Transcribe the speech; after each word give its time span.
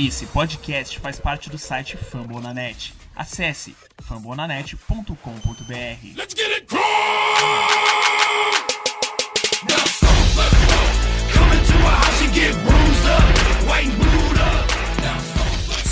Esse 0.00 0.26
podcast 0.26 0.96
faz 1.00 1.18
parte 1.18 1.50
do 1.50 1.58
site 1.58 1.96
Fambonanet. 1.96 2.94
Acesse 3.16 3.74
fambonanet.com.br. 4.00 5.16
Let's 6.14 6.34
get 6.36 6.52
it 6.52 6.68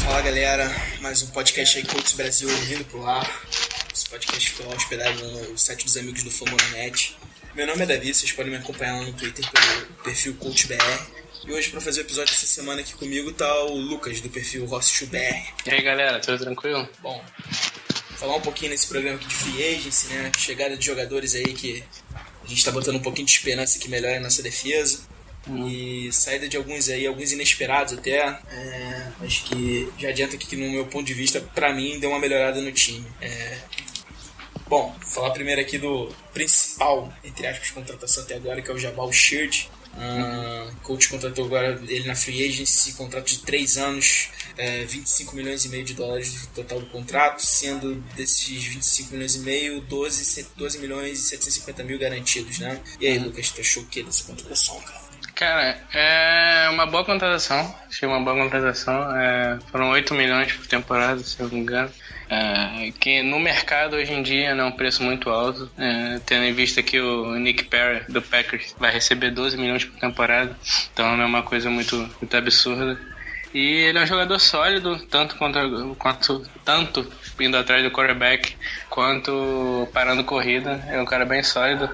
Fala 0.04 0.22
galera, 0.22 0.70
mais 1.00 1.24
um 1.24 1.26
podcast 1.32 1.76
aí 1.76 1.84
Coach 1.84 2.14
Brasil 2.14 2.48
vindo 2.48 2.84
pro 2.84 3.04
ar. 3.04 3.28
Esse 3.92 4.08
podcast 4.08 4.52
foi 4.52 4.66
hospedado 4.66 5.20
no 5.32 5.58
site 5.58 5.84
dos 5.84 5.96
amigos 5.96 6.22
do 6.22 6.30
Famonanet. 6.30 7.16
Meu 7.56 7.66
nome 7.66 7.82
é 7.82 7.86
Davi, 7.86 8.14
vocês 8.14 8.30
podem 8.30 8.52
me 8.52 8.58
acompanhar 8.58 9.00
lá 9.00 9.02
no 9.02 9.12
Twitter 9.14 9.44
pelo 9.50 9.86
perfil 10.04 10.36
CoachBR. 10.36 11.25
E 11.46 11.52
hoje, 11.52 11.70
para 11.70 11.80
fazer 11.80 12.00
o 12.00 12.02
episódio 12.02 12.34
dessa 12.34 12.44
semana 12.44 12.80
aqui 12.80 12.92
comigo, 12.94 13.32
tá 13.32 13.64
o 13.66 13.76
Lucas, 13.76 14.20
do 14.20 14.28
perfil 14.28 14.66
RossChuBR. 14.66 15.44
E 15.64 15.70
aí 15.70 15.80
galera, 15.80 16.18
tudo 16.18 16.40
tranquilo? 16.40 16.88
Bom, 17.00 17.24
falar 18.16 18.34
um 18.34 18.40
pouquinho 18.40 18.72
nesse 18.72 18.88
programa 18.88 19.14
aqui 19.16 19.28
de 19.28 19.34
free 19.34 19.76
agency, 19.76 20.08
né? 20.08 20.32
Chegada 20.36 20.76
de 20.76 20.84
jogadores 20.84 21.36
aí 21.36 21.54
que 21.54 21.84
a 22.44 22.48
gente 22.48 22.64
tá 22.64 22.72
botando 22.72 22.96
um 22.96 23.00
pouquinho 23.00 23.26
de 23.26 23.32
esperança 23.32 23.78
que 23.78 23.88
melhore 23.88 24.16
a 24.16 24.20
nossa 24.20 24.42
defesa. 24.42 25.02
E 25.68 26.10
saída 26.12 26.48
de 26.48 26.56
alguns 26.56 26.88
aí, 26.88 27.06
alguns 27.06 27.30
inesperados 27.30 27.92
até. 27.92 28.18
É, 28.18 29.12
acho 29.20 29.44
que 29.44 29.88
já 30.00 30.08
adianta 30.08 30.34
aqui 30.34 30.48
que 30.48 30.56
no 30.56 30.68
meu 30.68 30.86
ponto 30.86 31.06
de 31.06 31.14
vista, 31.14 31.40
pra 31.54 31.72
mim, 31.72 32.00
deu 32.00 32.10
uma 32.10 32.18
melhorada 32.18 32.60
no 32.60 32.72
time. 32.72 33.06
É, 33.20 33.56
bom, 34.66 34.96
falar 35.00 35.30
primeiro 35.30 35.60
aqui 35.60 35.78
do 35.78 36.12
principal, 36.34 37.16
entre 37.22 37.46
aspas, 37.46 37.70
contratação 37.70 38.24
até 38.24 38.34
agora, 38.34 38.60
que 38.60 38.68
é 38.68 38.74
o 38.74 38.78
Jabal 38.78 39.12
Sheard. 39.12 39.70
Uh, 39.96 40.74
coach 40.82 41.08
contratou 41.08 41.46
agora 41.46 41.80
ele 41.88 42.06
na 42.06 42.14
free 42.14 42.46
agency, 42.46 42.92
contrato 42.92 43.28
de 43.28 43.38
3 43.38 43.78
anos, 43.78 44.28
é, 44.56 44.84
25 44.84 45.34
milhões 45.34 45.64
e 45.64 45.68
meio 45.68 45.84
de 45.84 45.94
dólares 45.94 46.42
no 46.42 46.48
total 46.48 46.80
do 46.80 46.86
contrato, 46.86 47.40
sendo 47.40 47.94
desses 48.14 48.64
25 48.64 49.12
milhões 49.14 49.34
e 49.36 49.38
meio, 49.40 49.80
12, 49.80 50.48
12 50.56 50.78
milhões 50.78 51.18
e 51.18 51.22
750 51.22 51.84
mil 51.84 51.98
garantidos, 51.98 52.58
né? 52.58 52.80
E 53.00 53.06
aí, 53.06 53.18
Lucas, 53.18 53.50
tu 53.50 53.60
achou 53.60 53.82
o 53.82 53.86
que 53.86 54.02
dessa 54.02 54.24
contratação, 54.24 54.78
cara? 54.80 55.06
Cara, 55.34 55.78
é 55.92 56.68
uma 56.70 56.86
boa 56.86 57.04
contratação. 57.04 57.74
Achei 57.86 58.08
uma 58.08 58.20
boa 58.20 58.34
contratação. 58.34 59.14
É, 59.14 59.58
foram 59.70 59.90
8 59.90 60.14
milhões 60.14 60.50
por 60.54 60.66
temporada, 60.66 61.22
se 61.22 61.38
eu 61.38 61.46
não 61.46 61.54
me 61.54 61.60
engano. 61.60 61.92
É, 62.28 62.90
que 62.98 63.22
no 63.22 63.38
mercado 63.38 63.94
hoje 63.94 64.12
em 64.12 64.22
dia 64.22 64.48
é 64.48 64.64
um 64.64 64.72
preço 64.72 65.02
muito 65.02 65.30
alto, 65.30 65.70
é, 65.78 66.20
tendo 66.26 66.44
em 66.44 66.52
vista 66.52 66.82
que 66.82 67.00
o 67.00 67.36
Nick 67.36 67.64
Perry 67.64 68.04
do 68.08 68.20
Packers 68.20 68.74
vai 68.78 68.90
receber 68.92 69.30
12 69.30 69.56
milhões 69.56 69.84
por 69.84 69.98
temporada, 70.00 70.56
então 70.92 71.06
é 71.06 71.24
uma 71.24 71.42
coisa 71.42 71.70
muito, 71.70 71.96
muito 71.96 72.36
absurda. 72.36 72.98
E 73.54 73.84
ele 73.84 73.98
é 73.98 74.02
um 74.02 74.06
jogador 74.06 74.38
sólido, 74.38 74.98
tanto 75.06 75.36
contra, 75.36 75.62
quanto 75.98 76.46
tanto 76.64 77.10
indo 77.40 77.56
atrás 77.56 77.82
do 77.82 77.90
quarterback, 77.90 78.54
quanto 78.90 79.88
parando 79.94 80.24
corrida. 80.24 80.84
É 80.88 81.00
um 81.00 81.06
cara 81.06 81.24
bem 81.24 81.42
sólido. 81.42 81.88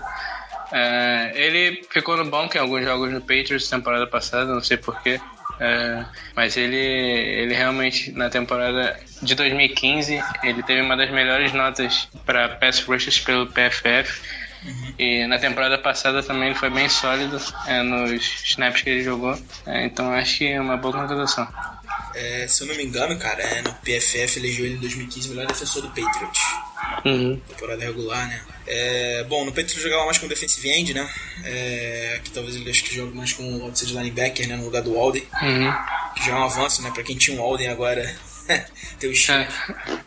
É, 0.72 1.33
ele 1.34 1.84
ficou 1.91 2.17
no 2.17 2.24
banco 2.24 2.56
em 2.56 2.61
alguns 2.61 2.83
jogos 2.83 3.12
no 3.12 3.20
Patriots 3.20 3.69
temporada 3.69 4.06
passada, 4.06 4.52
não 4.52 4.62
sei 4.62 4.77
porquê. 4.77 5.20
É, 5.61 6.05
mas 6.34 6.56
ele, 6.56 6.77
ele 6.77 7.55
realmente, 7.55 8.11
na 8.12 8.28
temporada 8.28 8.98
de 9.20 9.34
2015, 9.34 10.22
ele 10.42 10.62
teve 10.62 10.81
uma 10.81 10.97
das 10.97 11.11
melhores 11.11 11.53
notas 11.53 12.08
para 12.27 12.48
pass 12.48 12.81
rushes 12.81 13.19
pelo 13.20 13.47
PFF. 13.47 14.20
E 14.98 15.27
na 15.27 15.39
temporada 15.39 15.77
passada 15.77 16.23
também 16.23 16.50
ele 16.50 16.55
foi 16.55 16.70
bem 16.70 16.89
sólido 16.89 17.41
é, 17.67 17.83
nos 17.83 18.45
snaps 18.45 18.83
que 18.83 18.91
ele 18.91 19.03
jogou. 19.03 19.36
É, 19.67 19.86
então 19.86 20.12
acho 20.12 20.39
que 20.39 20.48
é 20.48 20.61
uma 20.61 20.77
boa 20.77 20.95
contratação. 20.95 21.48
É, 22.14 22.47
se 22.47 22.62
eu 22.62 22.69
não 22.69 22.77
me 22.77 22.84
engano, 22.84 23.19
cara, 23.19 23.42
é, 23.42 23.62
no 23.62 23.73
PFF 23.75 24.39
elegeu 24.39 24.67
ele 24.67 24.75
em 24.75 24.78
2015 24.78 25.28
o 25.28 25.30
melhor 25.33 25.47
defensor 25.47 25.83
do 25.83 25.89
Patriots. 25.89 26.41
Uhum. 27.05 27.41
Temporada 27.48 27.84
regular, 27.84 28.28
né? 28.28 28.41
É, 28.66 29.25
bom, 29.25 29.44
no 29.44 29.50
Patriots 29.50 29.75
ele 29.75 29.83
jogava 29.83 30.05
mais 30.05 30.18
com 30.18 30.29
defensive 30.29 30.70
end, 30.70 30.95
né? 30.95 31.08
É, 31.45 32.14
aqui 32.17 32.30
talvez 32.30 32.55
ele 32.55 32.70
acho 32.70 32.84
que 32.84 32.95
joga 32.95 33.14
mais 33.14 33.33
com 33.33 33.62
outside 33.64 33.92
linebacker, 33.92 34.48
né? 34.48 34.57
No 34.57 34.64
lugar 34.64 34.83
do 34.83 34.96
Alden. 34.98 35.27
Uhum. 35.42 35.73
Que 36.14 36.27
já 36.27 36.33
é 36.33 36.34
um 36.34 36.45
avanço, 36.45 36.83
né? 36.83 36.90
Pra 36.92 37.02
quem 37.02 37.17
tinha 37.17 37.40
um 37.40 37.42
Alden 37.42 37.68
agora, 37.68 38.02
tem 38.98 39.11
o 39.11 39.14
Chile. 39.14 39.39
É. 39.39 39.48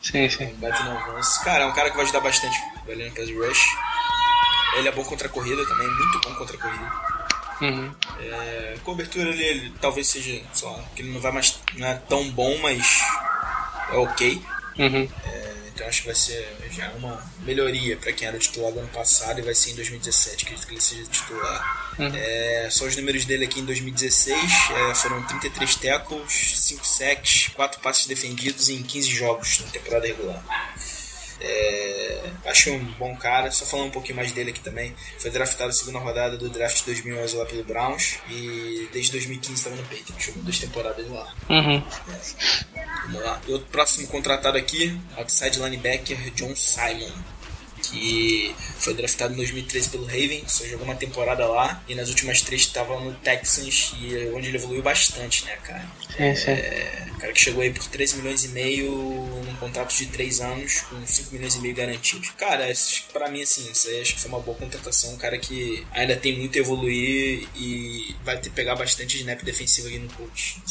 Sim, 0.01 0.29
sim. 0.29 0.55
Bate 0.57 0.83
no 0.83 0.91
avanço. 0.91 1.43
Cara, 1.43 1.63
é 1.63 1.67
um 1.67 1.73
cara 1.73 1.89
que 1.89 1.95
vai 1.95 2.05
ajudar 2.05 2.21
bastante 2.21 2.57
ali 2.87 3.05
no 3.05 3.11
pass 3.11 3.29
rush. 3.29 3.65
Ele 4.77 4.87
é 4.87 4.91
bom 4.91 5.03
contra 5.03 5.27
a 5.27 5.31
corrida 5.31 5.65
também, 5.65 5.87
muito 5.87 6.21
bom 6.21 6.35
contra 6.35 6.57
a 6.57 6.59
corrida. 6.59 6.91
Uhum. 7.61 7.91
É, 8.19 8.75
cobertura 8.83 9.29
ele, 9.29 9.43
ele 9.43 9.73
talvez 9.79 10.07
seja, 10.07 10.41
sei 10.53 10.67
lá, 10.67 10.83
que 10.95 11.01
ele 11.01 11.11
não 11.11 11.21
vai 11.21 11.31
mais, 11.31 11.57
não 11.75 11.87
é 11.87 11.95
tão 12.09 12.29
bom, 12.31 12.57
mas 12.59 13.01
é 13.91 13.97
ok. 13.97 14.41
Uhum. 14.77 15.09
É, 15.25 15.54
então 15.75 15.85
acho 15.87 16.01
que 16.01 16.07
vai 16.07 16.15
ser 16.15 16.47
já 16.71 16.89
uma 16.91 17.21
melhoria 17.41 17.97
para 17.97 18.13
quem 18.13 18.25
era 18.25 18.39
titular 18.39 18.71
do 18.71 18.79
ano 18.79 18.87
passado 18.87 19.39
e 19.39 19.41
vai 19.41 19.53
ser 19.53 19.71
em 19.71 19.75
2017, 19.75 20.45
acredito 20.45 20.67
que 20.67 20.73
ele 20.73 20.81
seja 20.81 21.03
titular. 21.03 21.95
Uhum. 21.99 22.11
É, 22.15 22.69
só 22.71 22.85
os 22.85 22.95
números 22.95 23.25
dele 23.25 23.43
aqui 23.43 23.59
em 23.59 23.65
2016 23.65 24.41
é, 24.71 24.95
foram 24.95 25.21
33 25.23 25.75
tackles, 25.75 26.61
5 26.61 26.87
sacks, 26.87 27.49
4 27.49 27.81
passes 27.81 28.05
defendidos 28.05 28.69
em 28.69 28.81
15 28.81 29.09
jogos 29.09 29.59
na 29.59 29.67
temporada 29.67 30.07
regular. 30.07 30.43
É, 31.41 31.94
acho 32.45 32.71
um 32.71 32.83
bom 32.93 33.15
cara, 33.15 33.51
só 33.51 33.65
falando 33.65 33.87
um 33.87 33.91
pouquinho 33.91 34.15
mais 34.15 34.31
dele 34.31 34.51
aqui 34.51 34.59
também. 34.59 34.95
Foi 35.19 35.31
draftado 35.31 35.67
na 35.67 35.73
segunda 35.73 35.99
rodada 35.99 36.37
do 36.37 36.49
draft 36.49 36.79
de 36.79 36.85
2011 36.85 37.35
lá 37.35 37.45
pelo 37.45 37.63
Browns 37.63 38.17
e 38.29 38.87
desde 38.91 39.11
2015 39.11 39.53
estava 39.53 39.75
no 39.75 39.83
Patriots, 39.83 40.25
jogou 40.25 40.43
duas 40.43 40.59
temporadas 40.59 41.09
lá. 41.09 41.33
Uhum. 41.49 41.83
Vamos 43.05 43.21
lá. 43.23 43.41
E 43.47 43.51
outro 43.51 43.67
próximo 43.71 44.07
contratado 44.07 44.57
aqui, 44.57 44.99
outside 45.17 45.59
linebacker 45.59 46.17
John 46.31 46.55
Simon, 46.55 47.11
que 47.89 48.55
foi 48.79 48.93
draftado 48.93 49.33
em 49.33 49.37
2013 49.37 49.89
pelo 49.89 50.05
Ravens, 50.05 50.51
só 50.51 50.65
jogou 50.65 50.85
uma 50.85 50.95
temporada 50.95 51.45
lá 51.45 51.83
e 51.87 51.95
nas 51.95 52.09
últimas 52.09 52.41
três 52.41 52.61
estava 52.61 52.99
no 52.99 53.13
Texans 53.15 53.93
e 53.99 54.31
onde 54.33 54.49
ele 54.49 54.57
evoluiu 54.57 54.81
bastante, 54.81 55.45
né, 55.45 55.57
cara? 55.63 55.85
Sim, 56.15 56.35
sim. 56.35 56.51
É, 56.51 57.07
o 57.11 57.19
cara 57.19 57.33
que 57.33 57.39
chegou 57.39 57.61
aí 57.61 57.71
por 57.71 57.85
13 57.85 58.17
milhões 58.17 58.45
e 58.45 58.49
meio 58.49 58.91
num 59.45 59.55
contrato 59.55 59.93
de 59.95 60.05
3 60.07 60.41
anos 60.41 60.81
com 60.81 61.05
5 61.05 61.33
milhões 61.33 61.55
e 61.55 61.59
meio 61.59 61.75
garantidos. 61.75 62.29
Cara, 62.31 62.71
pra 63.11 63.29
mim, 63.29 63.41
assim, 63.41 63.69
isso 63.71 63.87
aí 63.87 64.01
acho 64.01 64.15
que 64.15 64.19
foi 64.19 64.29
uma 64.29 64.39
boa 64.39 64.57
contratação. 64.57 65.13
Um 65.13 65.17
cara 65.17 65.37
que 65.37 65.85
ainda 65.91 66.15
tem 66.15 66.37
muito 66.37 66.57
a 66.57 66.61
evoluir 66.61 67.47
e 67.55 68.15
vai 68.23 68.37
ter 68.37 68.49
que 68.49 68.55
pegar 68.55 68.75
bastante 68.75 69.17
snap 69.17 69.41
defensivo 69.43 69.87
aqui 69.87 69.99
no 69.99 70.11
coach. 70.13 70.61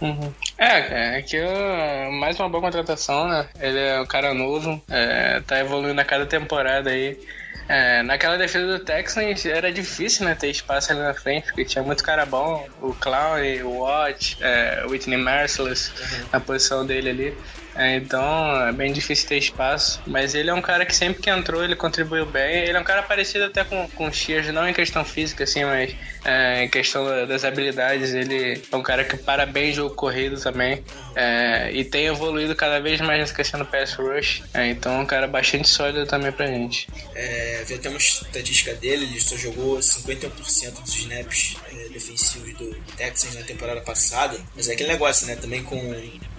Uhum. 0.00 0.32
É, 0.58 0.82
cara, 0.82 1.18
aqui 1.18 1.36
é 1.36 2.10
mais 2.10 2.38
uma 2.38 2.48
boa 2.48 2.62
contratação, 2.62 3.28
né? 3.28 3.48
Ele 3.60 3.78
é 3.78 4.00
um 4.00 4.06
cara 4.06 4.34
novo, 4.34 4.82
é, 4.88 5.40
tá 5.40 5.58
evoluindo 5.58 6.00
a 6.00 6.04
cada 6.04 6.26
temporada 6.26 6.53
aí. 6.90 7.18
É, 7.66 8.02
naquela 8.02 8.36
defesa 8.36 8.66
do 8.66 8.84
Texans 8.84 9.46
era 9.46 9.72
difícil, 9.72 10.26
né, 10.26 10.34
ter 10.34 10.50
espaço 10.50 10.92
ali 10.92 11.00
na 11.00 11.14
frente, 11.14 11.46
porque 11.46 11.64
tinha 11.64 11.82
muito 11.82 12.04
cara 12.04 12.26
bom, 12.26 12.68
o 12.82 12.92
Clown, 12.92 13.38
o 13.64 13.80
Watt, 13.80 14.36
é, 14.40 14.82
o 14.86 14.90
Whitney 14.90 15.16
Merciless, 15.16 15.90
na 16.30 16.40
posição 16.40 16.84
dele 16.84 17.08
ali. 17.08 17.38
É, 17.76 17.96
então 17.96 18.66
é 18.68 18.72
bem 18.72 18.92
difícil 18.92 19.28
ter 19.28 19.38
espaço, 19.38 20.00
mas 20.06 20.34
ele 20.34 20.48
é 20.50 20.54
um 20.54 20.62
cara 20.62 20.86
que 20.86 20.94
sempre 20.94 21.20
que 21.22 21.28
entrou 21.30 21.62
ele 21.64 21.74
contribuiu 21.74 22.24
bem. 22.24 22.62
Ele 22.64 22.76
é 22.76 22.80
um 22.80 22.84
cara 22.84 23.02
parecido 23.02 23.44
até 23.44 23.64
com, 23.64 23.88
com 23.90 24.06
o 24.08 24.12
Shears, 24.12 24.48
não 24.52 24.68
em 24.68 24.72
questão 24.72 25.04
física, 25.04 25.44
assim, 25.44 25.64
mas 25.64 25.94
é, 26.24 26.64
em 26.64 26.68
questão 26.68 27.04
da- 27.04 27.24
das 27.24 27.44
habilidades. 27.44 28.14
Ele 28.14 28.62
é 28.70 28.76
um 28.76 28.82
cara 28.82 29.04
que 29.04 29.16
para 29.16 29.44
bem 29.44 29.72
jogo 29.72 29.94
corrido 29.94 30.40
também 30.40 30.84
é, 31.16 31.70
e 31.72 31.84
tem 31.84 32.06
evoluído 32.06 32.54
cada 32.54 32.80
vez 32.80 33.00
mais 33.00 33.18
nessa 33.20 33.34
questão 33.34 33.58
do 33.60 33.66
pass 33.66 33.94
rush. 33.94 34.42
É, 34.54 34.66
então 34.68 34.94
é 34.94 34.98
um 34.98 35.06
cara 35.06 35.26
bastante 35.26 35.68
sólido 35.68 36.06
também 36.06 36.30
pra 36.32 36.46
gente. 36.46 36.86
É, 37.14 37.64
vi 37.66 37.74
até 37.74 37.88
uma 37.88 37.98
estatística 37.98 38.72
dele, 38.74 39.04
ele 39.06 39.20
só 39.20 39.36
jogou 39.36 39.78
51% 39.78 40.80
dos 40.80 40.94
snaps 40.96 41.56
é, 41.72 41.88
defensivos 41.88 42.54
do 42.54 42.74
Texans 42.96 43.34
na 43.34 43.42
temporada 43.42 43.80
passada. 43.80 44.38
Mas 44.54 44.68
é 44.68 44.74
aquele 44.74 44.90
negócio, 44.90 45.26
né? 45.26 45.34
Também 45.36 45.62
com 45.62 45.78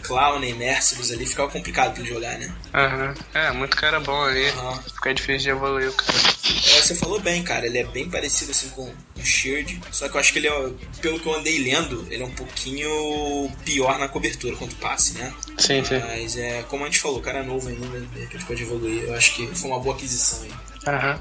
Clown 0.04 0.44
e 0.44 0.54
Merciless 0.54 1.12
ali 1.14 1.25
ficava 1.28 1.50
complicado 1.50 1.94
pra 1.94 2.02
ele 2.02 2.14
jogar, 2.14 2.38
né? 2.38 2.54
Aham. 2.74 3.14
É, 3.34 3.52
muito 3.52 3.76
cara 3.76 4.00
bom 4.00 4.22
ali. 4.24 4.48
Aham. 4.50 4.84
Fica 4.96 5.14
difícil 5.14 5.40
de 5.40 5.50
evoluir 5.50 5.90
o 5.90 5.94
cara. 5.94 6.18
É, 6.18 6.82
você 6.82 6.96
falou 6.96 7.20
bem, 7.20 7.44
cara. 7.44 7.66
Ele 7.66 7.80
é 7.80 7.84
bem 7.84 8.10
parecido 8.10 8.52
assim 8.52 8.70
com 8.70 8.84
o 8.84 9.24
Sheard. 9.24 9.80
Só 9.92 10.08
que 10.10 10.16
eu 10.16 10.20
acho 10.20 10.34
que 10.34 10.40
ele 10.40 10.48
é, 10.48 10.70
pelo 11.02 11.20
que 11.20 11.28
eu 11.28 11.36
andei 11.36 11.60
lendo, 11.60 12.08
ele 12.10 12.24
é 12.24 12.26
um 12.26 12.32
pouquinho 12.32 13.52
pior 13.64 13.98
na 14.00 14.08
cobertura 14.08 14.56
quanto 14.56 14.76
passe, 14.76 15.18
né? 15.18 15.34
Sim, 15.58 15.84
sim. 15.84 16.00
Mas 16.00 16.38
é, 16.38 16.64
como 16.64 16.84
a 16.84 16.88
gente 16.88 17.00
falou, 17.00 17.20
o 17.20 17.22
cara 17.22 17.40
é 17.40 17.44
novo 17.44 17.68
ainda, 17.68 18.00
de 18.00 18.20
repente 18.20 18.46
pode 18.46 18.64
evoluir. 18.64 19.04
Eu 19.04 19.16
acho 19.16 19.36
que 19.36 19.48
foi 19.48 19.70
uma 19.70 19.80
boa 19.80 19.96
aquisição 19.96 20.42
aí. 20.44 20.52
Aham. 20.88 21.20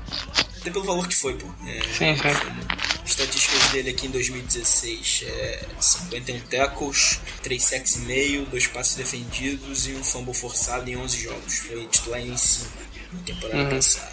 Até 0.61 0.70
pelo 0.70 0.84
valor 0.84 1.06
que 1.08 1.14
foi, 1.16 1.34
pô. 1.34 1.46
É, 1.66 1.81
Sim, 1.82 2.16
sim. 2.16 3.02
Estatísticas 3.05 3.69
dele 3.70 3.90
aqui 3.90 4.06
em 4.06 4.11
2016 4.11 5.25
é 5.26 5.66
51 5.78 6.40
tackles, 6.40 7.20
3 7.43 7.62
sacks 7.62 7.96
e 7.96 7.99
meio, 8.00 8.46
2 8.46 8.66
passes 8.69 8.94
defendidos 8.94 9.87
e 9.87 9.93
um 9.93 10.02
fumble 10.02 10.32
forçado 10.34 10.88
em 10.88 10.96
11 10.96 11.22
jogos. 11.22 11.58
Foi 11.58 11.87
titular 11.88 12.20
em 12.20 12.34
5 12.37 12.70
na 13.12 13.20
temporada 13.20 13.58
Uhum. 13.62 13.69
passada. 13.70 14.12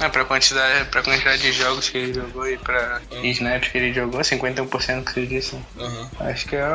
É, 0.00 0.08
pra 0.10 0.24
quantidade, 0.26 0.88
pra 0.90 1.02
quantidade 1.02 1.42
de 1.42 1.50
jogos 1.52 1.88
que 1.88 1.96
ele 1.98 2.12
jogou 2.14 2.46
e 2.46 2.56
pra 2.58 3.00
snaps 3.24 3.70
que 3.72 3.78
ele 3.78 3.92
jogou, 3.92 4.20
51% 4.20 5.04
que 5.04 5.12
você 5.14 5.26
disse. 5.26 5.56
Aham. 5.78 6.10
Acho 6.20 6.46
que 6.46 6.56
é 6.56 6.66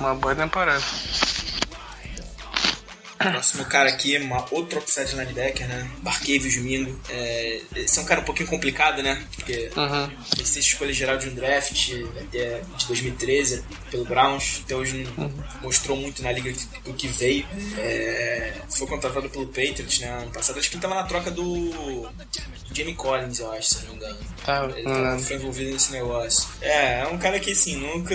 uma 0.00 0.14
boa 0.14 0.34
temporada. 0.34 0.82
Próximo 3.18 3.64
cara 3.66 3.88
aqui, 3.88 4.16
uma, 4.18 4.44
outro 4.50 4.78
upside 4.78 5.14
linebacker, 5.14 5.68
né? 5.68 5.90
Barcavius 6.02 6.56
Mingo. 6.56 6.98
É, 7.08 7.60
esse 7.76 7.98
é 7.98 8.02
um 8.02 8.04
cara 8.04 8.20
um 8.20 8.24
pouquinho 8.24 8.48
complicado, 8.48 9.02
né? 9.02 9.22
Porque 9.36 9.70
Uhum. 9.76 10.10
Foi 10.36 10.44
ser 10.44 10.60
escolha 10.60 10.92
geral 10.92 11.16
de 11.16 11.28
um 11.28 11.34
draft 11.34 11.90
até 12.20 12.60
de 12.76 12.86
2013 12.86 13.64
pelo 13.90 14.04
Browns. 14.04 14.62
Até 14.64 14.74
hoje 14.74 15.06
não 15.16 15.32
mostrou 15.62 15.96
muito 15.96 16.22
na 16.22 16.32
liga 16.32 16.52
o 16.86 16.92
que 16.94 17.08
veio. 17.08 17.46
É, 17.78 18.52
foi 18.68 18.86
contratado 18.86 19.28
pelo 19.28 19.46
Patriots 19.46 20.00
né, 20.00 20.08
ano 20.08 20.30
passado. 20.30 20.58
Acho 20.58 20.70
que 20.70 20.76
ele 20.76 20.82
tava 20.82 20.94
na 20.94 21.04
troca 21.04 21.30
do 21.30 22.08
Jamie 22.72 22.94
Collins, 22.94 23.38
eu 23.38 23.52
acho, 23.52 23.68
se 23.68 23.84
não 23.84 23.90
me 23.90 23.96
engano. 23.96 24.18
Tá, 24.44 24.64
Ele 24.76 24.82
não 24.88 25.02
tava, 25.02 25.18
foi 25.18 25.36
envolvido 25.36 25.70
nesse 25.70 25.92
negócio. 25.92 26.48
É, 26.60 27.00
é 27.00 27.06
um 27.06 27.18
cara 27.18 27.38
que 27.38 27.52
assim, 27.52 27.76
nunca 27.76 28.14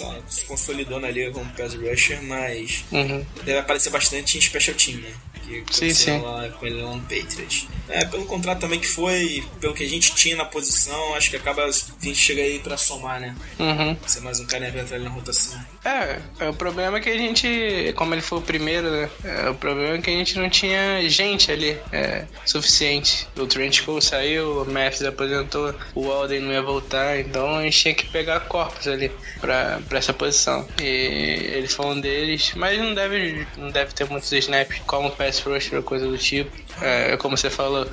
lá, 0.00 0.18
se 0.28 0.44
consolidou 0.44 0.98
na 1.00 1.10
liga 1.10 1.30
como 1.32 1.50
pass 1.52 1.74
rusher, 1.74 2.22
mas 2.22 2.84
Uhum. 2.92 3.24
deve 3.44 3.58
aparecer 3.58 3.90
bastante 3.90 4.38
em 4.38 4.40
special 4.40 4.76
team, 4.76 4.98
né? 4.98 5.12
Que 5.42 5.64
Sim, 5.70 5.94
sim. 5.94 6.20
Lá 6.20 6.48
com 6.48 6.66
ele 6.66 6.80
lá 6.80 6.94
no 6.94 7.02
Patriots. 7.02 7.66
É, 7.88 8.04
pelo 8.04 8.24
contrato 8.24 8.60
também 8.60 8.80
que 8.80 8.86
foi, 8.86 9.44
pelo 9.60 9.74
que 9.74 9.84
a 9.84 9.88
gente 9.88 10.14
tinha 10.14 10.36
na 10.36 10.44
posição, 10.44 11.14
acho 11.14 11.30
que 11.30 11.36
acaba 11.36 11.64
a 11.64 11.70
gente 11.70 12.14
chega 12.14 12.42
aí 12.42 12.58
pra 12.58 12.76
somar, 12.76 13.20
né? 13.20 13.34
Uhum. 13.58 13.96
Ser 14.06 14.20
mais 14.20 14.40
um 14.40 14.46
cara 14.46 14.68
entrar 14.68 14.96
ali 14.96 15.04
na 15.04 15.10
rotação. 15.10 15.60
É, 15.84 16.20
é, 16.38 16.48
o 16.48 16.54
problema 16.54 16.98
é 16.98 17.00
que 17.00 17.10
a 17.10 17.16
gente, 17.16 17.92
como 17.96 18.14
ele 18.14 18.22
foi 18.22 18.38
o 18.38 18.42
primeiro, 18.42 18.90
né? 18.90 19.10
é, 19.24 19.48
o 19.48 19.54
problema 19.54 19.96
é 19.96 20.00
que 20.00 20.10
a 20.10 20.12
gente 20.12 20.38
não 20.38 20.48
tinha 20.48 21.08
gente 21.08 21.50
ali 21.50 21.78
é, 21.92 22.24
suficiente. 22.44 23.26
O 23.36 23.46
Trent 23.46 23.82
Cole 23.82 24.00
saiu, 24.00 24.62
o 24.62 24.70
Matthews 24.70 25.02
aposentou, 25.02 25.74
o 25.94 26.10
Alden 26.10 26.40
não 26.40 26.52
ia 26.52 26.62
voltar, 26.62 27.18
então 27.18 27.56
a 27.56 27.62
gente 27.64 27.78
tinha 27.78 27.94
que 27.94 28.06
pegar 28.08 28.40
corpos 28.40 28.86
ali 28.86 29.10
pra, 29.40 29.80
pra 29.88 29.98
essa 29.98 30.12
posição. 30.12 30.66
E 30.80 30.84
ele 30.84 31.68
foi 31.68 31.86
um 31.86 32.00
deles, 32.00 32.52
mas 32.54 32.78
não 32.78 32.94
deve, 32.94 33.46
não 33.56 33.70
deve 33.70 33.92
ter 33.92 34.08
muitos 34.08 34.30
snaps 34.32 34.80
como 34.86 35.10
pass 35.32 35.40
rusher 35.40 35.76
ou 35.78 35.82
coisa 35.82 36.06
do 36.06 36.18
tipo. 36.18 36.50
É, 36.80 37.16
como 37.16 37.36
você 37.36 37.48
falou. 37.48 37.88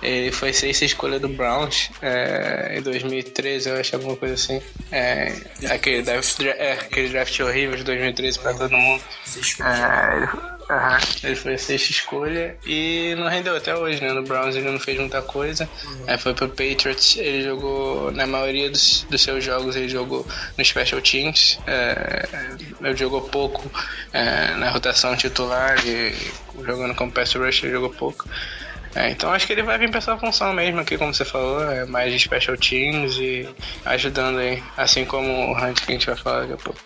Ele 0.00 0.30
foi 0.30 0.52
sexta 0.52 0.84
escolha 0.84 1.18
do 1.18 1.28
Browns 1.28 1.90
é, 2.00 2.76
em 2.78 2.82
2013, 2.82 3.68
eu 3.68 3.80
acho, 3.80 3.96
alguma 3.96 4.14
coisa 4.14 4.34
assim. 4.34 4.62
É, 4.92 5.32
aquele, 5.68 6.02
draft, 6.02 6.40
é, 6.40 6.72
aquele 6.74 7.08
draft 7.08 7.40
horrível 7.40 7.76
de 7.76 7.82
2013 7.82 8.38
pra 8.38 8.54
todo 8.54 8.70
mundo. 8.70 9.02
É, 9.60 10.57
ele, 10.68 10.78
aham, 10.78 10.98
ele 11.22 11.34
foi 11.34 11.54
a 11.54 11.58
sexta 11.58 11.90
escolha 11.90 12.56
e 12.66 13.14
não 13.16 13.28
rendeu 13.28 13.56
até 13.56 13.74
hoje, 13.74 14.00
né? 14.00 14.12
No 14.12 14.22
Browns 14.22 14.54
ele 14.54 14.70
não 14.70 14.78
fez 14.78 14.98
muita 14.98 15.22
coisa. 15.22 15.68
Aí 16.06 16.18
foi 16.18 16.34
pro 16.34 16.48
Patriots, 16.48 17.16
ele 17.16 17.42
jogou, 17.42 18.10
na 18.12 18.26
maioria 18.26 18.70
dos, 18.70 19.06
dos 19.08 19.22
seus 19.22 19.42
jogos, 19.42 19.76
ele 19.76 19.88
jogou 19.88 20.26
no 20.56 20.64
Special 20.64 21.00
Teams. 21.00 21.58
É, 21.66 22.28
ele 22.80 22.96
jogou 22.96 23.22
pouco 23.22 23.70
é, 24.12 24.54
na 24.54 24.70
rotação 24.70 25.16
titular 25.16 25.76
e 25.86 26.14
jogando 26.64 26.94
como 26.94 27.12
pass 27.12 27.34
rusher, 27.34 27.64
ele 27.64 27.74
jogou 27.74 27.90
pouco. 27.90 28.28
É, 28.94 29.10
então 29.10 29.30
acho 29.30 29.46
que 29.46 29.52
ele 29.52 29.62
vai 29.62 29.78
vir 29.78 29.90
pra 29.90 29.98
essa 29.98 30.16
função 30.16 30.52
mesmo 30.52 30.80
aqui, 30.80 30.96
como 30.96 31.12
você 31.12 31.24
falou, 31.24 31.62
é 31.70 31.84
mais 31.84 32.12
de 32.12 32.18
special 32.18 32.56
teams 32.56 33.16
e 33.18 33.48
ajudando 33.84 34.38
aí, 34.38 34.62
assim 34.76 35.04
como 35.04 35.30
o 35.30 35.52
Hunt 35.52 35.80
que 35.84 35.92
a 35.92 35.94
gente 35.94 36.06
vai 36.06 36.16
falar 36.16 36.40
daqui 36.40 36.54
a 36.54 36.56
pouco. 36.56 36.80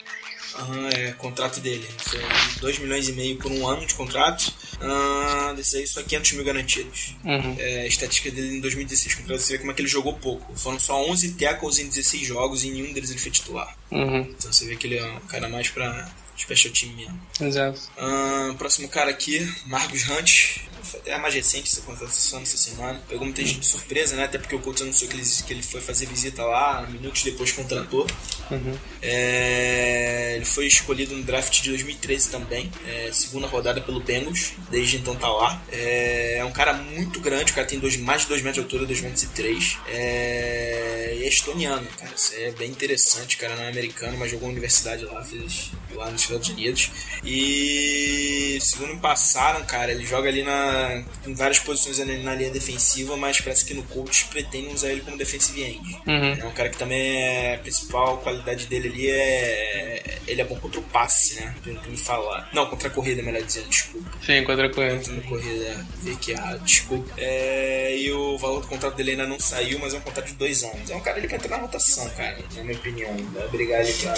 Aham, 0.55 0.89
é 0.89 1.13
contrato 1.13 1.61
dele. 1.61 1.87
Foi 1.99 2.21
2 2.61 2.79
milhões 2.79 3.09
e 3.09 3.13
meio 3.13 3.37
por 3.37 3.51
um 3.51 3.67
ano 3.67 3.87
de 3.87 3.95
contrato. 3.95 4.53
Ah, 4.81 5.53
desse 5.57 5.77
aí 5.77 5.87
só 5.87 6.03
500 6.03 6.33
mil 6.33 6.45
garantidos. 6.45 7.15
Uhum. 7.25 7.57
É, 7.59 7.83
a 7.83 7.87
estatística 7.87 8.31
dele 8.31 8.57
em 8.57 8.61
2016 8.61 9.15
contra 9.15 9.39
você 9.39 9.53
vê 9.55 9.59
como 9.61 9.71
é 9.71 9.75
que 9.75 9.81
ele 9.81 9.89
jogou 9.89 10.15
pouco. 10.15 10.55
Foram 10.57 10.79
só 10.79 11.01
11 11.09 11.33
tackles 11.35 11.79
em 11.79 11.87
16 11.89 12.27
jogos 12.27 12.65
e 12.65 12.69
em 12.69 12.73
nenhum 12.73 12.93
deles 12.93 13.11
ele 13.11 13.19
foi 13.21 13.31
titular. 13.31 13.77
Uhum, 13.91 14.21
Então 14.21 14.53
você 14.53 14.67
vê 14.67 14.77
que 14.77 14.87
ele 14.87 14.99
é 14.99 15.05
um 15.05 15.21
cara 15.21 15.49
mais 15.49 15.69
pra 15.69 16.11
special 16.37 16.73
team 16.73 16.93
mesmo. 16.95 17.21
exato. 17.41 17.81
Ahn, 17.99 18.55
próximo 18.55 18.89
cara 18.89 19.11
aqui, 19.11 19.47
Marcos 19.67 20.09
Hunt. 20.09 20.59
Foi 20.83 20.99
até 20.99 21.15
a 21.15 21.19
mais 21.19 21.33
recente 21.33 21.71
essa 21.71 21.81
contratação 21.83 22.41
nessa 22.41 22.57
semana. 22.57 23.01
Pegou 23.09 23.25
muita 23.25 23.41
gente 23.43 23.61
de 23.61 23.67
surpresa, 23.67 24.17
né? 24.17 24.25
Até 24.25 24.37
porque 24.37 24.55
o 24.55 24.59
Colts 24.59 24.83
anunciou 24.83 25.09
que 25.09 25.17
ele, 25.17 25.25
que 25.25 25.53
ele 25.53 25.63
foi 25.63 25.81
fazer 25.81 26.07
visita 26.07 26.45
lá, 26.45 26.87
minutos 26.91 27.23
depois 27.23 27.53
contratou. 27.53 28.07
Uhum. 28.51 28.77
É, 29.01 30.35
ele 30.37 30.45
foi 30.45 30.67
escolhido 30.67 31.17
no 31.17 31.23
draft 31.23 31.63
de 31.63 31.71
2013 31.71 32.31
também, 32.31 32.71
é, 32.87 33.11
segunda 33.13 33.47
rodada 33.47 33.81
pelo 33.81 34.01
Bengals, 34.01 34.53
desde 34.71 34.97
então 34.97 35.15
tá 35.15 35.29
lá. 35.29 35.63
É, 35.71 36.39
é 36.39 36.45
um 36.45 36.53
cara 36.53 36.73
muito 36.73 37.21
grande, 37.21 37.53
o 37.53 37.55
cara 37.55 37.67
tem 37.67 37.79
dois, 37.79 37.97
mais 37.97 38.23
de 38.23 38.29
2 38.29 38.43
metros 38.43 38.55
de 38.55 38.61
altura, 38.61 38.87
2 38.87 39.01
metros 39.01 39.23
e 39.23 39.27
3. 39.29 39.79
É, 39.89 41.17
e 41.21 41.25
é 41.25 41.29
estoniano, 41.29 41.87
cara, 41.99 42.13
isso 42.15 42.33
é 42.37 42.51
bem 42.51 42.71
interessante, 42.71 43.37
o 43.37 43.39
cara 43.39 43.57
não 43.57 43.65
é 43.65 43.69
americano, 43.69 44.19
mas 44.19 44.31
jogou 44.31 44.49
na 44.49 44.53
universidade 44.53 45.05
lá, 45.05 45.23
fez 45.25 45.71
lá 45.95 46.11
nos 46.11 46.25
Estados 46.33 46.49
Unidos. 46.49 46.91
E 47.25 48.59
segundo 48.61 48.95
me 48.95 49.01
passaram, 49.01 49.65
cara, 49.65 49.93
ele 49.93 50.05
joga 50.05 50.29
ali 50.29 50.43
na, 50.43 51.03
em 51.27 51.35
várias 51.35 51.59
posições 51.59 51.99
na 52.23 52.35
linha 52.35 52.51
defensiva, 52.51 53.17
mas 53.17 53.41
parece 53.41 53.65
que 53.65 53.75
no 53.75 53.83
coach 53.85 54.27
pretendem 54.27 54.73
usar 54.73 54.91
ele 54.91 55.01
como 55.01 55.17
defensive 55.17 55.63
end. 55.63 56.01
Uhum. 56.07 56.33
É 56.41 56.45
um 56.45 56.53
cara 56.53 56.69
que 56.69 56.77
também 56.77 57.01
é 57.01 57.55
a 57.57 57.59
principal 57.59 58.19
qualidade 58.19 58.67
dele 58.67 58.89
ali 58.89 59.11
é. 59.11 60.19
Ele 60.27 60.41
é 60.41 60.45
bom 60.45 60.57
contra 60.57 60.81
o 60.81 60.83
passe, 60.85 61.41
né? 61.41 61.55
Pelo 61.63 61.81
que 61.81 61.91
me 61.91 61.97
falar. 61.97 62.49
Não, 62.53 62.67
contra 62.67 62.89
a 62.89 62.91
corrida, 62.91 63.23
melhor 63.23 63.43
dizendo, 63.43 63.69
desculpa. 63.69 64.11
Sim, 64.25 64.45
contra 64.45 64.67
a 64.67 64.71
corrida. 64.71 64.97
Contra 64.97 65.19
a 65.19 65.23
corrida, 65.23 65.65
é. 65.65 65.85
vi 66.03 66.17
que 66.17 66.31
errado, 66.33 66.65
desculpa. 66.65 67.13
É, 67.17 67.97
e 67.97 68.13
o 68.13 68.39
valor 68.39 68.61
do 68.61 68.69
contrato 68.69 68.95
dele 68.95 69.13
ainda 69.13 69.27
não 69.27 69.39
saiu, 69.39 69.79
mas 69.79 69.95
é 69.95 69.99
um 69.99 70.01
contrato 70.01 70.27
de 70.27 70.35
dois 70.35 70.63
anos. 70.63 70.91
É 70.91 70.95
um 70.95 71.01
cara 71.01 71.19
ali 71.19 71.27
pra 71.27 71.37
entrar 71.37 71.57
na 71.57 71.63
rotação, 71.63 72.09
cara, 72.11 72.39
na 72.55 72.63
minha 72.63 72.77
opinião. 72.77 73.15
Vai 73.33 73.49
brigar 73.49 73.81
ali 73.81 73.93
pra 73.95 74.13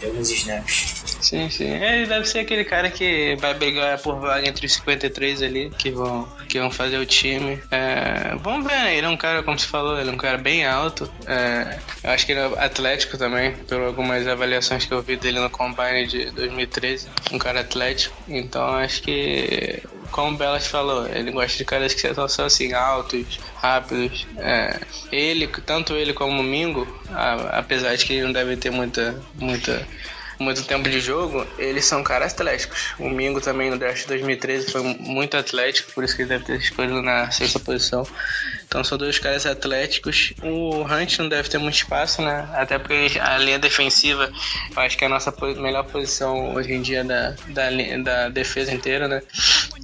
ter 0.00 0.06
alguns 0.06 0.30
snaps. 0.30 1.04
Sim, 1.20 1.43
sim. 1.50 1.70
Ele 1.70 2.06
deve 2.06 2.26
ser 2.26 2.40
aquele 2.40 2.64
cara 2.64 2.90
que 2.90 3.36
vai 3.36 3.54
brigar 3.54 3.98
por 3.98 4.18
vaga 4.20 4.48
entre 4.48 4.66
os 4.66 4.72
53 4.74 5.42
ali, 5.42 5.70
que 5.78 5.90
vão, 5.90 6.28
que 6.48 6.58
vão 6.58 6.70
fazer 6.70 6.98
o 6.98 7.06
time. 7.06 7.60
É, 7.70 8.34
vamos 8.42 8.66
ver, 8.66 8.76
né? 8.78 8.96
Ele 8.96 9.06
é 9.06 9.08
um 9.10 9.16
cara, 9.16 9.42
como 9.42 9.58
você 9.58 9.66
falou, 9.66 9.98
ele 9.98 10.10
é 10.10 10.12
um 10.12 10.16
cara 10.16 10.38
bem 10.38 10.66
alto. 10.66 11.10
É, 11.26 11.78
eu 12.02 12.10
acho 12.10 12.26
que 12.26 12.32
ele 12.32 12.40
é 12.40 12.44
atlético 12.64 13.16
também, 13.18 13.52
por 13.52 13.80
algumas 13.80 14.26
avaliações 14.26 14.84
que 14.84 14.92
eu 14.92 15.02
vi 15.02 15.16
dele 15.16 15.40
no 15.40 15.50
Combine 15.50 16.06
de 16.06 16.30
2013. 16.32 17.08
Um 17.32 17.38
cara 17.38 17.60
atlético. 17.60 18.14
Então 18.28 18.66
acho 18.76 19.02
que, 19.02 19.82
como 20.10 20.32
o 20.34 20.36
Belas 20.36 20.66
falou, 20.66 21.06
ele 21.08 21.30
gosta 21.30 21.56
de 21.58 21.64
caras 21.64 21.94
que 21.94 22.12
são 22.28 22.44
assim, 22.46 22.72
altos, 22.72 23.38
rápidos. 23.56 24.26
É, 24.38 24.78
ele, 25.10 25.46
tanto 25.66 25.94
ele 25.94 26.12
como 26.12 26.40
o 26.40 26.42
Mingo, 26.44 26.86
a- 27.12 27.58
apesar 27.58 27.94
de 27.96 28.04
que 28.04 28.12
ele 28.14 28.22
não 28.24 28.32
deve 28.32 28.56
ter 28.56 28.70
muita, 28.70 29.20
muita 29.34 29.86
muito 30.44 30.62
tempo 30.64 30.88
de 30.88 31.00
jogo, 31.00 31.46
eles 31.58 31.84
são 31.84 32.04
caras 32.04 32.32
atléticos. 32.32 32.94
O 32.98 33.08
Mingo 33.08 33.40
também 33.40 33.70
no 33.70 33.78
draft 33.78 34.02
de 34.02 34.08
2013 34.08 34.70
foi 34.70 34.82
muito 34.82 35.36
atlético, 35.36 35.92
por 35.92 36.04
isso 36.04 36.14
que 36.14 36.22
ele 36.22 36.28
deve 36.28 36.44
ter 36.44 36.58
escolhido 36.58 37.02
na 37.02 37.30
sexta 37.30 37.58
posição. 37.58 38.06
Então 38.66 38.82
são 38.84 38.98
dois 38.98 39.18
caras 39.18 39.46
atléticos. 39.46 40.32
O 40.42 40.82
Hunt 40.82 41.18
não 41.18 41.28
deve 41.28 41.48
ter 41.48 41.58
muito 41.58 41.74
espaço, 41.74 42.22
né? 42.22 42.48
Até 42.54 42.78
porque 42.78 43.18
a 43.20 43.38
linha 43.38 43.58
defensiva, 43.58 44.30
eu 44.74 44.82
acho 44.82 44.96
que 44.98 45.04
é 45.04 45.06
a 45.06 45.10
nossa 45.10 45.32
melhor 45.58 45.84
posição 45.84 46.54
hoje 46.54 46.72
em 46.72 46.82
dia 46.82 47.04
da, 47.04 47.34
da, 47.48 47.68
da 48.02 48.28
defesa 48.28 48.72
inteira, 48.72 49.06
né? 49.08 49.22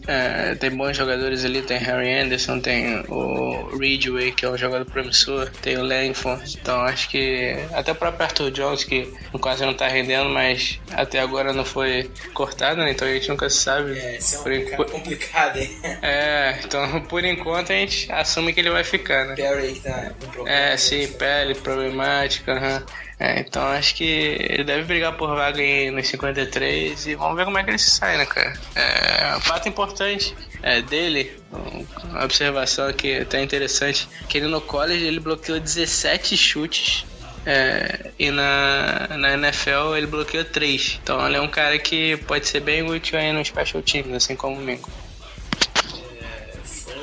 É, 0.07 0.55
tem 0.55 0.71
bons 0.71 0.97
jogadores 0.97 1.45
ali, 1.45 1.63
tem 1.63 1.77
Harry 1.79 2.13
Anderson, 2.13 2.59
tem 2.59 3.05
o 3.09 3.77
Ridgway, 3.79 4.33
que 4.33 4.45
é 4.45 4.49
um 4.51 4.57
jogador 4.57 4.85
promissor, 4.87 5.49
tem 5.63 5.77
o 5.77 5.85
Langford. 5.85 6.59
Então 6.61 6.81
acho 6.81 7.09
que 7.11 7.55
até 7.73 7.93
o 7.93 7.95
próprio 7.95 8.25
Arthur 8.25 8.51
Jones, 8.51 8.83
que 8.83 9.13
quase 9.41 9.65
não 9.65 9.75
tá 9.75 9.87
rendendo, 9.87 10.29
mas 10.31 10.81
até 10.93 11.21
agora 11.21 11.53
não 11.53 11.65
foi 11.65 12.11
cortado, 12.33 12.81
né? 12.81 12.91
Então 12.91 13.07
a 13.07 13.13
gente 13.13 13.29
nunca 13.29 13.49
sabe. 13.51 13.99
É, 13.99 14.17
esse 14.17 14.35
é 14.35 14.39
um 14.39 14.43
Por 14.43 14.53
enqu- 14.53 14.71
cara 14.71 14.85
complicado, 14.91 15.57
hein? 15.59 15.79
É, 16.03 16.59
então 16.65 17.01
por 17.09 17.25
enquanto 17.25 17.71
a 17.71 17.75
gente 17.75 18.11
assume 18.11 18.53
que 18.53 18.61
ele 18.61 18.70
vai 18.73 18.85
ficar, 18.85 19.25
né? 19.27 19.35
Perry 19.35 19.73
que 19.75 19.81
tá 19.81 20.11
com 20.21 20.27
problema. 20.29 20.57
É, 20.59 20.77
sim, 20.77 21.07
pele 21.13 21.55
problemática, 21.55 22.53
aham. 22.55 22.83
É, 23.19 23.41
então 23.41 23.63
acho 23.63 23.95
que 23.97 24.05
ele 24.49 24.65
deve 24.65 24.85
brigar 24.85 25.15
por 25.15 25.29
vaga 25.37 25.61
aí 25.61 25.91
nos 25.91 26.09
53 26.09 27.07
e 27.07 27.15
vamos 27.15 27.37
ver 27.37 27.45
como 27.45 27.59
é 27.59 27.63
que 27.65 27.69
ele 27.71 27.79
se 27.79 27.91
sai, 27.91 28.17
né, 28.17 28.25
cara? 28.25 28.55
É, 28.75 29.37
um 29.37 29.41
fato 29.41 29.69
importante 29.69 30.35
é, 30.63 30.81
dele, 30.81 31.31
um- 31.53 31.87
uma 32.09 32.25
observação 32.25 32.89
aqui 32.89 33.19
até 33.19 33.43
interessante, 33.43 34.09
que 34.27 34.39
ele 34.39 34.47
no 34.47 34.61
college 34.63 35.05
ele 35.05 35.21
bloqueou 35.21 35.61
17 35.61 36.35
chutes 36.35 37.05
é, 37.45 38.11
e 38.19 38.31
na, 38.31 39.09
na 39.19 39.35
NFL 39.35 39.95
ele 39.97 40.07
bloqueou 40.07 40.45
3. 40.45 40.99
Então 41.03 41.27
ele 41.27 41.37
é 41.37 41.41
um 41.43 41.49
cara 41.49 41.79
que 41.79 42.17
pode 42.27 42.49
ser 42.49 42.61
bem 42.61 42.83
útil 42.83 43.19
aí 43.19 43.33
no 43.33 43.45
Special 43.45 43.83
Teams, 43.83 44.15
assim 44.15 44.35
como 44.35 44.57
o 44.57 44.61
Mingo. 44.63 44.89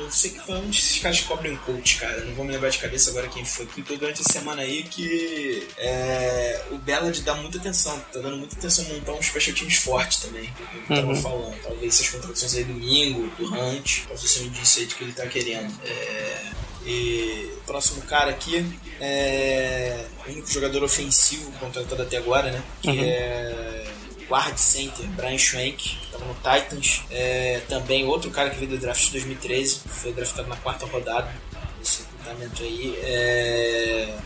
Eu 0.08 0.12
sei 0.12 0.30
que 0.30 0.40
foi 0.40 0.54
um 0.54 0.70
desses 0.70 1.00
caras 1.00 1.20
que 1.20 1.26
cobrem 1.26 1.54
coach, 1.58 1.98
cara. 1.98 2.24
Não 2.24 2.34
vou 2.34 2.42
me 2.42 2.52
lembrar 2.52 2.70
de 2.70 2.78
cabeça 2.78 3.10
agora 3.10 3.28
quem 3.28 3.44
foi. 3.44 3.66
Que 3.66 3.82
durante 3.82 4.22
a 4.22 4.24
semana 4.24 4.62
aí 4.62 4.82
que 4.82 5.68
é, 5.76 6.62
o 6.70 6.78
Bellad 6.78 7.20
dá 7.20 7.34
muita 7.34 7.58
atenção. 7.58 8.00
Tá 8.10 8.18
dando 8.18 8.38
muita 8.38 8.56
atenção 8.56 8.86
a 8.86 8.94
montar 8.94 9.12
um 9.12 9.22
special 9.22 9.54
teams 9.54 9.76
forte 9.76 10.22
também. 10.22 10.50
Que 10.86 10.94
eu 10.94 10.96
tava 10.96 11.14
falando. 11.14 11.62
Talvez 11.62 11.94
essas 11.94 12.08
contratações 12.08 12.56
aí 12.56 12.64
do 12.64 12.72
Mingo, 12.72 13.28
do 13.36 13.54
Hunt, 13.54 14.06
possa 14.06 14.26
ser 14.26 14.40
um 14.40 14.46
indício 14.46 14.80
aí 14.80 14.86
de 14.86 14.94
que 14.94 15.04
ele 15.04 15.12
tá 15.12 15.26
querendo. 15.26 15.78
É, 15.84 16.52
e 16.86 17.52
o 17.58 17.60
próximo 17.66 18.00
cara 18.02 18.30
aqui 18.30 18.64
é 18.98 20.06
o 20.26 20.30
único 20.30 20.50
jogador 20.50 20.82
ofensivo 20.82 21.52
contratado 21.60 22.02
até 22.02 22.16
agora, 22.16 22.50
né? 22.50 22.62
Que 22.80 22.98
é 22.98 23.87
guard 24.28 24.56
center, 24.56 25.06
Brian 25.08 25.38
Schwenk, 25.38 25.76
que 25.76 26.04
estava 26.04 26.24
no 26.24 26.34
Titans. 26.34 27.02
É, 27.10 27.60
também 27.68 28.04
outro 28.04 28.30
cara 28.30 28.50
que 28.50 28.56
veio 28.56 28.70
do 28.70 28.78
draft 28.78 29.06
de 29.06 29.12
2013, 29.12 29.80
foi 29.86 30.12
draftado 30.12 30.48
na 30.48 30.56
quarta 30.56 30.86
rodada 30.86 31.30
nesse 31.78 32.02
recrutamento 32.02 32.62
aí. 32.62 32.98
É, 33.02 34.18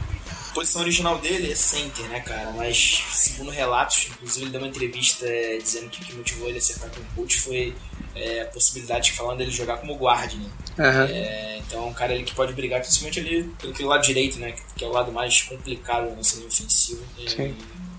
a 0.51 0.55
posição 0.55 0.83
original 0.83 1.19
dele 1.19 1.51
é 1.51 1.55
center, 1.55 2.05
né, 2.09 2.21
cara? 2.21 2.51
Mas, 2.53 3.03
segundo 3.13 3.51
relatos, 3.51 4.09
inclusive 4.11 4.45
ele 4.45 4.53
deu 4.53 4.61
uma 4.61 4.69
entrevista 4.69 5.27
é, 5.27 5.57
dizendo 5.57 5.89
que 5.89 6.03
o 6.03 6.05
que 6.05 6.15
motivou 6.15 6.49
ele 6.49 6.59
a 6.59 6.59
acertar 6.59 6.91
com 6.91 7.01
o 7.01 7.05
coach 7.17 7.41
foi 7.41 7.75
é, 8.15 8.43
a 8.43 8.47
possibilidade 8.47 9.07
de 9.07 9.13
falando 9.13 9.39
dele 9.39 9.51
jogar 9.51 9.79
como 9.79 9.95
guard, 9.97 10.35
né? 10.35 10.51
Aham. 10.79 11.07
É, 11.11 11.59
então 11.59 11.85
é 11.85 11.87
um 11.87 11.95
cara 11.95 12.13
ali 12.13 12.23
que 12.23 12.35
pode 12.35 12.53
brigar, 12.53 12.81
principalmente 12.81 13.21
ali 13.21 13.45
pelo 13.75 13.89
lado 13.89 14.03
direito, 14.03 14.39
né? 14.39 14.55
Que 14.77 14.85
é 14.85 14.87
o 14.87 14.93
lado 14.93 15.11
mais 15.11 15.41
complicado 15.43 16.11
da 16.11 16.17
nossa 16.17 16.37
linha 16.37 16.49
ofensiva. 16.49 17.03
E 17.19 17.55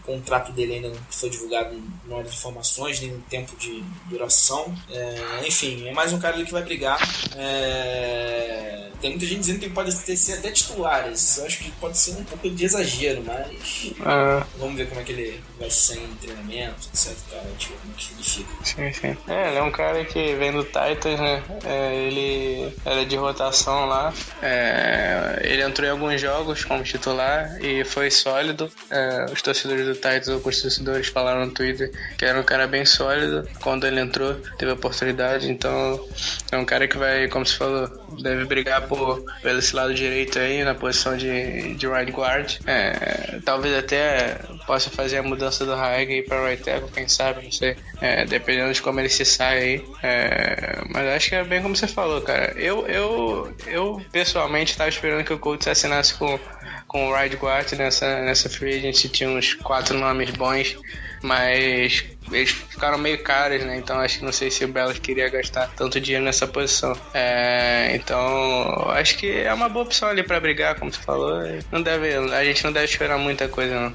contrato 0.05 0.51
dele 0.51 0.75
ainda 0.75 0.89
não 0.89 0.97
foi 1.09 1.29
divulgado 1.29 1.73
em 1.75 2.13
hora 2.13 2.23
de 2.23 2.35
informações, 2.35 2.99
nem 2.99 3.17
tempo 3.29 3.55
de 3.57 3.83
duração. 4.09 4.73
É, 4.91 5.47
enfim, 5.47 5.87
é 5.87 5.93
mais 5.93 6.11
um 6.13 6.19
cara 6.19 6.35
ali 6.35 6.45
que 6.45 6.51
vai 6.51 6.63
brigar. 6.63 6.99
É, 7.35 8.89
tem 9.01 9.11
muita 9.11 9.25
gente 9.25 9.39
dizendo 9.39 9.59
que 9.59 9.65
ele 9.65 9.73
pode 9.73 9.95
ter 9.95 10.15
ser 10.15 10.33
até 10.33 10.51
titulares. 10.51 11.37
Eu 11.37 11.45
acho 11.45 11.57
que 11.59 11.71
pode 11.71 11.97
ser 11.97 12.11
um 12.11 12.23
pouco 12.23 12.49
de 12.49 12.65
exagero, 12.65 13.23
mas 13.25 13.91
Ah, 14.01 14.45
vamos 14.57 14.75
ver 14.75 14.87
como 14.87 15.01
é 15.01 15.03
que 15.03 15.11
ele 15.11 15.41
vai 15.59 15.69
sair 15.69 16.03
em 16.03 16.15
treinamento, 16.15 16.87
etc. 16.93 17.13
tal, 17.29 17.41
tipo, 17.57 17.73
como 17.79 17.93
é 17.93 17.97
que 17.97 18.13
ele 18.13 18.23
fica. 18.23 18.53
sim, 18.63 18.93
sim. 18.93 19.17
É, 19.27 19.49
ele 19.49 19.57
é 19.57 19.63
um 19.63 19.71
cara 19.71 20.03
que 20.05 20.35
vem 20.35 20.51
do 20.51 20.63
Titans, 20.63 21.19
né? 21.19 21.43
É, 21.65 21.95
ele 21.95 22.73
era 22.85 23.05
de 23.05 23.15
rotação 23.15 23.85
lá. 23.85 24.13
É, 24.41 25.39
ele 25.43 25.63
entrou 25.63 25.87
em 25.87 25.91
alguns 25.91 26.19
jogos 26.21 26.63
como 26.63 26.83
titular 26.83 27.57
e 27.61 27.83
foi 27.83 28.09
sólido. 28.11 28.71
É, 28.89 29.25
os 29.31 29.41
torcedores 29.41 29.85
do 29.85 29.92
Titans, 29.95 30.29
alguns 30.29 30.61
torcedores 30.61 31.07
falaram 31.07 31.45
no 31.45 31.51
Twitter 31.51 31.91
que 32.17 32.25
era 32.25 32.39
um 32.39 32.43
cara 32.43 32.67
bem 32.67 32.85
sólido. 32.85 33.47
Quando 33.61 33.85
ele 33.85 33.99
entrou, 33.99 34.35
teve 34.57 34.71
a 34.71 34.75
oportunidade. 34.75 35.49
Então, 35.49 36.03
é 36.51 36.57
um 36.57 36.65
cara 36.65 36.87
que 36.87 36.97
vai, 36.97 37.27
como 37.27 37.45
você 37.45 37.55
falou, 37.55 38.02
deve 38.21 38.45
brigar 38.45 38.87
por, 38.87 39.23
pelo 39.41 39.59
esse 39.59 39.75
lado 39.75 39.93
direito 39.93 40.39
aí, 40.39 40.63
na 40.63 40.75
posição 40.75 41.15
de, 41.17 41.75
de 41.75 41.87
right 41.87 42.11
guard. 42.11 42.59
É, 42.65 43.39
talvez 43.43 43.77
até 43.77 44.39
possa 44.65 44.89
fazer 44.89 45.17
a 45.17 45.23
mudança 45.23 45.65
do 45.65 45.73
Haig 45.73 46.23
para 46.23 46.45
right 46.45 46.63
tackle, 46.63 46.89
quem 46.91 47.07
sabe, 47.07 47.43
não 47.43 47.51
sei. 47.51 47.75
É, 48.01 48.25
dependendo 48.25 48.73
de 48.73 48.81
como 48.81 48.99
ele 48.99 49.09
se 49.09 49.25
sai 49.25 49.57
aí. 49.57 49.85
É, 50.01 50.81
mas 50.89 51.07
acho 51.07 51.29
que 51.29 51.35
é 51.35 51.43
bem 51.43 51.61
como 51.61 51.75
você 51.75 51.87
falou, 51.87 52.21
cara. 52.21 52.53
Eu, 52.57 52.87
eu, 52.87 53.53
eu 53.67 54.01
pessoalmente 54.11 54.71
estava 54.71 54.89
esperando 54.89 55.23
que 55.23 55.33
o 55.33 55.39
Colts 55.39 55.67
assinasse 55.67 56.13
com, 56.13 56.39
com 56.87 57.09
o 57.09 57.15
right 57.15 57.35
guard 57.35 57.71
nessa, 57.73 58.21
nessa 58.21 58.49
free 58.49 58.77
agency. 58.77 59.09
Tinha 59.09 59.29
uns 59.29 59.53
quatro 59.53 59.97
nomes 59.97 60.31
bons, 60.31 60.77
mas 61.23 62.03
eles 62.31 62.51
ficaram 62.51 62.97
meio 62.97 63.23
caros, 63.23 63.63
né? 63.63 63.77
Então 63.77 63.97
acho 63.99 64.19
que 64.19 64.25
não 64.25 64.31
sei 64.31 64.51
se 64.51 64.65
o 64.65 64.67
Bellas 64.67 64.99
queria 64.99 65.29
gastar 65.29 65.71
tanto 65.75 65.99
dinheiro 65.99 66.25
nessa 66.25 66.45
posição. 66.45 66.95
É, 67.13 67.95
então 67.95 68.89
acho 68.89 69.17
que 69.17 69.31
é 69.31 69.53
uma 69.53 69.69
boa 69.69 69.85
opção 69.85 70.09
ali 70.09 70.21
para 70.21 70.39
brigar, 70.39 70.75
como 70.75 70.93
você 70.93 71.01
falou. 71.01 71.41
Não 71.71 71.81
deve, 71.81 72.13
a 72.13 72.43
gente 72.43 72.63
não 72.63 72.73
deve 72.73 72.85
esperar 72.85 73.17
muita 73.17 73.47
coisa, 73.47 73.79
não. 73.79 73.93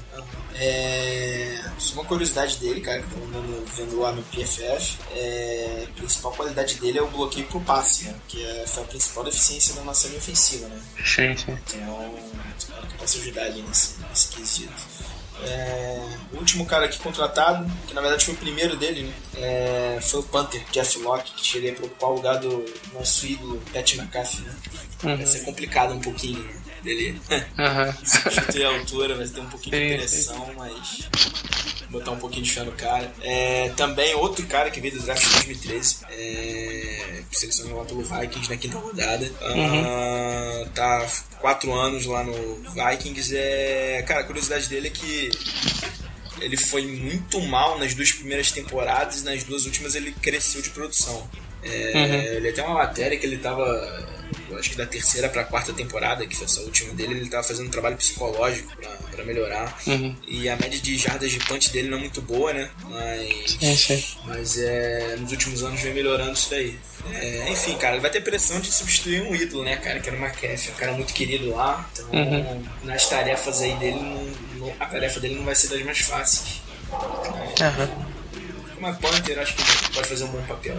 É, 0.61 1.57
só 1.77 1.93
uma 1.93 2.03
curiosidade 2.03 2.57
dele, 2.57 2.81
cara, 2.81 3.01
que 3.01 3.13
eu 3.13 3.19
tô 3.19 3.25
andando, 3.25 3.65
vendo 3.77 3.99
lá 3.99 4.11
no 4.11 4.21
PFF, 4.23 4.97
é, 5.11 5.85
a 5.87 5.93
principal 5.93 6.33
qualidade 6.33 6.75
dele 6.75 6.97
é 6.97 7.01
o 7.01 7.07
bloqueio 7.07 7.45
pro 7.47 7.61
passe, 7.61 8.05
né? 8.05 8.15
Que 8.27 8.43
é, 8.43 8.67
foi 8.67 8.83
a 8.83 8.85
principal 8.87 9.23
deficiência 9.23 9.75
da 9.75 9.83
nossa 9.83 10.07
linha 10.07 10.19
ofensiva, 10.19 10.67
né? 10.67 10.81
Sim, 10.97 11.37
sim. 11.37 11.57
Então, 11.67 12.13
espero 12.57 12.87
que 12.87 12.93
possa 12.95 13.17
ajudar 13.19 13.43
ali 13.43 13.61
nesse, 13.61 13.95
nesse 14.09 14.27
quesito. 14.29 14.73
É, 15.43 16.01
o 16.33 16.37
último 16.37 16.65
cara 16.65 16.85
aqui 16.85 16.99
contratado, 16.99 17.69
que 17.87 17.93
na 17.93 18.01
verdade 18.01 18.25
foi 18.25 18.33
o 18.33 18.37
primeiro 18.37 18.75
dele, 18.75 19.03
né? 19.03 19.13
É, 19.37 19.99
foi 20.01 20.19
o 20.19 20.23
Panther, 20.23 20.61
Jeff 20.71 20.99
Locke, 20.99 21.33
que 21.33 21.45
chega 21.45 21.71
para 21.73 21.85
ocupar 21.85 22.09
o 22.09 22.13
lugar 22.15 22.37
do 22.39 22.65
nosso 22.93 23.25
ídolo 23.25 23.61
Pat 23.73 23.93
McAfee, 23.95 24.41
né? 24.41 24.55
Vai 25.01 25.25
ser 25.25 25.39
complicado 25.45 25.93
um 25.93 25.99
pouquinho, 25.99 26.39
né? 26.43 26.53
Dele 26.83 27.19
Aham. 27.59 27.93
substituir 28.05 28.65
a 28.65 28.69
altura, 28.69 29.15
vai 29.15 29.27
ter 29.27 29.41
um 29.41 29.49
pouquinho 29.49 29.75
de 29.77 29.97
pressão, 29.97 30.53
mas 30.57 31.09
botar 31.89 32.11
um 32.11 32.17
pouquinho 32.17 32.43
de 32.43 32.51
fé 32.51 32.63
no 32.63 32.71
cara. 32.73 33.11
É, 33.21 33.69
também 33.75 34.13
outro 34.15 34.45
cara 34.47 34.69
que 34.69 34.79
veio 34.79 34.93
do 34.95 35.01
draft 35.03 35.23
de 35.23 35.33
2013, 35.33 35.97
é, 36.11 37.21
selecionado 37.31 37.77
lá 37.77 37.85
pelo 37.85 38.03
Vikings 38.03 38.49
na 38.49 38.57
quinta 38.57 38.77
rodada. 38.77 39.31
Ah, 39.41 40.65
tá 40.73 41.07
quatro 41.39 41.73
anos 41.73 42.05
lá 42.05 42.23
no 42.23 42.33
Vikings. 42.73 43.35
É, 43.35 44.03
cara, 44.07 44.21
a 44.21 44.23
curiosidade 44.23 44.67
dele 44.67 44.87
é 44.87 44.91
que 44.91 45.29
ele 46.41 46.55
foi 46.55 46.85
muito 46.85 47.41
mal 47.41 47.77
nas 47.77 47.93
duas 47.93 48.11
primeiras 48.11 48.51
temporadas 48.51 49.21
e 49.21 49.25
nas 49.25 49.43
duas 49.43 49.65
últimas 49.65 49.95
ele 49.95 50.11
cresceu 50.11 50.61
de 50.61 50.69
produção. 50.69 51.29
É, 51.61 52.35
Ele 52.37 52.53
tem 52.53 52.63
uma 52.63 52.75
matéria 52.75 53.17
que 53.17 53.25
ele 53.25 53.37
tava, 53.37 53.63
acho 54.57 54.69
que 54.71 54.75
da 54.77 54.85
terceira 54.85 55.29
pra 55.29 55.43
quarta 55.43 55.71
temporada, 55.73 56.25
que 56.25 56.35
foi 56.35 56.45
essa 56.45 56.61
última 56.61 56.93
dele, 56.93 57.13
ele 57.15 57.29
tava 57.29 57.43
fazendo 57.43 57.67
um 57.67 57.71
trabalho 57.71 57.97
psicológico 57.97 58.75
pra, 58.75 58.89
pra 59.11 59.23
melhorar. 59.25 59.77
E 60.27 60.47
a 60.49 60.55
média 60.55 60.79
de 60.79 60.97
jardas 60.97 61.31
de 61.31 61.39
punch 61.39 61.69
dele 61.71 61.89
não 61.89 61.97
é 61.97 62.01
muito 62.01 62.21
boa, 62.21 62.51
né? 62.53 62.69
Mas, 62.89 63.51
Sim, 63.59 63.75
sim. 63.77 64.03
mas 64.25 64.57
é, 64.57 65.15
nos 65.19 65.31
últimos 65.31 65.63
anos 65.63 65.79
vem 65.81 65.93
melhorando 65.93 66.33
isso 66.33 66.49
daí. 66.49 66.79
É, 67.13 67.49
enfim, 67.51 67.77
cara, 67.77 67.93
ele 67.95 68.01
vai 68.01 68.11
ter 68.11 68.21
pressão 68.21 68.59
de 68.59 68.71
substituir 68.71 69.21
um 69.21 69.33
ídolo, 69.33 69.63
né, 69.63 69.77
cara? 69.77 69.99
Que 69.99 70.09
era 70.09 70.17
o 70.17 70.21
McAfee, 70.21 70.71
um 70.71 70.75
cara 70.75 70.91
muito 70.93 71.13
querido 71.13 71.49
lá. 71.51 71.89
Então, 71.93 72.63
nas 72.83 73.07
tarefas 73.07 73.61
aí 73.61 73.73
dele, 73.77 73.99
não- 73.99 74.67
não- 74.67 74.73
a 74.79 74.85
tarefa 74.85 75.19
dele 75.19 75.35
não 75.35 75.45
vai 75.45 75.55
ser 75.55 75.69
das 75.69 75.81
mais 75.83 75.99
fáceis. 75.99 76.61
Aham. 77.61 77.89
Mas 78.79 78.97
Panther, 78.97 79.37
acho 79.39 79.55
que 79.55 79.63
pode 79.93 80.07
fazer 80.07 80.23
um 80.23 80.27
bom 80.27 80.41
papel. 80.43 80.77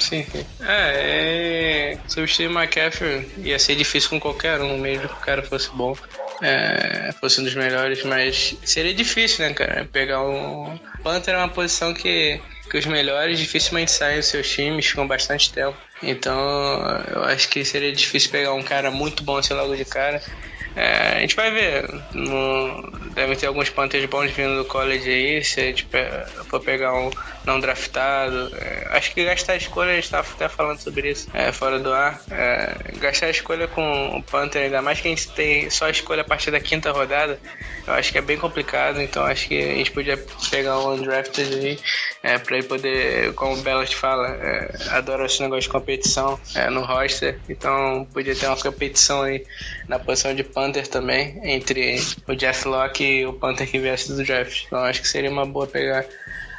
Sim, 0.00 0.24
sim. 0.24 0.46
É, 0.60 1.92
é, 1.92 1.98
substituir 2.08 2.48
o 2.48 2.58
McCaffrey 2.58 3.30
ia 3.38 3.58
ser 3.58 3.76
difícil 3.76 4.10
com 4.10 4.18
qualquer 4.18 4.60
um, 4.60 4.78
mesmo 4.78 5.08
que 5.08 5.14
o 5.14 5.18
cara 5.18 5.42
fosse 5.42 5.70
bom, 5.70 5.96
é, 6.42 7.12
fosse 7.20 7.40
um 7.40 7.44
dos 7.44 7.54
melhores, 7.54 8.02
mas 8.02 8.56
seria 8.64 8.94
difícil, 8.94 9.46
né, 9.46 9.54
cara? 9.54 9.88
Pegar 9.92 10.22
um. 10.22 10.78
Panther 11.02 11.34
é 11.34 11.38
uma 11.38 11.48
posição 11.48 11.92
que, 11.92 12.40
que 12.70 12.78
os 12.78 12.86
melhores 12.86 13.38
dificilmente 13.38 13.90
saem 13.90 14.16
dos 14.16 14.26
seus 14.26 14.48
times, 14.48 14.86
ficam 14.86 15.06
bastante 15.06 15.52
tempo. 15.52 15.76
Então 16.02 16.38
eu 17.14 17.22
acho 17.24 17.48
que 17.48 17.64
seria 17.64 17.92
difícil 17.92 18.30
pegar 18.30 18.54
um 18.54 18.62
cara 18.62 18.90
muito 18.90 19.22
bom 19.22 19.36
assim 19.36 19.54
logo 19.54 19.76
de 19.76 19.84
cara. 19.84 20.22
É, 20.74 21.16
a 21.16 21.20
gente 21.20 21.36
vai 21.36 21.50
ver. 21.50 21.88
No, 22.14 22.99
deve 23.14 23.36
ter 23.36 23.46
alguns 23.46 23.68
Panthers 23.70 24.04
bons 24.06 24.30
vindo 24.30 24.56
do 24.56 24.64
college 24.64 25.08
aí. 25.08 25.44
Se 25.44 25.72
pe- 25.90 26.08
for 26.48 26.60
pegar 26.60 26.94
um 26.94 27.10
não 27.44 27.58
draftado. 27.58 28.50
é, 28.56 28.88
acho 28.90 29.12
que 29.14 29.24
gastar 29.24 29.54
a 29.54 29.56
escolha, 29.56 29.90
a 29.92 29.94
gente 29.94 30.04
estava 30.04 30.28
até 30.30 30.48
falando 30.48 30.78
sobre 30.78 31.10
isso 31.10 31.28
é, 31.32 31.50
fora 31.52 31.78
do 31.78 31.92
ar. 31.92 32.20
é, 32.30 32.74
gastar 32.98 33.26
a 33.26 33.30
escolha 33.30 33.66
com 33.66 34.16
o 34.16 34.22
Panther, 34.22 34.62
ainda 34.62 34.82
mais 34.82 35.00
que 35.00 35.08
a 35.08 35.10
gente 35.10 35.28
tem 35.30 35.70
só 35.70 35.86
a 35.86 35.90
escolha 35.90 36.20
a 36.22 36.24
partir 36.24 36.50
da 36.50 36.60
quinta 36.60 36.92
rodada, 36.92 37.38
eu 37.86 37.94
acho 37.94 38.12
que 38.12 38.18
é 38.18 38.22
bem 38.22 38.36
complicado. 38.36 39.00
Então 39.00 39.24
acho 39.24 39.48
que 39.48 39.58
a 39.58 39.74
gente 39.74 39.90
podia 39.90 40.16
pegar 40.50 40.78
um 40.78 40.92
undrafted 40.94 41.54
aí 41.54 41.78
é, 42.22 42.38
para 42.38 42.58
ele 42.58 42.66
poder, 42.66 43.32
como 43.34 43.54
o 43.54 43.62
Bellas 43.62 43.92
fala, 43.92 44.28
é, 44.28 44.70
adora 44.90 45.24
esse 45.26 45.40
negócio 45.42 45.62
de 45.62 45.68
competição 45.70 46.38
é, 46.54 46.68
no 46.68 46.82
roster. 46.82 47.38
Então 47.48 48.06
podia 48.12 48.34
ter 48.36 48.46
uma 48.46 48.56
competição 48.56 49.22
aí 49.22 49.44
na 49.88 49.98
posição 49.98 50.34
de 50.34 50.44
Panther 50.44 50.86
também, 50.86 51.40
entre 51.42 51.98
o 52.28 52.34
Jeff 52.34 52.68
Locke 52.68 52.99
e 53.02 53.26
o 53.26 53.32
Panther 53.32 53.68
que 53.68 53.78
viesse 53.78 54.12
do 54.12 54.22
draft. 54.24 54.64
Então 54.66 54.78
acho 54.80 55.00
que 55.00 55.08
seria 55.08 55.30
uma 55.30 55.46
boa 55.46 55.66
pegar 55.66 56.04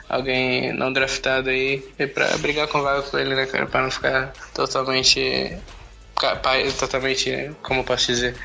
alguém 0.10 0.74
não 0.74 0.92
draftado 0.92 1.50
aí 1.50 1.84
e 1.98 2.06
pra 2.08 2.38
brigar 2.38 2.68
com 2.68 2.82
vaga 2.82 3.02
com 3.04 3.18
ele, 3.18 3.34
né, 3.34 3.46
cara? 3.46 3.66
Pra 3.66 3.82
não 3.82 3.92
ficar 3.92 4.34
totalmente. 4.54 5.58
Totalmente, 6.78 7.52
como 7.64 7.80
eu 7.80 7.84
posso 7.84 8.08
dizer? 8.08 8.36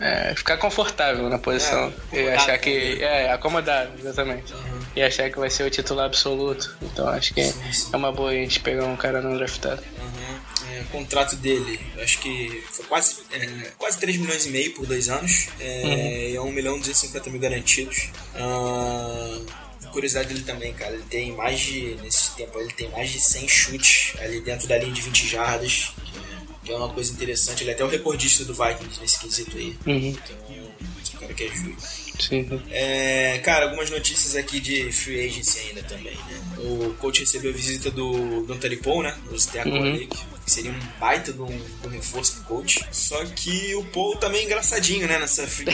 é, 0.00 0.34
ficar 0.34 0.56
confortável 0.56 1.28
na 1.28 1.38
posição 1.38 1.92
É, 2.12 2.22
e 2.22 2.28
achar 2.30 2.58
que. 2.58 2.96
né? 2.96 3.24
É, 3.26 3.32
acomodado, 3.32 3.90
exatamente. 3.98 4.52
E 4.94 5.02
achar 5.02 5.30
que 5.30 5.38
vai 5.38 5.50
ser 5.50 5.64
o 5.64 5.70
titular 5.70 6.06
absoluto. 6.06 6.76
Então 6.82 7.08
acho 7.08 7.32
que 7.34 7.42
Sim, 7.44 7.72
sim. 7.72 7.90
é 7.92 7.96
uma 7.96 8.12
boa 8.12 8.30
a 8.30 8.34
gente 8.34 8.60
pegar 8.60 8.84
um 8.84 8.96
cara 8.96 9.20
não 9.20 9.36
draftado. 9.36 9.82
Uhum. 9.98 10.33
É, 10.80 10.84
contrato 10.90 11.36
dele, 11.36 11.78
acho 12.02 12.18
que 12.20 12.62
foi 12.70 12.84
quase, 12.86 13.16
é, 13.32 13.70
quase 13.78 13.98
3 13.98 14.16
milhões 14.16 14.46
e 14.46 14.50
meio 14.50 14.72
por 14.72 14.86
dois 14.86 15.08
anos. 15.08 15.48
É, 15.60 16.30
e 16.30 16.36
é 16.36 16.40
1 16.40 16.50
milhão 16.52 16.76
e 16.76 16.80
250 16.80 17.30
mil 17.30 17.40
garantidos. 17.40 18.08
Ah, 18.34 19.40
curiosidade 19.92 20.28
dele 20.28 20.42
também, 20.42 20.72
cara, 20.74 20.92
ele 20.94 21.04
tem 21.08 21.32
mais 21.32 21.60
de, 21.60 21.96
nesse 22.02 22.34
tempo, 22.34 22.58
ele 22.58 22.72
tem 22.72 22.88
mais 22.90 23.10
de 23.10 23.20
100 23.20 23.48
chutes 23.48 24.12
ali 24.20 24.40
dentro 24.40 24.66
da 24.66 24.76
linha 24.76 24.92
de 24.92 25.00
20 25.00 25.28
jardas. 25.28 25.92
que 26.04 26.24
que 26.64 26.72
é 26.72 26.76
uma 26.76 26.88
coisa 26.88 27.12
interessante. 27.12 27.62
Ele 27.62 27.70
é 27.70 27.74
até 27.74 27.84
o 27.84 27.88
recordista 27.88 28.44
do 28.44 28.54
Vikings 28.54 29.00
nesse 29.00 29.20
quesito 29.20 29.56
aí. 29.56 29.76
Uhum. 29.86 30.08
Então, 30.08 30.36
esse 31.02 31.12
cara 31.16 31.34
que 31.34 31.44
é 31.44 31.48
juiz. 31.48 32.04
Sim. 32.18 32.62
É, 32.70 33.38
cara, 33.44 33.66
algumas 33.66 33.90
notícias 33.90 34.34
aqui 34.34 34.60
de 34.60 34.90
free 34.90 35.26
agency 35.26 35.58
ainda 35.58 35.82
também, 35.82 36.14
né? 36.14 36.40
O 36.58 36.94
coach 36.94 37.20
recebeu 37.20 37.50
a 37.50 37.54
visita 37.54 37.90
do 37.90 38.46
Dante 38.46 38.76
Paul, 38.76 39.02
né? 39.02 39.14
Do 39.28 39.38
Steco 39.38 39.68
Uhum. 39.68 39.82
ali, 39.82 40.08
que 40.44 40.50
seria 40.50 40.70
um 40.70 40.78
baita 41.00 41.32
de 41.32 41.40
um 41.40 41.60
reforço 41.90 42.34
pro 42.36 42.44
coach. 42.44 42.84
Só 42.92 43.24
que 43.26 43.74
o 43.74 43.84
Paul 43.84 44.16
tá 44.16 44.28
meio 44.28 44.44
engraçadinho, 44.44 45.06
né? 45.06 45.18
Nessa 45.18 45.46
free 45.46 45.66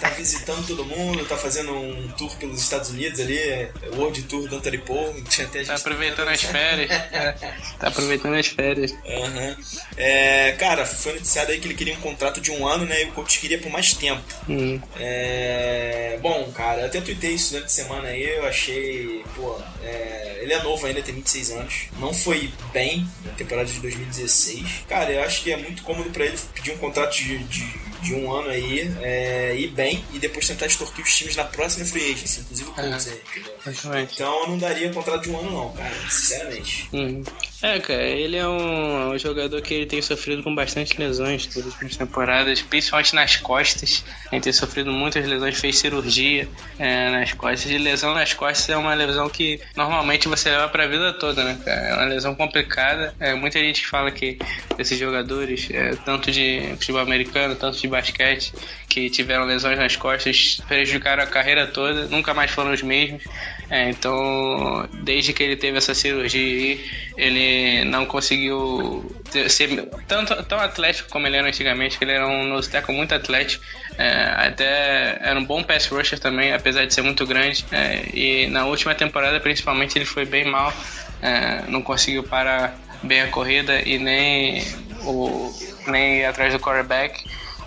tá 0.00 0.10
visitando 0.10 0.66
todo 0.66 0.84
mundo, 0.84 1.24
tá 1.26 1.36
fazendo 1.36 1.72
um 1.74 2.08
tour 2.16 2.34
pelos 2.36 2.60
Estados 2.62 2.90
Unidos 2.90 3.18
ali, 3.20 3.38
é, 3.38 3.70
o 3.92 3.96
World 3.96 4.22
Tour 4.24 4.48
do 4.48 4.60
Dante 4.60 4.78
Paul. 4.78 5.14
Tinha 5.28 5.46
até 5.46 5.58
Tá 5.64 5.72
gente- 5.74 5.80
aproveitando 5.80 6.28
as 6.28 6.42
férias. 6.42 6.90
É, 6.90 7.32
tá 7.78 7.88
aproveitando 7.88 8.34
as 8.34 8.46
férias. 8.46 8.92
Aham. 9.06 9.56
É, 9.96 10.52
cara, 10.52 10.86
foi 10.86 11.14
noticiado 11.14 11.52
aí 11.52 11.58
que 11.60 11.66
ele 11.66 11.74
queria 11.74 11.94
um 11.94 12.00
contrato 12.00 12.40
de 12.40 12.50
um 12.50 12.66
ano, 12.66 12.84
né? 12.84 13.02
E 13.02 13.04
o 13.06 13.12
coach 13.12 13.38
queria 13.40 13.58
por 13.58 13.70
mais 13.70 13.92
tempo. 13.94 14.22
Uhum. 14.48 14.80
É, 14.98 16.18
bom, 16.22 16.50
cara, 16.52 16.80
eu 16.82 16.86
até 16.86 17.00
tuitei 17.00 17.32
isso 17.32 17.50
durante 17.52 17.66
a 17.66 17.68
semana 17.70 18.08
aí, 18.08 18.22
eu 18.22 18.46
achei, 18.46 19.24
pô, 19.34 19.58
é, 19.82 20.38
ele 20.42 20.52
é 20.52 20.62
novo 20.62 20.84
ainda, 20.86 21.02
tem 21.02 21.14
26 21.14 21.50
anos. 21.50 21.74
Não 21.98 22.12
foi 22.14 22.52
bem 22.72 23.06
na 23.24 23.32
temporada 23.32 23.68
de 23.68 23.78
2016. 24.12 24.84
Cara, 24.88 25.10
eu 25.10 25.22
acho 25.22 25.42
que 25.42 25.52
é 25.52 25.56
muito 25.56 25.82
cômodo 25.82 26.10
pra 26.10 26.24
ele 26.24 26.38
pedir 26.54 26.72
um 26.72 26.78
contrato 26.78 27.16
de, 27.16 27.38
de, 27.38 27.64
de 28.02 28.14
um 28.14 28.32
ano 28.32 28.50
aí, 28.50 28.92
é, 29.00 29.56
ir 29.56 29.68
bem 29.68 30.04
e 30.12 30.18
depois 30.18 30.46
tentar 30.46 30.66
extorquir 30.66 31.04
os 31.04 31.16
times 31.16 31.36
na 31.36 31.44
próxima 31.44 31.84
free 31.84 32.12
agency, 32.12 32.40
inclusive 32.40 32.68
o 32.68 32.72
Colts 32.72 33.08
aí. 33.08 34.08
Então 34.12 34.42
eu 34.42 34.48
não 34.48 34.58
daria 34.58 34.92
contrato 34.92 35.22
de 35.22 35.30
um 35.30 35.38
ano 35.38 35.50
não, 35.50 35.72
cara, 35.72 35.94
sinceramente. 36.10 36.88
Uhum. 36.92 37.22
É, 37.62 37.78
cara, 37.78 38.02
ele 38.02 38.36
é 38.36 38.46
um, 38.46 39.12
um 39.12 39.18
jogador 39.18 39.62
que 39.62 39.72
ele 39.72 39.86
tem 39.86 40.02
sofrido 40.02 40.42
com 40.42 40.52
bastante 40.52 40.98
lesões 40.98 41.46
nas 41.54 41.64
últimas 41.64 41.96
temporadas, 41.96 42.60
principalmente 42.60 43.14
nas 43.14 43.36
costas. 43.36 44.04
Ele 44.32 44.40
tem 44.40 44.52
sofrido 44.52 44.90
muitas 44.90 45.24
lesões, 45.24 45.60
fez 45.60 45.78
cirurgia 45.78 46.48
é, 46.76 47.10
nas 47.10 47.32
costas. 47.32 47.70
E 47.70 47.78
lesão 47.78 48.14
nas 48.14 48.34
costas 48.34 48.68
é 48.68 48.76
uma 48.76 48.92
lesão 48.94 49.28
que 49.28 49.60
normalmente 49.76 50.26
você 50.26 50.50
leva 50.50 50.68
pra 50.68 50.88
vida 50.88 51.12
toda, 51.12 51.44
né, 51.44 51.56
cara? 51.64 51.80
É 51.80 51.94
uma 51.94 52.06
lesão 52.06 52.34
complicada. 52.34 53.14
É, 53.20 53.32
muita 53.32 53.60
gente 53.60 53.86
fala 53.86 54.10
que 54.10 54.38
esses 54.76 54.98
jogadores, 54.98 55.68
é, 55.70 55.94
tanto 56.04 56.32
de 56.32 56.74
futebol 56.80 57.02
americano, 57.02 57.54
tanto 57.54 57.78
de 57.78 57.86
basquete, 57.92 58.52
que 58.88 59.08
tiveram 59.08 59.44
lesões 59.44 59.78
nas 59.78 59.94
costas, 59.96 60.60
prejudicaram 60.66 61.22
a 61.22 61.26
carreira 61.26 61.66
toda, 61.66 62.06
nunca 62.06 62.34
mais 62.34 62.50
foram 62.50 62.72
os 62.72 62.82
mesmos. 62.82 63.22
É, 63.70 63.88
então, 63.88 64.86
desde 65.02 65.32
que 65.32 65.42
ele 65.42 65.56
teve 65.56 65.78
essa 65.78 65.94
cirurgia 65.94 66.78
ele 67.16 67.84
não 67.84 68.04
conseguiu 68.04 69.04
ser 69.48 69.88
tanto, 70.06 70.42
tão 70.44 70.58
atlético 70.58 71.08
como 71.10 71.26
ele 71.26 71.36
era 71.36 71.48
antigamente, 71.48 71.98
que 71.98 72.04
ele 72.04 72.12
era 72.12 72.26
um 72.26 72.44
nose 72.44 72.70
muito 72.88 73.14
atlético. 73.14 73.64
É, 73.98 74.48
até 74.48 75.18
era 75.20 75.38
um 75.38 75.44
bom 75.44 75.62
pass 75.62 75.86
rusher 75.86 76.18
também, 76.18 76.52
apesar 76.52 76.86
de 76.86 76.94
ser 76.94 77.02
muito 77.02 77.26
grande. 77.26 77.64
É, 77.70 78.02
e 78.12 78.46
na 78.48 78.66
última 78.66 78.94
temporada, 78.94 79.38
principalmente, 79.40 79.96
ele 79.96 80.04
foi 80.04 80.24
bem 80.24 80.44
mal. 80.44 80.72
É, 81.20 81.62
não 81.68 81.82
conseguiu 81.82 82.22
parar 82.22 82.76
bem 83.02 83.22
a 83.22 83.28
corrida 83.28 83.80
e 83.86 83.98
nem, 83.98 84.62
o, 85.04 85.52
nem 85.86 86.24
atrás 86.24 86.52
do 86.52 86.60
quarterback. 86.60 87.24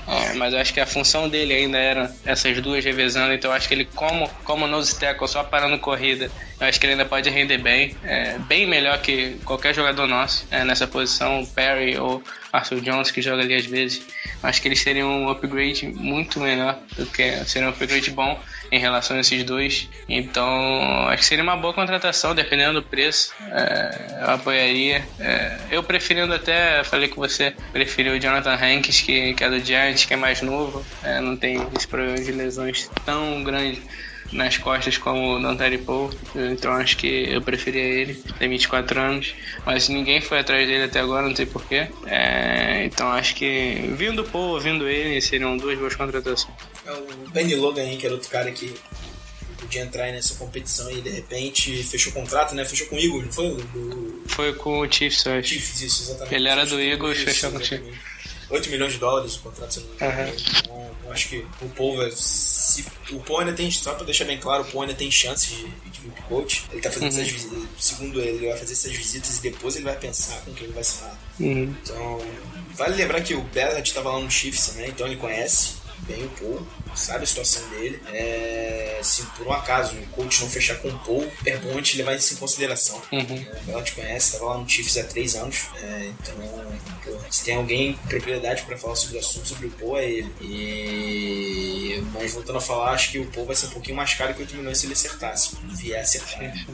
É, 0.08 0.34
mas 0.34 0.54
eu 0.54 0.60
acho 0.60 0.74
que 0.74 0.80
a 0.80 0.86
função 0.86 1.28
dele 1.28 1.54
ainda 1.54 1.78
era 1.78 2.16
essas 2.26 2.62
duas 2.62 2.86
revezando, 2.86 3.34
então 3.34 3.50
eu 3.50 3.58
acho 3.58 3.68
que 3.68 3.74
ele, 3.74 3.86
como, 3.86 4.30
como 4.44 4.68
nose 4.68 5.00
tackle, 5.00 5.28
só 5.28 5.44
parando 5.44 5.80
corrida, 5.80 6.30
eu 6.60 6.68
acho 6.68 6.80
que 6.80 6.86
ele 6.86 6.94
ainda 6.94 7.06
pode 7.06 7.30
render 7.30 7.58
bem, 7.58 7.96
é, 8.04 8.38
bem 8.40 8.68
melhor 8.68 9.00
que 9.00 9.38
qualquer 9.44 9.74
jogador 9.74 10.06
nosso 10.08 10.46
é, 10.52 10.64
nessa 10.64 10.86
posição, 10.86 11.44
Perry 11.56 11.98
ou 11.98 12.22
Arthur 12.56 12.82
Jones, 12.82 13.12
que 13.12 13.22
joga 13.22 13.42
ali 13.44 13.56
às 13.56 13.66
vezes. 13.66 14.06
Acho 14.42 14.62
que 14.62 14.68
eles 14.68 14.84
teriam 14.84 15.24
um 15.24 15.30
upgrade 15.30 15.88
muito 15.88 16.40
melhor 16.40 16.78
do 16.98 17.06
que 17.06 17.44
seria 17.46 17.68
um 17.68 17.72
upgrade 17.72 18.12
bom 18.12 18.40
em 18.72 18.80
relação 18.80 19.18
a 19.18 19.20
esses 19.20 19.44
dois. 19.44 19.90
Então, 20.08 21.08
acho 21.08 21.18
que 21.18 21.26
seria 21.26 21.44
uma 21.44 21.58
boa 21.58 21.74
contratação, 21.74 22.36
dependendo 22.36 22.82
do 22.82 22.84
preço. 22.84 23.34
É, 23.52 24.20
eu 24.22 24.30
apoiaria. 24.32 25.04
É, 25.20 25.58
eu 25.72 25.84
preferindo 25.84 26.34
até, 26.34 26.84
falei 26.84 27.08
com 27.08 27.22
você, 27.22 27.54
preferi 27.72 28.10
o 28.10 28.20
Jonathan 28.20 28.56
Hanks, 28.56 29.02
que, 29.02 29.34
que 29.34 29.44
é 29.44 29.50
do 29.50 29.60
Giants, 29.60 30.06
que 30.06 30.14
é 30.14 30.18
mais 30.18 30.42
novo, 30.42 30.86
é, 31.04 31.20
não 31.20 31.36
tem 31.36 31.62
esse 31.76 31.88
problema 31.88 32.18
de 32.18 32.32
lesões 32.32 32.90
tão 33.06 33.44
grande 33.44 33.82
nas 34.32 34.58
costas 34.58 34.98
como 34.98 35.36
o 35.36 35.42
Dantari 35.42 35.78
Paul, 35.78 36.12
então 36.36 36.74
acho 36.74 36.98
que 36.98 37.26
eu 37.30 37.42
preferia 37.42 37.82
ele, 37.82 38.16
tem 38.38 38.50
24 38.50 39.00
anos, 39.00 39.36
mas 39.66 39.88
ninguém 39.88 40.20
foi 40.22 40.40
atrás 40.40 40.68
dele 40.68 40.84
até 40.84 41.00
agora, 41.00 41.28
não 41.28 41.36
sei 41.36 41.46
porquê. 41.46 41.88
É, 42.06 42.86
então 42.86 43.08
acho 43.10 43.36
que 43.36 43.94
vindo 43.96 44.22
o 44.22 44.26
Paul, 44.26 44.60
vindo 44.60 44.88
ele, 44.88 45.22
seriam 45.22 45.56
duas 45.58 45.78
boas 45.78 45.96
contratações. 45.96 46.54
É 46.86 46.92
o 46.92 47.30
Benny 47.30 47.56
Logan 47.56 47.84
aí, 47.84 47.98
que 47.98 48.06
era 48.06 48.16
outro 48.16 48.30
cara 48.30 48.52
que 48.52 48.74
podia 49.58 49.82
entrar 49.82 50.12
nessa 50.12 50.36
competição 50.36 50.90
e 50.92 51.02
de 51.02 51.10
repente 51.10 51.84
fechou 51.84 52.12
o 52.12 52.16
contrato, 52.16 52.54
né? 52.54 52.66
Fechou 52.66 52.88
com 52.88 52.96
o 52.96 53.00
Eagles, 53.00 53.26
não 53.26 53.32
foi? 53.32 53.56
Do 53.56 54.24
Foi 54.28 54.54
com 54.54 54.80
o 54.80 54.92
Chiefs, 54.92 55.26
eu 55.26 55.34
acho. 55.34 55.50
Chiefs, 55.50 55.82
isso, 55.82 56.04
exatamente. 56.04 56.36
Ele 56.36 56.48
era 56.48 56.66
do 56.66 56.80
Eagles, 56.80 57.20
fechou 57.20 57.52
com 57.52 57.58
o 57.58 57.62
exatamente. 57.62 58.16
8 58.50 58.70
milhões 58.70 58.94
de 58.94 59.00
dólares 59.00 59.36
o 59.38 59.40
contrato, 59.40 59.74
se 59.74 59.80
não 59.80 59.88
me 59.88 59.96
engano. 59.96 60.12
Aham. 60.12 60.85
Eu 61.06 61.12
acho 61.12 61.30
que 61.30 61.46
o 61.62 61.70
Paul, 61.70 61.98
vai- 61.98 62.12
se, 62.12 62.84
o 63.12 63.20
Paul 63.20 63.40
ainda 63.42 63.54
tem, 63.54 63.70
só 63.70 63.94
pra 63.94 64.04
deixar 64.06 64.26
bem 64.26 64.40
claro, 64.40 64.64
o 64.64 64.66
Paul 64.66 64.82
ainda 64.84 64.96
tem 64.96 65.10
chance 65.12 65.48
de, 65.54 65.64
de 65.92 66.02
vir 66.02 66.12
pro 66.12 66.24
coach. 66.24 66.66
Ele 66.72 66.82
tá 66.82 66.90
fazendo 66.92 67.12
Uhum. 67.14 67.20
essas 67.20 67.32
visitas, 67.32 67.60
segundo 67.80 68.20
ele, 68.20 68.38
ele 68.38 68.48
vai 68.48 68.58
fazer 68.58 68.74
essas 68.74 68.92
visitas 68.92 69.38
e 69.38 69.42
depois 69.42 69.76
ele 69.76 69.86
vai 69.86 69.96
pensar 69.96 70.42
com 70.42 70.54
quem 70.54 70.64
ele 70.64 70.74
vai 70.74 70.82
assinar. 70.82 71.18
Uhum. 71.40 71.76
Então, 71.84 72.22
vale 72.74 72.96
lembrar 72.96 73.22
que 73.22 73.36
o 73.36 73.42
Bellard 73.42 73.88
estava 73.88 74.12
lá 74.12 74.20
no 74.20 74.32
Chiefs 74.32 74.68
também, 74.68 74.90
então 74.90 75.06
ele 75.06 75.18
conhece 75.18 75.74
bem 76.00 76.24
o 76.26 76.30
Paul, 76.30 76.68
sabe 76.96 77.24
a 77.24 77.28
situação 77.28 77.68
dele. 77.70 78.02
É, 78.12 79.00
se 79.02 79.24
por 79.38 79.48
um 79.48 79.52
acaso 79.52 79.96
o 79.96 80.08
coach 80.08 80.42
não 80.42 80.50
fechar 80.50 80.76
com 80.78 80.90
o 80.90 81.00
Paul, 81.00 81.32
gente 81.86 81.98
levar 81.98 82.16
isso 82.16 82.34
em 82.34 82.38
consideração. 82.38 83.02
Uhum. 83.12 83.46
É, 83.54 83.60
o 83.60 83.64
Bellard 83.64 83.92
conhece, 83.92 84.34
estava 84.34 84.52
lá 84.52 84.58
no 84.58 84.68
Chiefs 84.68 84.98
há 84.98 85.04
três 85.04 85.36
anos, 85.36 85.68
é, 85.82 86.12
então 86.20 86.36
se 87.30 87.44
tem 87.44 87.56
alguém 87.56 87.94
propriedade 88.10 88.64
para 88.64 88.78
falar 88.78 88.96
sobre 88.96 89.18
o 89.18 89.20
assunto, 89.20 89.48
sobre 89.48 89.68
o 89.68 89.72
Paul, 89.72 89.98
é 89.98 90.10
ele. 90.10 90.32
E... 90.42 92.04
Mas 92.14 92.34
voltando 92.34 92.58
a 92.58 92.62
falar, 92.62 92.92
acho 92.92 93.12
que 93.12 93.20
o 93.20 93.26
Paul 93.28 93.46
vai 93.46 93.56
ser 93.56 93.68
um 93.68 93.72
pouquinho 93.72 93.98
mais 93.98 94.14
caro 94.14 94.34
que 94.34 94.42
8 94.42 94.56
milhões 94.56 94.78
se 94.78 94.86
ele 94.86 94.94
acertasse, 94.94 95.50
se 95.50 95.58
vier 95.84 96.02
acertar. 96.02 96.66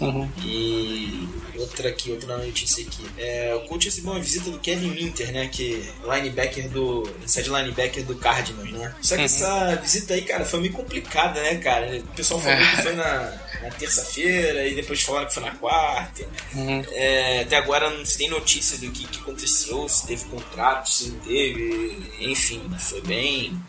Uhum. 0.00 0.30
E 0.44 1.28
outra 1.56 1.88
aqui, 1.88 2.10
outra 2.10 2.38
notícia 2.38 2.84
aqui. 2.84 3.04
É, 3.18 3.54
o 3.54 3.66
coach 3.66 3.86
recebeu 3.86 4.12
uma 4.12 4.20
visita 4.20 4.50
do 4.50 4.58
Kevin 4.58 4.90
Minter, 4.90 5.32
né? 5.32 5.48
Que 5.48 5.90
linebacker 6.04 6.68
do. 6.68 7.10
inside 7.24 7.48
linebacker 7.48 8.04
do 8.04 8.14
Cardinals, 8.16 8.70
né? 8.70 8.94
Só 9.00 9.16
que 9.16 9.22
essa 9.22 9.69
visita 9.76 10.14
aí, 10.14 10.22
cara, 10.22 10.44
foi 10.44 10.60
meio 10.60 10.72
complicada, 10.72 11.40
né, 11.42 11.56
cara? 11.56 11.98
O 11.98 12.14
pessoal 12.14 12.40
falou 12.40 12.58
que 12.58 12.82
foi 12.82 12.94
na, 12.94 13.32
na 13.62 13.70
terça-feira 13.70 14.66
e 14.66 14.74
depois 14.74 15.02
falaram 15.02 15.26
que 15.26 15.34
foi 15.34 15.42
na 15.42 15.54
quarta. 15.56 16.26
Uhum. 16.54 16.84
É, 16.92 17.42
até 17.42 17.56
agora 17.56 17.90
não 17.90 18.04
se 18.04 18.18
tem 18.18 18.28
notícia 18.28 18.78
do 18.78 18.90
que, 18.90 19.06
que 19.06 19.20
aconteceu, 19.20 19.88
se 19.88 20.06
teve 20.06 20.24
contrato, 20.24 20.90
se 20.90 21.10
não 21.10 21.18
teve. 21.20 21.96
Enfim, 22.20 22.62
foi 22.78 23.00
bem. 23.02 23.60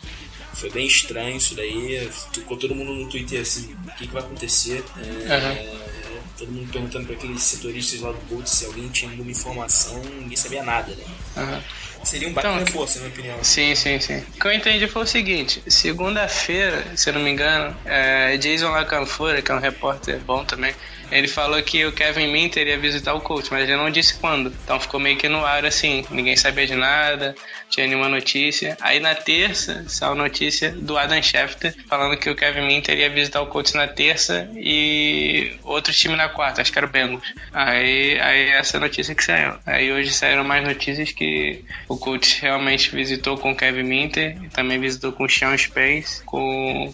Foi 0.54 0.70
bem 0.70 0.86
estranho 0.86 1.36
isso 1.36 1.54
daí. 1.54 2.10
Ficou 2.32 2.56
todo 2.56 2.74
mundo 2.74 2.92
no 2.92 3.08
Twitter 3.08 3.40
assim, 3.40 3.74
o 3.86 3.96
que, 3.96 4.06
que 4.06 4.12
vai 4.12 4.22
acontecer. 4.22 4.84
É, 4.98 5.34
Aham. 5.34 5.92
Todo 6.38 6.50
mundo 6.50 6.72
perguntando 6.72 7.06
para 7.06 7.14
aqueles 7.14 7.42
setoristas 7.42 8.00
lá 8.00 8.10
do 8.10 8.18
Colts 8.28 8.52
se 8.52 8.64
alguém 8.64 8.88
tinha 8.88 9.10
alguma 9.10 9.30
informação, 9.30 10.02
ninguém 10.02 10.36
sabia 10.36 10.62
nada, 10.62 10.92
né? 10.94 11.04
Uhum. 11.36 11.62
Seria 12.04 12.28
um 12.28 12.32
baita 12.32 12.50
Então, 12.50 12.64
reforço, 12.64 12.98
na 12.98 13.04
minha 13.04 13.14
opinião. 13.14 13.44
Sim, 13.44 13.74
sim, 13.74 14.00
sim. 14.00 14.18
O 14.18 14.40
que 14.40 14.46
eu 14.46 14.52
entendi 14.52 14.86
foi 14.88 15.02
o 15.02 15.06
seguinte: 15.06 15.62
segunda-feira, 15.66 16.96
se 16.96 17.10
eu 17.10 17.14
não 17.14 17.20
me 17.20 17.30
engano, 17.30 17.76
é, 17.84 18.36
Jason 18.36 18.70
Lacanfora, 18.70 19.40
que 19.40 19.50
é 19.50 19.54
um 19.54 19.60
repórter 19.60 20.18
bom 20.20 20.44
também, 20.44 20.74
ele 21.12 21.28
falou 21.28 21.62
que 21.62 21.84
o 21.84 21.92
Kevin 21.92 22.32
Minter 22.32 22.66
ia 22.66 22.78
visitar 22.78 23.12
o 23.12 23.20
coach, 23.20 23.50
mas 23.50 23.64
ele 23.64 23.76
não 23.76 23.90
disse 23.90 24.14
quando. 24.14 24.52
Então 24.64 24.80
ficou 24.80 24.98
meio 24.98 25.18
que 25.18 25.28
no 25.28 25.44
ar 25.44 25.64
assim, 25.66 26.04
ninguém 26.10 26.34
sabia 26.36 26.66
de 26.66 26.74
nada, 26.74 27.34
tinha 27.68 27.86
nenhuma 27.86 28.08
notícia. 28.08 28.76
Aí 28.80 28.98
na 28.98 29.14
terça 29.14 29.84
saiu 29.88 30.14
notícia 30.14 30.72
do 30.72 30.96
Adam 30.96 31.22
Schefter 31.22 31.74
falando 31.86 32.16
que 32.16 32.30
o 32.30 32.34
Kevin 32.34 32.66
Minter 32.66 32.98
ia 32.98 33.10
visitar 33.10 33.42
o 33.42 33.46
coach 33.46 33.74
na 33.74 33.86
terça 33.86 34.48
e 34.56 35.52
outro 35.62 35.92
time 35.92 36.16
na 36.16 36.30
quarta, 36.30 36.62
acho 36.62 36.72
que 36.72 36.78
era 36.78 36.86
o 36.86 36.90
Bengals. 36.90 37.34
Aí, 37.52 38.18
aí 38.18 38.48
essa 38.48 38.80
notícia 38.80 39.14
que 39.14 39.22
saiu. 39.22 39.54
Aí 39.66 39.92
hoje 39.92 40.12
saíram 40.12 40.44
mais 40.44 40.66
notícias 40.66 41.12
que 41.12 41.62
o 41.92 41.96
coach 41.98 42.40
realmente 42.40 42.90
visitou 42.94 43.36
com 43.38 43.52
o 43.52 43.56
Kevin 43.56 43.82
Minter 43.82 44.36
também 44.50 44.78
visitou 44.80 45.12
com 45.12 45.24
o 45.24 45.28
Sean 45.28 45.56
Space 45.56 46.22
com, 46.24 46.92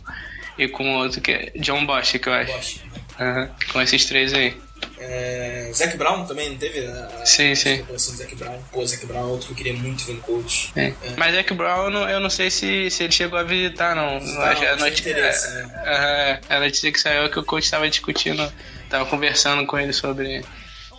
e 0.58 0.66
com 0.68 0.96
outro 0.96 1.20
que 1.20 1.30
é 1.32 1.52
John 1.56 1.84
Bosch, 1.86 2.18
que 2.18 2.28
eu 2.28 2.32
acho. 2.32 2.52
Bosch. 2.52 2.80
Aham, 3.20 3.50
Com 3.72 3.80
esses 3.82 4.04
três 4.06 4.32
aí. 4.32 4.56
É, 5.00 5.70
Zac 5.74 5.96
Brown 5.96 6.24
também, 6.24 6.50
não 6.50 6.56
teve? 6.56 6.86
A, 6.86 7.24
Sim, 7.24 7.52
a 7.52 7.56
sim. 7.56 7.84
Zac 7.96 8.34
Brown. 8.36 8.58
Pô, 8.72 8.84
Zac 8.86 9.04
Brown 9.06 9.20
é 9.20 9.24
outro 9.24 9.46
que 9.46 9.52
eu 9.52 9.56
queria 9.56 9.72
muito 9.74 10.04
ver 10.04 10.14
no 10.14 10.20
coach. 10.20 10.72
É. 10.76 10.92
Mas 11.16 11.34
é 11.34 11.42
que 11.42 11.52
o 11.52 11.56
Brown, 11.56 11.84
eu 11.84 11.90
não, 11.90 12.08
eu 12.08 12.20
não 12.20 12.30
sei 12.30 12.50
se, 12.50 12.90
se 12.90 13.04
ele 13.04 13.12
chegou 13.12 13.38
a 13.38 13.42
visitar, 13.42 13.94
não. 13.96 14.20
não 14.20 14.20
acho, 14.20 14.32
não 14.32 14.48
a 14.48 14.54
tinha 14.54 14.76
noti- 14.76 15.00
interesse, 15.00 15.48
é, 15.48 15.62
né? 15.62 16.40
a 16.48 16.60
notícia 16.60 16.92
que 16.92 17.00
saiu 17.00 17.22
é 17.24 17.28
que 17.28 17.38
o 17.38 17.44
coach 17.44 17.64
estava 17.64 17.88
discutindo, 17.88 18.52
estava 18.84 19.04
conversando 19.06 19.66
com 19.66 19.78
ele 19.78 19.92
sobre, 19.92 20.44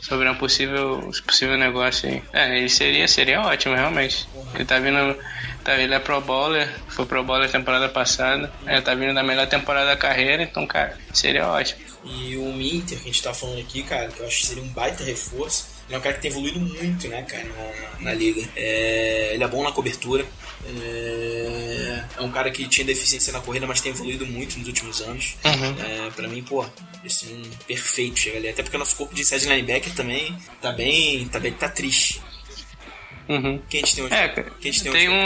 sobre 0.10 0.28
um 0.28 0.36
possível, 0.36 1.12
possível 1.26 1.56
negócio 1.56 2.10
aí. 2.10 2.24
É, 2.34 2.58
ele 2.58 2.68
seria, 2.68 3.08
seria 3.08 3.42
ótimo, 3.42 3.76
realmente. 3.76 4.28
Ele 4.56 4.66
tá 4.66 4.80
vindo. 4.80 5.16
Tá, 5.64 5.78
ele 5.78 5.94
é 5.94 6.00
pro 6.00 6.20
bowler, 6.20 6.68
foi 6.88 7.06
pro 7.06 7.24
bowler 7.24 7.52
temporada 7.52 7.88
passada. 7.88 8.52
É, 8.66 8.82
tá 8.82 8.96
vindo 8.96 9.14
da 9.14 9.22
melhor 9.22 9.48
temporada 9.48 9.88
da 9.88 9.96
carreira, 9.96 10.42
então, 10.42 10.66
cara, 10.66 10.98
seria 11.14 11.48
ótimo. 11.48 11.82
E 12.04 12.38
o 12.38 12.52
Minter, 12.54 12.98
que 12.98 13.04
a 13.04 13.12
gente 13.12 13.22
tá 13.22 13.34
falando 13.34 13.60
aqui, 13.60 13.84
cara, 13.84 14.08
que 14.08 14.20
eu 14.20 14.26
acho 14.26 14.40
que 14.40 14.48
seria 14.48 14.64
um 14.64 14.70
baita 14.70 15.04
reforço. 15.04 15.68
Ele 15.88 15.96
é 15.96 15.98
um 15.98 16.02
cara 16.02 16.16
que 16.16 16.22
tem 16.22 16.32
evoluído 16.32 16.60
muito, 16.60 17.08
né, 17.08 17.24
cara, 17.24 17.44
na, 17.44 18.06
na 18.06 18.14
liga. 18.14 18.48
É, 18.56 19.32
ele 19.34 19.44
é 19.44 19.48
bom 19.48 19.64
na 19.64 19.72
cobertura. 19.72 20.26
É, 20.66 22.04
é 22.18 22.22
um 22.22 22.32
cara 22.32 22.52
que 22.52 22.68
tinha 22.68 22.86
deficiência 22.86 23.32
na 23.34 23.40
corrida, 23.40 23.66
mas 23.66 23.82
tem 23.82 23.92
evoluído 23.92 24.26
muito 24.26 24.58
nos 24.58 24.68
últimos 24.68 25.02
anos. 25.02 25.38
Uhum. 25.46 26.08
É, 26.08 26.10
pra 26.12 26.28
mim, 26.28 26.44
pô, 26.44 26.66
esse 27.04 27.32
é 27.32 27.36
um 27.36 27.50
perfeito 27.66 28.20
chega 28.20 28.38
ali. 28.38 28.50
Até 28.50 28.62
porque 28.64 28.76
o 28.76 28.80
nosso 28.80 28.96
corpo 28.96 29.16
de 29.16 29.22
inside 29.22 29.48
linebacker 29.48 29.94
também 29.94 30.36
tá 30.62 30.72
bem. 30.72 31.28
tá 31.28 31.40
bem. 31.40 31.54
tá 31.54 31.70
triste. 31.70 32.22
Uhum. 33.28 33.62
Quem 33.70 33.82
a 33.82 33.86
gente 33.86 33.96
tem 33.96 34.06
hoje? 34.06 34.14
É, 34.16 34.28
Quem 34.28 34.44
a 34.44 34.74
gente 34.74 34.84
tem, 34.84 34.92
tem 34.92 35.10
hoje? 35.10 35.18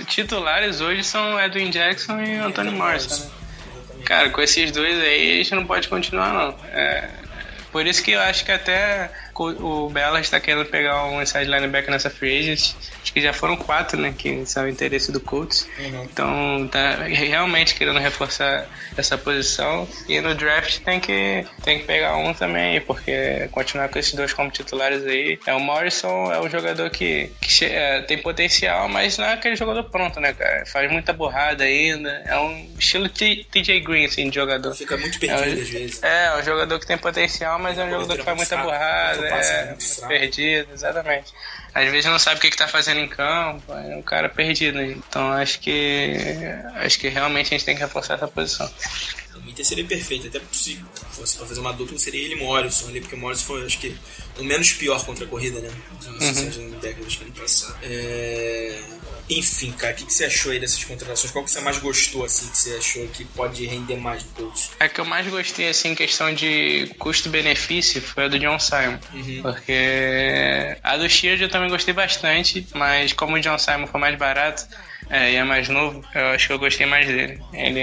um. 0.00 0.04
Titulares 0.06 0.80
hoje 0.80 1.04
são 1.04 1.38
Edwin 1.38 1.70
Jackson 1.70 2.20
e 2.20 2.36
Anthony 2.36 2.70
Morrison, 2.70 3.22
né? 3.22 3.30
Cara, 4.04 4.30
com 4.30 4.40
esses 4.40 4.70
dois 4.70 4.98
aí 4.98 5.32
a 5.32 5.36
gente 5.42 5.54
não 5.54 5.66
pode 5.66 5.88
continuar 5.88 6.32
não. 6.32 6.66
É, 6.68 7.10
por 7.70 7.86
isso 7.86 8.02
que 8.02 8.12
eu 8.12 8.20
acho 8.20 8.44
que 8.44 8.52
até 8.52 9.10
o 9.42 9.90
Bella 9.90 10.20
está 10.20 10.38
querendo 10.40 10.64
pegar 10.66 11.04
um 11.06 11.20
inside 11.22 11.44
linebacker 11.44 11.90
nessa 11.90 12.10
free 12.10 12.38
agent. 12.38 12.74
Acho 13.02 13.12
que 13.12 13.20
já 13.20 13.32
foram 13.32 13.56
quatro, 13.56 14.00
né? 14.00 14.14
Que 14.16 14.44
são 14.46 14.64
o 14.64 14.68
interesse 14.68 15.10
do 15.12 15.20
Colts. 15.20 15.68
Uhum. 15.78 16.04
Então 16.04 16.68
tá 16.68 17.04
realmente 17.04 17.74
querendo 17.74 17.98
reforçar 17.98 18.66
essa 18.96 19.16
posição. 19.18 19.88
E 20.08 20.20
no 20.20 20.34
draft 20.34 20.80
tem 20.80 21.00
que, 21.00 21.44
tem 21.62 21.80
que 21.80 21.84
pegar 21.84 22.16
um 22.16 22.32
também, 22.32 22.80
porque 22.80 23.48
continuar 23.52 23.88
com 23.88 23.98
esses 23.98 24.14
dois 24.14 24.32
como 24.32 24.50
titulares 24.50 25.04
aí. 25.06 25.38
É 25.46 25.54
o 25.54 25.60
Morrison 25.60 26.32
é 26.32 26.40
um 26.40 26.48
jogador 26.48 26.90
que, 26.90 27.30
que 27.40 27.64
é, 27.64 28.00
tem 28.02 28.18
potencial, 28.18 28.88
mas 28.88 29.18
não 29.18 29.26
é 29.26 29.34
aquele 29.34 29.56
jogador 29.56 29.84
pronto, 29.84 30.20
né, 30.20 30.32
cara? 30.32 30.64
Faz 30.66 30.90
muita 30.90 31.12
borrada 31.12 31.64
ainda. 31.64 32.10
É 32.26 32.38
um 32.38 32.68
estilo 32.78 33.08
TJ 33.08 33.80
Green, 33.80 34.06
assim, 34.06 34.28
de 34.28 34.34
jogador. 34.34 34.74
Fica 34.74 34.96
muito 34.96 35.18
perdido 35.18 35.60
às 35.60 35.68
vezes. 35.68 36.02
É, 36.02 36.26
é 36.26 36.36
um 36.38 36.42
jogador 36.42 36.78
que 36.78 36.86
tem 36.86 36.98
potencial, 36.98 37.58
mas 37.58 37.78
é 37.78 37.84
um 37.84 37.90
jogador 37.90 38.16
que 38.16 38.24
faz 38.24 38.36
muita 38.36 38.56
borrada, 38.56 39.23
é, 39.26 39.76
perdido, 40.06 40.72
exatamente. 40.72 41.32
Às 41.74 41.90
vezes 41.90 42.04
não 42.04 42.18
sabe 42.18 42.38
o 42.38 42.40
que, 42.40 42.50
que 42.50 42.56
tá 42.56 42.68
fazendo 42.68 43.00
em 43.00 43.08
campo, 43.08 43.72
é 43.72 43.96
um 43.96 44.02
cara 44.02 44.28
perdido. 44.28 44.78
né? 44.78 44.92
Então 44.92 45.32
acho 45.32 45.58
que 45.58 46.14
acho 46.76 46.98
que 46.98 47.08
realmente 47.08 47.46
a 47.46 47.58
gente 47.58 47.64
tem 47.64 47.74
que 47.74 47.82
reforçar 47.82 48.14
essa 48.14 48.28
posição. 48.28 48.70
O 49.36 49.40
Minter 49.42 49.64
seria 49.64 49.84
perfeito, 49.84 50.26
até 50.26 50.40
se 50.52 50.82
fosse 51.10 51.36
pra 51.36 51.46
fazer 51.46 51.60
uma 51.60 51.72
dupla, 51.72 51.98
seria 51.98 52.24
ele 52.24 52.34
e 52.34 52.38
Morrison 52.38 52.88
ali, 52.88 53.00
porque 53.00 53.14
o 53.14 53.18
Morrison 53.18 53.44
foi, 53.44 53.64
acho 53.64 53.78
que, 53.78 53.94
o 54.38 54.44
menos 54.44 54.72
pior 54.72 55.04
contra 55.04 55.24
a 55.24 55.28
corrida, 55.28 55.60
né? 55.60 55.70
Não 56.06 56.20
sei 56.20 56.52
se 56.52 56.60
é 56.60 56.68
década, 56.80 57.06
acho 57.06 57.18
que 57.18 57.24
ano 57.24 57.32
passado. 57.32 57.76
É... 57.82 58.82
Enfim, 59.28 59.72
cara, 59.72 59.94
o 59.94 59.96
que, 59.96 60.04
que 60.04 60.12
você 60.12 60.26
achou 60.26 60.52
aí 60.52 60.60
dessas 60.60 60.84
contratações? 60.84 61.32
Qual 61.32 61.44
que 61.44 61.50
você 61.50 61.60
mais 61.60 61.78
gostou, 61.78 62.24
assim, 62.24 62.46
que 62.48 62.58
você 62.58 62.74
achou 62.74 63.08
que 63.08 63.24
pode 63.24 63.64
render 63.64 63.96
mais 63.96 64.22
do 64.22 64.28
Colts? 64.30 64.70
A 64.78 64.86
que 64.86 65.00
eu 65.00 65.04
mais 65.04 65.26
gostei, 65.26 65.68
assim, 65.68 65.90
em 65.90 65.94
questão 65.94 66.32
de 66.34 66.94
custo-benefício 66.98 68.02
foi 68.02 68.24
a 68.24 68.28
do 68.28 68.38
John 68.38 68.58
Simon. 68.58 68.98
Porque 69.42 70.76
a 70.82 70.96
do 70.98 71.08
Shield 71.08 71.42
eu 71.42 71.48
também 71.48 71.70
gostei 71.70 71.94
bastante, 71.94 72.66
mas 72.74 73.14
como 73.14 73.36
o 73.36 73.40
John 73.40 73.58
Simon 73.58 73.86
foi 73.86 73.98
mais 73.98 74.18
barato 74.18 74.66
é, 75.10 75.32
e 75.32 75.36
é 75.36 75.44
mais 75.44 75.68
novo, 75.68 76.02
eu 76.14 76.26
acho 76.28 76.46
que 76.46 76.52
eu 76.52 76.58
gostei 76.58 76.86
mais 76.86 77.06
dele. 77.06 77.40
Ele 77.52 77.80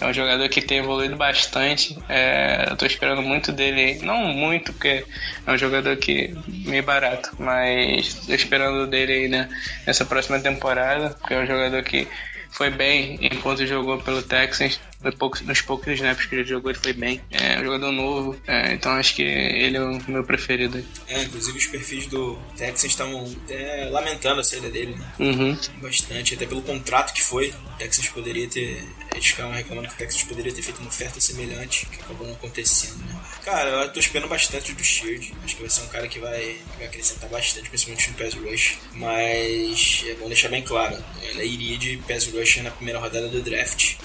é 0.00 0.06
um 0.06 0.12
jogador 0.12 0.48
que 0.48 0.60
tem 0.60 0.78
evoluído 0.78 1.16
bastante. 1.16 1.98
é, 2.08 2.66
eu 2.70 2.76
tô 2.76 2.86
esperando 2.86 3.22
muito 3.22 3.52
dele, 3.52 3.98
não 4.02 4.24
muito, 4.32 4.72
porque 4.72 5.04
é 5.46 5.52
um 5.52 5.58
jogador 5.58 5.96
que 5.96 6.34
meio 6.48 6.82
barato, 6.82 7.30
mas 7.38 8.14
tô 8.26 8.34
esperando 8.34 8.86
dele 8.86 9.12
aí 9.12 9.28
né, 9.28 9.48
nessa 9.86 10.04
próxima 10.04 10.38
temporada, 10.38 11.10
porque 11.10 11.34
é 11.34 11.40
um 11.40 11.46
jogador 11.46 11.82
que 11.82 12.06
foi 12.50 12.70
bem 12.70 13.18
enquanto 13.20 13.66
jogou 13.66 13.98
pelo 13.98 14.22
Texans. 14.22 14.80
Foi 15.00 15.12
poucos, 15.12 15.40
nos 15.42 15.60
poucos 15.60 15.92
snaps 15.94 16.26
que 16.26 16.34
ele 16.34 16.44
jogou, 16.44 16.70
ele 16.70 16.78
foi 16.78 16.92
bem. 16.92 17.20
É 17.30 17.60
um 17.60 17.64
jogador 17.64 17.92
novo, 17.92 18.40
é, 18.46 18.72
então 18.72 18.92
acho 18.92 19.14
que 19.14 19.22
ele 19.22 19.76
é 19.76 19.80
o 19.80 20.02
meu 20.10 20.24
preferido. 20.24 20.84
É, 21.06 21.22
inclusive 21.22 21.56
os 21.56 21.66
perfis 21.66 22.06
do 22.06 22.36
Texans 22.56 22.92
estavam 22.92 23.24
até 23.44 23.88
lamentando 23.90 24.40
a 24.40 24.44
saída 24.44 24.68
dele, 24.68 24.96
né? 24.96 25.12
Uhum. 25.18 25.56
Bastante, 25.80 26.34
até 26.34 26.46
pelo 26.46 26.62
contrato 26.62 27.14
que 27.14 27.22
foi. 27.22 27.50
O 27.50 27.78
Texas 27.78 28.08
poderia 28.08 28.48
ter. 28.48 28.84
Eles 29.12 29.26
ficavam 29.26 29.52
reclamando 29.52 29.88
que 29.88 29.94
o 29.94 29.98
Texas 29.98 30.22
poderia 30.24 30.52
ter 30.52 30.62
feito 30.62 30.78
uma 30.80 30.88
oferta 30.88 31.20
semelhante, 31.20 31.86
que 31.86 31.96
acabou 32.02 32.26
não 32.26 32.34
acontecendo, 32.34 32.98
né? 33.04 33.20
Cara, 33.44 33.70
eu 33.84 33.92
tô 33.92 34.00
esperando 34.00 34.28
bastante 34.28 34.72
do 34.72 34.82
Shield. 34.82 35.32
Acho 35.44 35.56
que 35.56 35.62
vai 35.62 35.70
ser 35.70 35.82
um 35.82 35.88
cara 35.88 36.08
que 36.08 36.18
vai, 36.18 36.56
que 36.72 36.76
vai 36.78 36.86
acrescentar 36.86 37.30
bastante, 37.30 37.68
principalmente 37.68 38.10
no 38.10 38.16
pass 38.16 38.34
rush. 38.34 38.78
Mas 38.94 40.04
é 40.08 40.14
bom 40.14 40.26
deixar 40.26 40.48
bem 40.48 40.62
claro: 40.62 40.96
ela 41.30 41.44
iria 41.44 41.78
de 41.78 41.96
pass 41.98 42.26
rush 42.26 42.62
na 42.62 42.70
primeira 42.70 42.98
rodada 42.98 43.28
do 43.28 43.40
draft. 43.40 43.96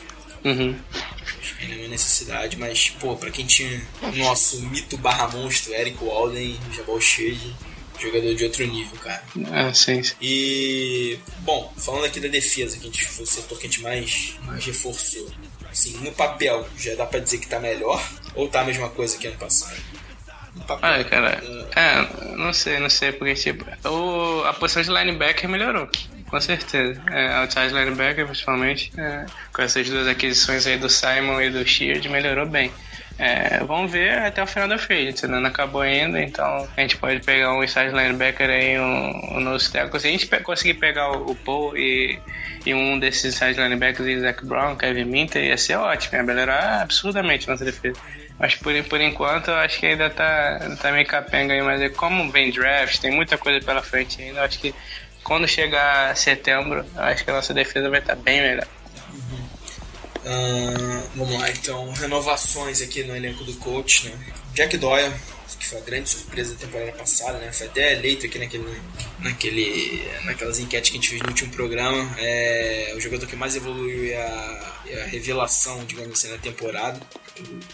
Uhum. 0.44 0.76
Acho 1.40 1.56
que 1.56 1.64
ainda 1.64 1.76
não 1.76 1.86
é 1.86 1.88
necessidade, 1.88 2.58
mas, 2.58 2.90
pô, 2.90 3.16
pra 3.16 3.32
quem 3.32 3.46
tinha 3.46 3.82
o 4.02 4.12
nosso 4.18 4.62
mito 4.62 4.98
barra 4.98 5.28
monstro, 5.30 5.74
Eric 5.74 6.04
Walden, 6.04 6.60
Jabal 6.76 7.00
Shield, 7.00 7.56
jogador 8.00 8.36
de 8.36 8.44
outro 8.44 8.66
nível, 8.66 8.98
cara. 9.00 9.24
Ah, 9.52 9.74
sim, 9.74 10.04
sim. 10.04 10.14
E, 10.22 11.18
bom, 11.40 11.74
falando 11.78 12.06
aqui 12.06 12.20
da 12.20 12.28
defesa, 12.28 12.78
que 12.78 12.84
a 12.84 12.86
gente 12.86 13.06
foi 13.06 13.24
o 13.24 13.28
setor 13.28 13.58
que 13.58 13.68
a 13.68 13.70
gente 13.70 13.82
mais, 13.82 14.36
mais 14.44 14.66
reforçou. 14.66 15.30
Assim, 15.72 15.98
no 15.98 16.12
papel, 16.12 16.68
já 16.78 16.94
dá 16.96 17.06
pra 17.06 17.20
dizer 17.20 17.40
que 17.40 17.48
tá 17.48 17.60
melhor? 17.60 18.04
Ou 18.36 18.48
tá 18.48 18.62
a 18.62 18.64
mesma 18.64 18.90
coisa 18.90 19.18
que 19.18 19.26
ano 19.26 19.38
passado? 19.38 19.76
No 20.56 20.64
papel. 20.66 20.90
Olha, 20.90 21.04
cara, 21.04 21.44
é, 21.76 22.36
não 22.36 22.54
sei, 22.54 22.80
não 22.80 22.90
sei, 22.90 23.12
porque, 23.12 23.34
tipo, 23.34 23.66
o, 23.88 24.44
a 24.44 24.54
posição 24.54 24.84
de 24.84 24.90
linebacker 24.92 25.50
melhorou. 25.50 25.90
Com 26.34 26.42
certeza. 26.42 27.00
É, 27.12 27.32
outside 27.36 27.72
linebacker, 27.72 28.26
principalmente, 28.26 28.92
é, 28.98 29.24
com 29.54 29.62
essas 29.62 29.88
duas 29.88 30.08
aquisições 30.08 30.66
aí 30.66 30.80
do 30.80 30.90
Simon 30.90 31.40
e 31.40 31.52
do 31.52 31.64
Sheard, 31.64 32.10
melhorou 32.10 32.48
bem. 32.48 32.72
É, 33.20 33.60
vamos 33.60 33.92
ver 33.92 34.18
até 34.18 34.42
o 34.42 34.48
final 34.48 34.68
da 34.68 34.74
agency, 34.74 35.28
né? 35.28 35.38
Não 35.38 35.46
acabou 35.46 35.82
ainda, 35.82 36.20
então 36.20 36.68
a 36.76 36.82
gente 36.82 36.98
pode 36.98 37.20
pegar 37.20 37.54
um 37.54 37.64
inside 37.64 37.92
linebacker 37.92 38.50
aí, 38.50 38.80
um, 38.80 39.38
um 39.38 39.40
nose. 39.42 39.70
Se 39.70 39.78
a 39.78 39.88
gente 40.00 40.26
conseguir 40.42 40.74
pegar 40.74 41.12
o, 41.12 41.34
o 41.34 41.36
Paul 41.36 41.78
e, 41.78 42.20
e 42.66 42.74
um 42.74 42.98
desses 42.98 43.26
inside 43.26 43.62
linebackers, 43.62 44.22
Zach 44.22 44.44
Brown, 44.44 44.76
Kevin 44.76 45.06
Minter, 45.06 45.44
ia 45.44 45.56
ser 45.56 45.76
ótimo, 45.76 46.18
ia 46.18 46.24
melhorar 46.24 46.82
absurdamente 46.82 47.48
nossa 47.48 47.64
defesa. 47.64 48.02
Mas 48.40 48.56
por, 48.56 48.74
por 48.86 49.00
enquanto 49.00 49.50
eu 49.50 49.56
acho 49.56 49.80
que 49.80 49.86
ainda 49.86 50.10
tá, 50.10 50.60
tá 50.82 50.92
meio 50.92 51.06
capenga 51.06 51.54
aí, 51.54 51.62
mas 51.62 51.80
é 51.80 51.90
como 51.90 52.32
vem 52.32 52.50
draft, 52.50 53.00
tem 53.00 53.12
muita 53.12 53.38
coisa 53.38 53.64
pela 53.64 53.84
frente 53.84 54.20
ainda, 54.20 54.40
eu 54.40 54.44
acho 54.44 54.60
que 54.60 54.74
quando 55.24 55.48
chegar 55.48 56.16
setembro, 56.18 56.86
acho 56.96 57.24
que 57.24 57.32
a 57.32 57.34
nossa 57.34 57.54
defesa 57.54 57.90
vai 57.90 58.00
estar 58.00 58.16
bem 58.16 58.42
melhor. 58.42 58.68
Ah, 60.26 61.04
vamos 61.16 61.40
lá, 61.40 61.50
então, 61.50 61.92
renovações 61.92 62.82
aqui 62.82 63.04
no 63.04 63.16
elenco 63.16 63.44
do 63.44 63.54
coach, 63.56 64.08
né? 64.08 64.18
Jack 64.54 64.78
Doyle, 64.78 65.14
que 65.60 65.66
foi 65.66 65.80
a 65.80 65.82
grande 65.82 66.10
surpresa 66.10 66.54
da 66.54 66.60
temporada 66.60 66.92
passada, 66.94 67.38
né? 67.40 67.52
Foi 67.52 67.68
até 67.68 67.94
eleito 67.94 68.26
aqui 68.26 68.40
naquele, 68.40 68.82
naquele, 69.20 70.08
naquelas 70.24 70.60
enquetes 70.60 70.92
que 70.92 70.98
a 70.98 71.00
gente 71.00 71.10
fez 71.10 71.22
no 71.22 71.30
último 71.30 71.52
programa. 71.52 72.16
É 72.20 72.94
o 72.96 73.00
jogador 73.02 73.26
que 73.28 73.36
mais 73.36 73.56
evoluiu 73.56 74.06
e 74.06 74.14
a, 74.14 74.73
e 74.73 74.73
a 74.92 75.06
revelação, 75.06 75.84
digamos 75.86 76.20
assim, 76.20 76.30
na 76.30 76.38
temporada. 76.38 77.00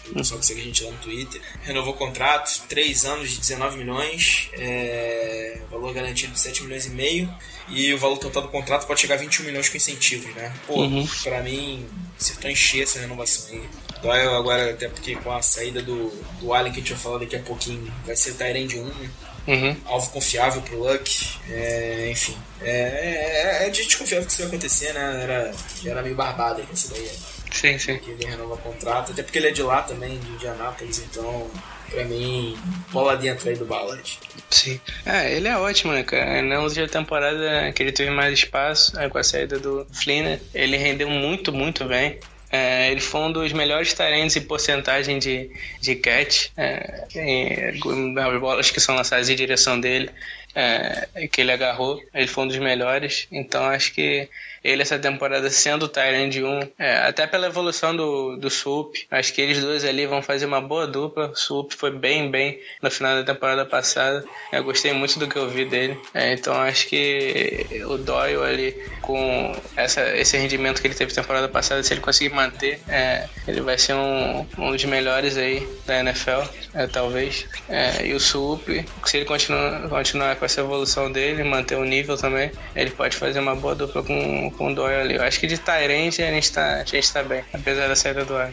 O 0.08 0.14
pessoal 0.14 0.40
que 0.40 0.46
segue 0.46 0.60
a 0.60 0.64
gente 0.64 0.84
lá 0.84 0.90
no 0.90 0.98
Twitter. 0.98 1.40
Renovou 1.62 1.94
o 1.94 1.96
contrato, 1.96 2.62
3 2.68 3.04
anos 3.04 3.30
de 3.30 3.38
19 3.38 3.78
milhões, 3.78 4.48
é, 4.54 5.60
valor 5.70 5.92
garantido 5.92 6.32
de 6.32 6.40
7 6.40 6.62
milhões 6.62 6.86
e 6.86 6.90
meio. 6.90 7.32
E 7.68 7.92
o 7.92 7.98
valor 7.98 8.18
total 8.18 8.42
do 8.42 8.48
contrato 8.48 8.86
pode 8.86 9.00
chegar 9.00 9.14
a 9.14 9.18
21 9.18 9.44
milhões 9.44 9.68
com 9.68 9.76
incentivos, 9.76 10.34
né? 10.34 10.52
Pô, 10.66 10.76
pra 11.22 11.42
mim, 11.42 11.86
acertou 12.18 12.50
em 12.50 12.56
cheio 12.56 12.82
essa 12.82 12.98
renovação 12.98 13.54
aí. 13.54 13.68
Doyle 14.02 14.28
agora, 14.28 14.70
até 14.70 14.88
porque 14.88 15.14
com 15.16 15.30
a 15.30 15.42
saída 15.42 15.82
do, 15.82 16.10
do 16.40 16.54
Allen, 16.54 16.72
que 16.72 16.78
a 16.78 16.82
gente 16.82 16.92
vai 16.94 17.02
falar 17.02 17.18
daqui 17.18 17.36
a 17.36 17.40
pouquinho, 17.40 17.92
vai 18.04 18.16
ser 18.16 18.32
Tyrande 18.34 18.78
1, 18.78 18.84
né? 18.84 19.10
Uhum. 19.50 19.76
alvo 19.84 20.10
confiável 20.10 20.62
pro 20.62 20.78
Luck, 20.78 21.38
é, 21.50 22.08
enfim. 22.10 22.36
É, 22.62 23.58
é, 23.62 23.66
é 23.66 23.70
de 23.70 23.84
desconfiável 23.84 24.24
que 24.24 24.32
isso 24.32 24.42
ia 24.42 24.48
acontecer, 24.48 24.92
né? 24.92 25.20
Era, 25.22 25.52
era 25.84 26.02
meio 26.02 26.14
barbado 26.14 26.64
essa 26.72 26.94
daí. 26.94 27.10
Sim, 27.50 27.76
sim. 27.78 27.98
Que 27.98 28.10
ele 28.12 28.26
renova 28.26 28.56
contrato, 28.58 29.10
até 29.10 29.24
porque 29.24 29.38
ele 29.38 29.48
é 29.48 29.50
de 29.50 29.62
lá 29.62 29.82
também, 29.82 30.18
de 30.20 30.28
Indianápolis, 30.28 30.98
então, 31.00 31.50
pra 31.90 32.04
mim, 32.04 32.56
bola 32.92 33.16
dentro 33.16 33.48
aí 33.48 33.56
do 33.56 33.64
Ballard. 33.64 34.18
Sim. 34.48 34.80
É, 35.04 35.34
ele 35.34 35.48
é 35.48 35.56
ótimo, 35.56 35.92
né, 35.92 36.04
cara? 36.04 36.42
Na 36.42 36.60
última 36.60 36.86
temporada 36.86 37.72
que 37.72 37.82
ele 37.82 37.90
teve 37.90 38.10
mais 38.10 38.32
espaço, 38.34 38.96
aí 38.96 39.10
com 39.10 39.18
a 39.18 39.24
saída 39.24 39.58
do 39.58 39.84
Flynn, 39.92 40.38
ele 40.54 40.76
rendeu 40.76 41.10
muito, 41.10 41.52
muito 41.52 41.84
bem. 41.86 42.20
É, 42.52 42.90
ele 42.90 43.00
foi 43.00 43.20
um 43.20 43.32
dos 43.32 43.52
melhores 43.52 43.94
talentos 43.94 44.34
em 44.34 44.40
porcentagem 44.40 45.18
de, 45.18 45.50
de 45.80 45.94
catch, 45.94 46.48
é, 46.56 47.72
as 47.72 48.40
bolas 48.40 48.70
que 48.70 48.80
são 48.80 48.96
lançadas 48.96 49.28
em 49.28 49.36
direção 49.36 49.80
dele, 49.80 50.10
é, 50.54 51.28
que 51.30 51.40
ele 51.40 51.52
agarrou. 51.52 52.02
Ele 52.12 52.26
foi 52.26 52.44
um 52.44 52.48
dos 52.48 52.58
melhores, 52.58 53.28
então 53.30 53.64
acho 53.64 53.92
que 53.94 54.28
ele 54.62 54.82
essa 54.82 54.98
temporada 54.98 55.48
sendo 55.50 55.84
o 55.84 55.88
Tyrande 55.88 56.44
1, 56.44 56.60
é, 56.78 56.98
até 56.98 57.26
pela 57.26 57.46
evolução 57.46 57.94
do, 57.94 58.36
do 58.36 58.50
Sup, 58.50 58.94
acho 59.10 59.32
que 59.32 59.40
eles 59.40 59.60
dois 59.60 59.84
ali 59.84 60.06
vão 60.06 60.22
fazer 60.22 60.46
uma 60.46 60.60
boa 60.60 60.86
dupla. 60.86 61.32
Sup 61.34 61.72
foi 61.72 61.90
bem, 61.90 62.30
bem 62.30 62.60
no 62.82 62.90
final 62.90 63.16
da 63.16 63.32
temporada 63.32 63.64
passada. 63.64 64.24
Eu 64.52 64.64
gostei 64.64 64.92
muito 64.92 65.18
do 65.18 65.26
que 65.26 65.36
eu 65.36 65.48
vi 65.48 65.64
dele. 65.64 65.98
É, 66.14 66.32
então 66.32 66.54
acho 66.54 66.86
que 66.88 67.66
o 67.86 67.96
Doyle 67.96 68.42
ali, 68.42 68.72
com 69.00 69.52
essa, 69.76 70.16
esse 70.16 70.36
rendimento 70.36 70.80
que 70.80 70.86
ele 70.86 70.94
teve 70.94 71.12
temporada 71.12 71.48
passada, 71.48 71.82
se 71.82 71.92
ele 71.92 72.00
conseguir 72.00 72.34
manter, 72.34 72.80
é, 72.88 73.28
ele 73.46 73.60
vai 73.60 73.78
ser 73.78 73.94
um, 73.94 74.46
um 74.58 74.72
dos 74.72 74.84
melhores 74.84 75.36
aí 75.36 75.66
da 75.86 76.00
NFL, 76.00 76.42
é, 76.74 76.86
talvez. 76.86 77.46
É, 77.68 78.06
e 78.06 78.12
o 78.12 78.20
Sup, 78.20 78.68
se 79.04 79.16
ele 79.16 79.24
continuar, 79.24 79.88
continuar 79.88 80.36
com 80.36 80.44
essa 80.44 80.60
evolução 80.60 81.10
dele, 81.10 81.42
manter 81.44 81.76
o 81.76 81.84
nível 81.84 82.16
também, 82.16 82.50
ele 82.74 82.90
pode 82.90 83.16
fazer 83.16 83.40
uma 83.40 83.54
boa 83.54 83.74
dupla 83.74 84.02
com, 84.02 84.49
com 84.50 84.68
o 84.68 84.74
Doyle 84.74 85.00
ali. 85.00 85.14
Eu 85.16 85.22
acho 85.22 85.40
que 85.40 85.46
de 85.46 85.58
Tyrande 85.58 86.22
a 86.22 86.30
gente 86.30 86.52
tá, 86.52 86.74
a 86.76 86.84
gente 86.84 87.12
tá 87.12 87.22
bem, 87.22 87.44
apesar 87.52 87.88
da 87.88 87.96
saída 87.96 88.24
do 88.24 88.36
ar. 88.36 88.52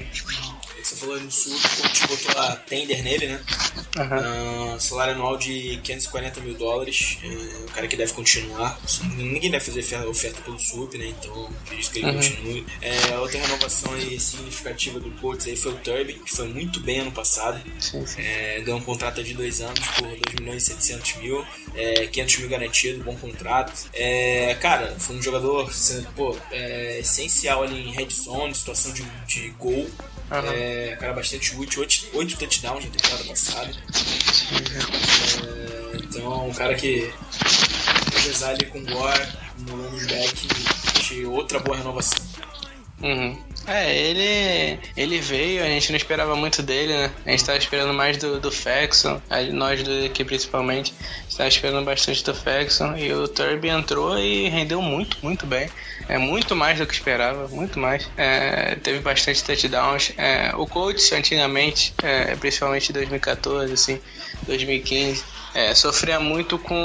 Você 0.88 0.96
falou 0.96 1.20
no 1.20 1.30
sul, 1.30 1.54
o 1.54 1.82
coach 1.82 2.08
botou 2.08 2.42
a 2.42 2.56
tender 2.56 3.04
nele, 3.04 3.28
né? 3.28 3.42
Uhum. 3.98 4.76
Uh, 4.76 4.80
salário 4.80 5.16
anual 5.16 5.38
de 5.38 5.82
540 5.84 6.40
mil 6.40 6.54
dólares. 6.54 7.18
Uh, 7.22 7.66
o 7.66 7.72
cara 7.74 7.90
que 7.90 7.98
deve 7.98 8.14
continuar. 8.14 8.80
Ninguém 9.18 9.52
deve 9.52 9.66
fazer 9.66 10.08
oferta, 10.08 10.42
pelo 10.44 10.58
SUP, 10.58 10.98
né? 10.98 11.08
Então 11.08 11.50
acredito 11.66 11.92
que 11.92 12.00
ele 12.00 12.08
Uhum. 12.08 12.14
continue. 12.14 12.66
É, 12.82 13.18
outra 13.18 13.38
renovação 13.38 13.94
aí 13.96 14.18
significativa 14.18 14.98
do 14.98 15.12
Colts 15.20 15.46
aí 15.46 15.58
foi 15.58 15.74
o 15.74 15.76
Turby, 15.76 16.14
que 16.14 16.32
foi 16.34 16.48
muito 16.48 16.80
bem 16.80 17.00
ano 17.00 17.12
passado. 17.12 17.62
Sim, 17.82 18.06
sim. 18.06 18.22
É, 18.22 18.62
ganhou 18.62 18.80
um 18.80 18.84
contrato 18.84 19.22
de 19.22 19.34
dois 19.34 19.60
anos 19.60 19.86
por 19.90 20.08
2 20.08 20.22
milhões 20.40 20.64
e 20.64 20.68
700 20.68 21.16
mil, 21.18 21.46
é, 21.76 22.08
500 22.08 22.38
mil 22.38 22.50
garantido, 22.50 23.04
bom 23.04 23.16
contrato. 23.18 23.90
É, 23.94 24.56
cara, 24.62 24.96
foi 24.98 25.18
um 25.18 25.22
jogador 25.22 25.70
pô, 26.16 26.34
é, 26.50 27.00
essencial 27.00 27.64
ali 27.64 27.90
em 27.90 27.92
red 27.92 28.08
zone, 28.10 28.56
situação 28.56 28.94
de, 28.94 29.04
de 29.28 29.50
gol. 29.60 29.90
Aham. 30.30 30.52
É, 30.54 30.98
cara 31.00 31.14
bastante 31.14 31.56
útil, 31.56 31.82
8, 31.82 32.10
oito 32.14 32.38
touchdowns 32.38 32.86
na 32.86 32.92
temporada 32.92 33.24
passada. 33.24 33.72
É, 35.44 35.98
então, 35.98 36.50
um 36.50 36.54
cara 36.54 36.76
que 36.76 37.12
revezar 38.14 38.50
ali 38.52 38.66
com 38.66 38.80
o 38.80 38.86
Gore 38.86 39.28
no 39.60 39.90
running 39.90 40.06
back 40.08 40.48
de 41.08 41.26
outra 41.26 41.60
boa 41.60 41.78
renovação. 41.78 42.26
Uhum. 43.02 43.38
É, 43.68 43.96
ele, 43.96 44.80
ele 44.96 45.20
veio, 45.20 45.62
a 45.62 45.68
gente 45.68 45.92
não 45.92 45.98
esperava 45.98 46.36
muito 46.36 46.64
dele, 46.64 46.94
né? 46.94 47.12
A 47.26 47.32
gente 47.32 47.46
tava 47.46 47.58
esperando 47.58 47.94
mais 47.94 48.18
do, 48.18 48.40
do 48.40 48.50
Faxon, 48.50 49.22
nós 49.54 49.84
dois 49.84 50.06
aqui 50.06 50.24
principalmente, 50.24 50.94
a 51.00 51.24
gente 51.24 51.38
tava 51.38 51.50
esperando 51.50 51.86
bastante 51.86 52.24
do 52.24 52.34
Faxon, 52.34 52.96
e 52.98 53.14
o 53.14 53.28
Turby 53.28 53.68
entrou 53.68 54.18
e 54.18 54.48
rendeu 54.48 54.82
muito, 54.82 55.18
muito 55.22 55.46
bem. 55.46 55.70
É 56.10 56.18
muito 56.18 56.56
mais 56.56 56.80
do 56.80 56.88
que 56.88 56.94
esperava, 56.94 57.48
muito 57.50 57.80
mais. 57.80 58.10
É, 58.16 58.76
teve 58.76 59.00
bastante 59.00 59.44
touchdowns. 59.44 60.14
É, 60.18 60.52
o 60.56 60.66
coach 60.66 61.14
antigamente, 61.14 61.94
é, 62.02 62.36
principalmente 62.36 62.90
em 62.90 62.94
2014, 62.94 63.74
assim, 63.74 64.00
2015, 64.44 65.24
é, 65.54 65.74
sofria 65.74 66.20
muito 66.20 66.58
com 66.60 66.78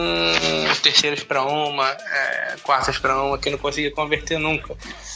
terceiros 0.82 1.22
para 1.22 1.42
uma, 1.42 1.88
é, 1.90 2.54
quartas 2.62 2.98
para 2.98 3.20
uma, 3.22 3.38
que 3.38 3.50
não 3.50 3.58
conseguia 3.58 3.90
converter 3.90 4.38
nunca. 4.38 4.74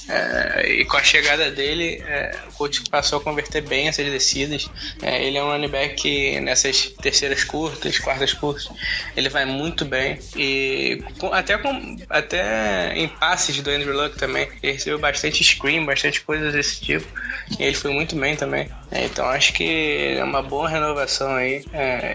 É, 0.09 0.67
e 0.69 0.85
com 0.85 0.97
a 0.97 1.03
chegada 1.03 1.51
dele, 1.51 2.03
é, 2.07 2.37
o 2.49 2.53
coach 2.53 2.83
passou 2.91 3.19
a 3.19 3.23
converter 3.23 3.63
bem 3.63 3.89
essas 3.89 4.07
descidas. 4.11 4.69
É, 5.03 5.25
ele 5.25 5.37
é 5.39 5.43
um 5.43 5.49
running 5.49 5.69
back 5.69 5.95
que 5.95 6.41
nessas 6.41 6.87
terceiras 7.03 7.43
curtas, 7.45 7.99
quartas 7.99 8.33
curtas, 8.33 8.69
ele 9.17 9.29
vai 9.29 9.45
muito 9.45 9.85
bem. 9.85 10.19
E 10.37 11.03
com- 11.19 11.33
até, 11.33 11.57
com, 11.59 11.97
até 12.09 12.93
em 12.97 13.09
passes 13.09 13.61
do 13.61 13.71
Andrew 13.71 13.95
Luck 13.97 14.17
também, 14.17 14.49
ele 14.63 14.73
recebeu 14.73 14.99
bastante 14.99 15.43
screen, 15.43 15.85
bastante 15.85 16.21
coisas 16.21 16.53
desse 16.53 16.81
tipo. 16.81 17.07
E 17.59 17.63
ele 17.65 17.75
foi 17.75 17.91
muito 17.93 18.15
bem 18.17 18.37
também. 18.37 18.69
É, 18.91 19.05
então 19.07 19.27
acho 19.27 19.53
que 19.53 20.15
é 20.19 20.23
uma 20.23 20.43
boa 20.43 20.69
renovação 20.69 21.35
aí. 21.35 21.65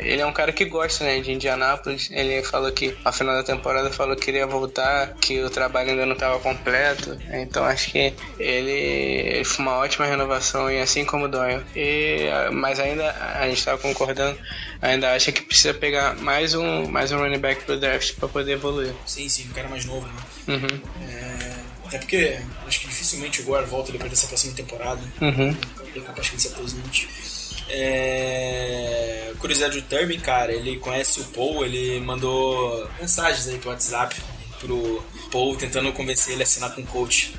Ele 0.02 0.22
é 0.22 0.26
um 0.26 0.32
cara 0.34 0.52
que 0.54 0.66
gosta 0.66 1.04
né, 1.04 1.20
de 1.22 1.32
Indianápolis. 1.32 2.10
Ele 2.12 2.42
falou 2.44 2.72
que 2.72 2.96
no 3.06 3.12
final 3.12 3.36
da 3.36 3.44
temporada 3.44 3.90
falou 3.92 4.16
que 4.16 4.26
queria 4.26 4.46
voltar, 4.48 5.14
que 5.16 5.42
o 5.42 5.50
trabalho 5.50 5.92
ainda 5.92 6.06
não 6.06 6.14
estava 6.14 6.40
completo. 6.40 7.18
Então 7.32 7.64
acho 7.64 7.92
que 7.92 8.14
ele, 8.40 9.44
foi 9.46 9.66
uma 9.66 9.78
ótima 9.78 10.06
renovação 10.06 10.70
e 10.72 10.80
assim 10.80 11.06
como 11.06 11.26
o 11.26 11.28
Doyle. 11.28 11.64
E, 11.76 12.28
mas 12.52 12.80
ainda 12.80 13.12
a 13.40 13.48
gente 13.48 13.60
estava 13.60 13.78
concordando, 13.78 14.38
ainda 14.82 15.14
acha 15.14 15.32
que 15.32 15.42
precisa 15.42 15.74
pegar 15.74 16.16
mais 16.18 16.54
um, 16.54 16.88
mais 16.90 17.12
um 17.12 17.18
running 17.18 17.40
back 17.40 17.64
pro 17.64 17.80
draft 17.80 18.16
para 18.16 18.28
poder 18.28 18.54
evoluir. 18.54 18.94
Sim, 19.06 19.28
sim, 19.30 19.48
um 19.50 19.54
cara 19.54 19.68
mais 19.68 19.86
novo, 19.86 20.08
né? 20.08 20.14
Uhum, 20.48 20.82
É, 21.08 21.54
até 21.88 21.98
porque 22.00 22.40
acho 22.68 22.80
que 22.82 22.88
dificilmente 22.88 23.42
o 23.42 23.46
Gore 23.46 23.66
volta 23.66 23.92
depois 23.92 24.10
dessa 24.10 24.28
próxima 24.28 24.54
temporada. 24.54 25.02
uhum, 25.22 25.56
É 25.96 26.00
capaz 26.00 26.30
que 26.30 26.36
ele 26.36 26.42
se 26.42 26.48
aposente. 26.48 27.08
É... 27.72 29.32
Curiosidade 29.40 29.82
do 29.82 29.88
Turbin, 29.88 30.20
cara, 30.20 30.52
ele 30.54 30.78
conhece 30.78 31.20
o 31.20 31.24
Paul, 31.26 31.66
ele 31.66 32.00
mandou 32.02 32.88
mensagens 33.00 33.48
aí 33.48 33.58
pro 33.58 33.70
WhatsApp 33.72 34.16
pro 34.60 35.04
Paul 35.32 35.56
tentando 35.56 35.92
convencer 35.92 36.34
ele 36.34 36.44
a 36.44 36.46
assinar 36.46 36.76
com 36.76 36.82
o 36.82 36.86
coach. 36.86 37.34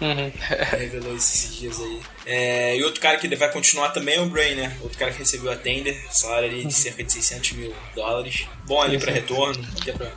uhum. 0.00 0.30
Revelou 0.78 1.16
isso 1.16 1.34
esses 1.34 1.56
dias 1.56 1.80
aí. 1.80 2.00
É, 2.24 2.76
e 2.76 2.84
outro 2.84 3.00
cara 3.00 3.18
que 3.18 3.26
vai 3.34 3.50
continuar 3.50 3.88
também 3.88 4.14
é 4.14 4.20
o 4.20 4.26
Bray, 4.26 4.54
né? 4.54 4.76
Outro 4.80 4.96
cara 4.96 5.10
que 5.10 5.18
recebeu 5.18 5.50
a 5.50 5.56
tender, 5.56 6.00
salário 6.12 6.48
ali 6.48 6.64
de 6.64 6.72
cerca 6.72 7.02
de 7.02 7.12
600 7.12 7.52
mil 7.52 7.74
dólares. 7.96 8.46
Bom 8.64 8.80
ali 8.80 8.96
pra 8.96 9.10
retorno. 9.10 9.66
Até 9.82 9.90
pra... 9.92 10.12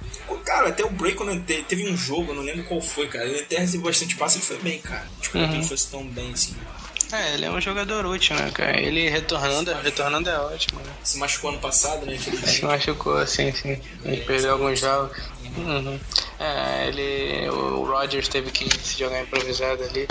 Cara, 0.45 0.67
até 0.69 0.83
o 0.85 0.89
Bray, 0.91 1.15
quando 1.15 1.41
te- 1.43 1.63
teve 1.63 1.89
um 1.89 1.97
jogo, 1.97 2.31
eu 2.31 2.35
não 2.35 2.43
lembro 2.43 2.63
qual 2.65 2.79
foi, 2.79 3.07
cara. 3.07 3.25
Ele 3.25 3.39
até 3.39 3.57
recebeu 3.57 3.85
bastante 3.85 4.15
passe 4.15 4.37
e 4.37 4.41
foi 4.41 4.57
bem, 4.59 4.79
cara. 4.81 5.07
Tipo, 5.19 5.39
não 5.39 5.49
que 5.49 5.55
ele 5.55 5.63
fosse 5.67 5.89
tão 5.89 6.03
bem 6.05 6.31
assim. 6.31 6.51
né? 6.51 6.61
É, 7.11 7.33
ele 7.33 7.45
é 7.45 7.51
um 7.51 7.59
jogador 7.59 8.05
útil, 8.05 8.35
né, 8.35 8.49
cara? 8.51 8.79
Ele 8.79 9.09
retornando, 9.09 9.73
retornando 9.75 10.29
é 10.29 10.39
ótimo, 10.39 10.79
né? 10.79 10.91
Se 11.03 11.17
machucou 11.17 11.51
ano 11.51 11.59
passado, 11.59 12.05
né? 12.05 12.17
Se 12.17 12.63
machucou, 12.63 13.17
assim, 13.17 13.51
sim. 13.51 13.81
Ele 14.03 14.21
perdeu 14.21 14.53
alguns 14.53 14.79
jogos. 14.79 15.17
Uhum. 15.57 15.99
É, 16.39 16.87
ele. 16.87 17.49
O 17.49 17.83
Rodgers 17.83 18.27
teve 18.27 18.51
que 18.51 18.69
se 18.77 18.97
jogar 18.97 19.21
improvisado 19.21 19.83
ali. 19.83 20.07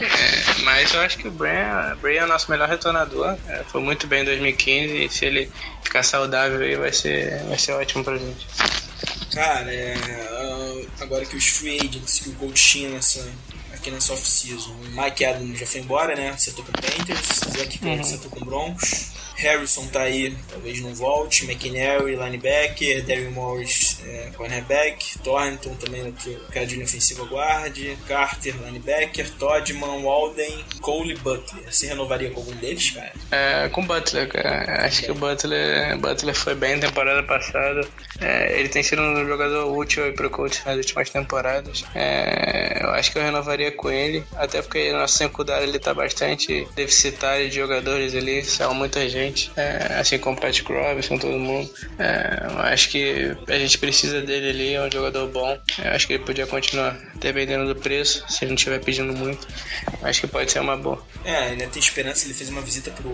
É, 0.00 0.62
mas 0.62 0.92
eu 0.94 1.00
acho 1.00 1.18
que 1.18 1.28
o 1.28 1.30
Bray, 1.30 1.64
Bray 2.00 2.18
é 2.18 2.24
o 2.24 2.28
nosso 2.28 2.50
melhor 2.50 2.68
retornador. 2.68 3.36
É, 3.48 3.64
foi 3.64 3.80
muito 3.80 4.06
bem 4.06 4.22
em 4.22 4.24
2015 4.24 5.04
e 5.04 5.08
se 5.10 5.24
ele 5.24 5.50
ficar 5.82 6.02
saudável 6.02 6.60
aí 6.60 6.76
vai 6.76 6.92
ser, 6.92 7.42
vai 7.44 7.58
ser 7.58 7.72
ótimo 7.72 8.04
pra 8.04 8.16
gente. 8.16 8.46
Cara, 9.32 9.72
é, 9.72 9.94
agora 11.00 11.24
que 11.24 11.36
os 11.36 11.46
free 11.46 11.78
agents 11.78 12.20
que 12.20 12.30
o 12.30 12.34
coach 12.34 12.62
tinha 12.62 12.88
nessa, 12.90 13.26
aqui 13.72 13.90
nessa 13.90 14.12
off-season, 14.12 14.72
o 14.72 15.02
Mike 15.02 15.24
Adams 15.24 15.58
já 15.58 15.66
foi 15.66 15.80
embora, 15.80 16.16
né? 16.16 16.30
Acertou 16.30 16.64
com 16.64 16.70
o 16.70 16.74
Panthers, 16.74 17.40
Zach 17.56 17.86
Ertz 17.86 18.08
acertou 18.08 18.30
com 18.30 18.40
o 18.40 18.44
Broncos, 18.44 19.06
Harrison 19.36 19.86
tá 19.86 20.02
aí, 20.02 20.36
talvez 20.48 20.80
não 20.80 20.94
volte, 20.94 21.44
McNary, 21.44 22.16
linebacker, 22.16 23.04
Darryl 23.04 23.30
Morris, 23.30 23.87
é, 24.04 24.30
cornerback, 24.36 25.18
Thornton 25.20 25.74
também, 25.74 26.04
outro 26.04 26.34
cara 26.52 26.66
de 26.66 26.74
linha 26.74 26.86
ofensiva 26.86 27.24
guarde, 27.24 27.96
Carter, 28.06 28.54
linebacker, 28.64 29.30
Toddman, 29.32 30.02
Walden, 30.02 30.64
Cole 30.80 31.14
Butler. 31.16 31.64
Você 31.70 31.86
renovaria 31.86 32.30
com 32.30 32.40
algum 32.40 32.54
deles, 32.56 32.90
cara? 32.90 33.12
É, 33.30 33.68
com 33.68 33.84
Butler, 33.84 34.28
cara. 34.28 34.86
Acho 34.86 35.02
que 35.02 35.10
o 35.10 35.14
Butler, 35.14 35.98
Butler 35.98 36.34
foi 36.34 36.54
bem 36.54 36.76
na 36.76 36.88
temporada 36.88 37.22
passada. 37.22 37.80
É, 38.20 38.58
ele 38.58 38.68
tem 38.68 38.82
sido 38.82 39.02
um 39.02 39.26
jogador 39.26 39.76
útil 39.76 40.04
aí 40.04 40.12
pro 40.12 40.30
coach 40.30 40.62
nas 40.64 40.76
últimas 40.76 41.10
temporadas. 41.10 41.84
É, 41.94 42.82
eu 42.82 42.90
acho 42.90 43.12
que 43.12 43.18
eu 43.18 43.22
renovaria 43.22 43.72
com 43.72 43.90
ele, 43.90 44.24
até 44.36 44.62
porque 44.62 44.92
nosso 44.92 45.16
secundário 45.16 45.68
ele 45.68 45.78
tá 45.78 45.92
bastante 45.92 46.66
deficitário 46.74 47.48
de 47.48 47.56
jogadores 47.56 48.14
ali, 48.14 48.44
saiu 48.44 48.74
muita 48.74 49.08
gente, 49.08 49.50
é, 49.56 49.98
assim 49.98 50.18
como 50.18 50.36
o 50.36 50.40
Pat 50.40 50.60
Robinson, 50.62 51.18
todo 51.18 51.38
mundo. 51.38 51.70
É, 51.98 52.46
eu 52.50 52.58
acho 52.60 52.90
que 52.90 53.36
a 53.48 53.58
gente 53.58 53.78
precisa 53.78 53.87
dele 54.22 54.50
ali, 54.50 54.74
é 54.74 54.82
um 54.82 54.90
jogador 54.90 55.28
bom. 55.28 55.58
Eu 55.78 55.90
acho 55.92 56.06
que 56.06 56.14
ele 56.14 56.24
podia 56.24 56.46
continuar, 56.46 56.98
dependendo 57.16 57.72
do 57.72 57.80
preço, 57.80 58.24
se 58.28 58.44
ele 58.44 58.50
não 58.50 58.56
estiver 58.56 58.78
pedindo 58.80 59.12
muito. 59.12 59.46
Acho 60.02 60.20
que 60.22 60.26
pode 60.26 60.50
ser 60.50 60.60
uma 60.60 60.76
boa. 60.76 61.04
É, 61.24 61.36
ainda 61.36 61.66
tem 61.66 61.80
esperança, 61.80 62.24
ele 62.24 62.34
fez 62.34 62.48
uma 62.50 62.60
visita 62.60 62.90
pro, 62.90 63.12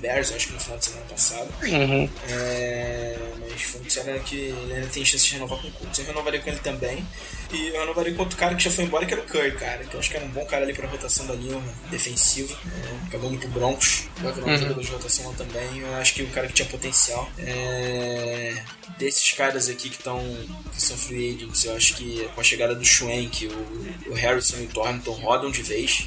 Bears, 0.00 0.32
acho 0.32 0.48
que 0.48 0.52
no 0.54 0.60
final 0.60 0.78
de 0.78 0.84
semana 0.84 1.06
passado. 1.06 1.48
Uhum. 1.62 2.08
É, 2.28 3.18
mas 3.40 3.82
disseram 3.84 4.18
que 4.20 4.36
ele 4.36 4.74
ainda 4.74 4.86
tem 4.88 5.04
chance 5.04 5.26
de 5.26 5.34
renovar 5.34 5.58
com 5.60 5.68
o 5.68 5.72
Colts. 5.72 5.98
Eu 5.98 6.06
renovaria 6.06 6.40
com 6.40 6.50
ele 6.50 6.58
também. 6.58 7.06
E 7.52 7.68
eu 7.68 7.80
renovaria 7.80 8.14
com 8.14 8.22
outro 8.22 8.36
cara 8.38 8.54
que 8.54 8.64
já 8.64 8.70
foi 8.70 8.84
embora, 8.84 9.04
que 9.04 9.12
era 9.12 9.22
o 9.22 9.26
Curry, 9.26 9.52
cara. 9.52 9.84
Que 9.84 9.94
eu 9.94 10.00
acho 10.00 10.10
que 10.10 10.16
era 10.16 10.24
um 10.24 10.30
bom 10.30 10.44
cara 10.46 10.64
ali 10.64 10.72
pra 10.72 10.88
rotação 10.88 11.26
da 11.26 11.34
linha 11.34 11.60
defensiva. 11.90 12.56
É, 12.66 13.06
acabou 13.08 13.30
indo 13.30 13.38
pro 13.38 13.48
Broncos. 13.48 14.08
Vai 14.18 14.32
virar 14.32 14.46
um 14.46 14.56
jogador 14.56 14.80
de 14.80 14.90
rotação 14.90 15.26
lá 15.28 15.34
também. 15.34 15.78
Eu 15.78 15.94
acho 15.96 16.14
que 16.14 16.22
o 16.22 16.28
cara 16.28 16.46
que 16.46 16.54
tinha 16.54 16.68
potencial. 16.68 17.30
É, 17.38 18.62
desses 18.98 19.32
caras 19.32 19.68
aqui 19.68 19.90
que 19.90 19.96
estão. 19.96 20.11
Que 20.18 20.82
são 20.82 20.96
free 20.96 21.34
agents, 21.36 21.64
eu 21.64 21.76
acho 21.76 21.94
que 21.96 22.28
com 22.34 22.40
a 22.40 22.44
chegada 22.44 22.74
do 22.74 22.84
Schwenk, 22.84 23.46
o, 23.46 24.10
o 24.10 24.14
Harrison 24.14 24.56
e 24.58 24.64
o 24.64 24.68
Thornton 24.68 25.12
rodam 25.12 25.50
de 25.50 25.62
vez. 25.62 26.06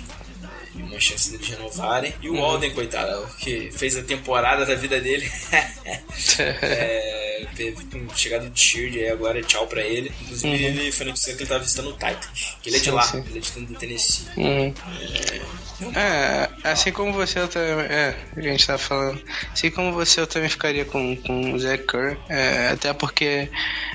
e 0.76 0.82
uma 0.82 1.00
chance 1.00 1.32
deles 1.32 1.48
renovarem. 1.48 2.14
E 2.22 2.30
o 2.30 2.34
Uhum. 2.34 2.42
Walden, 2.42 2.72
coitado, 2.74 3.26
que 3.38 3.72
fez 3.72 3.96
a 3.96 4.04
temporada 4.04 4.66
da 4.66 4.76
vida 4.76 5.00
dele. 5.00 5.32
é, 6.40 7.48
teve 7.56 7.84
com 7.86 8.16
chegada 8.16 8.50
de 8.50 8.60
Shield 8.60 9.00
aí 9.00 9.10
agora, 9.10 9.42
tchau 9.42 9.68
pra 9.68 9.82
ele. 9.82 10.12
Inclusive, 10.22 10.64
ele 10.64 10.92
foi 10.92 11.06
noticiado 11.06 11.38
que 11.38 11.44
ele 11.44 11.50
tava 11.50 11.64
visitando 11.64 11.90
o 11.90 11.94
Titans, 11.94 12.58
que 12.62 12.70
ele 12.70 12.78
é 12.78 12.80
de 12.80 12.90
Uhum. 12.92 13.02
Sim, 13.02 13.18
lá, 13.18 13.24
sim. 13.24 13.30
ele 13.30 13.38
é 13.38 13.42
de 13.42 13.52
do 13.66 13.74
Tennessee. 13.76 14.26
Uhum. 14.38 14.74
É, 15.02 15.42
assim 16.64 16.92
como 16.92 17.14
você 17.14 17.40
eu 17.40 17.48
também. 17.48 17.86
É, 17.86 18.16
a 18.36 18.42
gente 18.42 18.66
tá 18.66 18.78
falando. 18.78 19.22
Assim 19.52 19.70
como 19.70 19.92
você 19.92 20.22
eu 20.22 20.28
também 20.28 20.50
ficaria 20.50 20.86
com, 20.86 21.16
com 21.18 21.54
o 21.54 21.60
Zach 21.60 21.84
Kerr. 21.86 22.18
é, 22.30 22.70
até 22.70 22.94
porque 22.94 23.50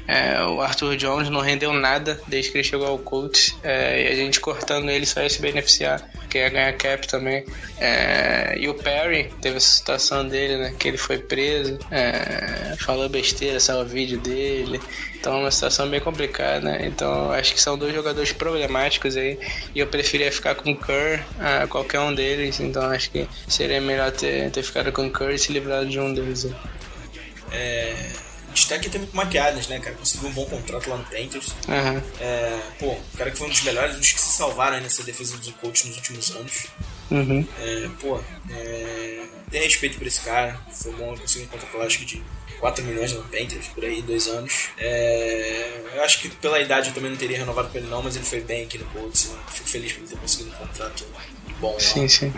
é, 0.07 0.43
o 0.45 0.61
Arthur 0.61 0.97
Jones 0.97 1.29
não 1.31 1.41
rendeu 1.41 1.73
nada 1.73 2.21
desde 2.27 2.51
que 2.51 2.59
ele 2.59 2.65
chegou 2.65 2.87
ao 2.87 2.99
Colts. 2.99 3.57
é, 3.63 4.03
e 4.03 4.09
a 4.09 4.15
gente 4.15 4.41
cortando 4.41 4.91
ele 4.91 5.07
só 5.07 5.23
ia 5.23 5.31
se 5.31 5.41
beneficiar. 5.41 6.01
Porque 6.15 6.39
ia 6.39 6.49
ganhar 6.49 6.73
cap 6.75 7.07
também. 7.09 7.45
É, 7.79 8.55
e 8.59 8.69
o 8.69 8.75
Perry 8.75 9.33
teve 9.41 9.57
essa 9.57 9.75
situação 9.75 10.27
dele, 10.27 10.57
né? 10.57 10.75
Que 10.79 10.89
ele 10.89 10.99
foi 10.99 11.19
preso. 11.19 11.79
é, 11.91 12.77
falou 12.79 13.09
besteira, 13.09 13.59
saiu 13.59 13.81
o 13.81 13.85
vídeo 13.85 14.19
dele. 14.21 14.81
Então 15.21 15.35
é 15.35 15.41
uma 15.41 15.51
situação 15.51 15.89
bem 15.89 16.01
complicada, 16.01 16.61
né? 16.61 16.87
Então 16.87 17.31
acho 17.31 17.53
que 17.53 17.61
são 17.61 17.77
dois 17.77 17.95
jogadores 17.95 18.33
problemáticos 18.33 19.19
aí. 19.19 19.39
E 19.75 19.79
eu 19.79 19.87
preferia 19.87 20.33
ficar 20.33 20.55
com 20.55 20.73
o 20.73 20.77
Kerr 20.77 21.23
a 21.39 21.67
qualquer 21.67 22.01
um 22.01 22.15
deles. 22.15 22.59
Então 22.59 22.83
acho 22.91 23.11
que 23.11 23.29
seria 23.47 23.81
melhor 23.83 24.11
ter, 24.11 24.51
ter 24.51 24.63
ficado 24.63 24.91
com 24.91 25.07
o 25.07 25.13
Kerr 25.13 25.35
e 25.35 25.39
se 25.39 25.53
livrado 25.53 25.87
de 25.87 26.01
um 26.01 26.13
deles. 26.15 26.47
aí. 26.47 26.55
É, 27.53 28.13
destaque 28.55 28.89
também 28.89 29.09
com 29.09 29.19
o 29.19 29.23
Mike 29.23 29.37
Adams, 29.37 29.69
né, 29.69 29.79
cara? 29.79 29.95
Conseguiu 29.95 30.31
um 30.31 30.33
bom 30.33 30.47
contrato 30.47 30.89
lá 30.89 30.97
no 30.97 31.05
Panthers. 31.05 31.55
Aham. 31.69 32.03
É, 32.19 32.59
pô, 32.79 32.93
o 32.93 33.17
cara 33.19 33.31
que 33.31 33.37
foi 33.37 33.47
um 33.47 33.51
dos 33.51 33.63
melhores, 33.63 33.97
dos 33.97 34.13
que 34.13 34.21
se 34.21 34.33
salvaram 34.33 34.77
aí 34.77 34.83
nessa 34.83 35.03
defesa 35.03 35.37
do 35.37 35.53
coach 35.53 35.87
nos 35.87 35.97
últimos 35.97 36.31
anos. 36.31 36.67
Uhum. 37.11 37.47
É, 37.59 37.89
pô, 38.01 38.19
é, 38.51 39.23
tem 39.51 39.63
respeito 39.65 39.99
por 39.99 40.07
esse 40.07 40.21
cara. 40.23 40.59
Foi 40.73 40.93
bom 40.93 41.15
conseguir 41.19 41.45
um 41.45 41.49
contrato, 41.49 41.83
acho 41.83 41.99
que 41.99 42.05
de 42.07 42.23
4 42.61 42.85
milhões 42.85 43.13
no 43.13 43.23
Panthers, 43.25 43.67
por 43.69 43.85
aí, 43.85 44.03
dois 44.03 44.29
anos. 44.29 44.69
É, 44.79 45.83
eu 45.95 46.03
acho 46.05 46.21
que 46.21 46.29
pela 46.37 46.61
idade 46.61 46.89
eu 46.89 46.95
também 46.95 47.11
não 47.11 47.17
teria 47.17 47.39
renovado 47.39 47.71
com 47.71 47.79
ele 47.79 47.89
não, 47.89 48.03
mas 48.03 48.15
ele 48.15 48.25
foi 48.25 48.41
bem 48.41 48.65
aqui 48.65 48.79
no 48.79 48.85
Colts. 48.87 49.31
né? 49.31 49.39
Fico 49.49 49.69
feliz 49.69 49.93
por 49.93 50.01
ele 50.01 50.09
ter 50.09 50.19
conseguido 50.19 50.51
um 50.51 50.59
contrato 50.59 51.05
bom 51.59 51.73
lá. 51.73 51.81
Sim, 51.81 52.07
sim. 52.09 52.33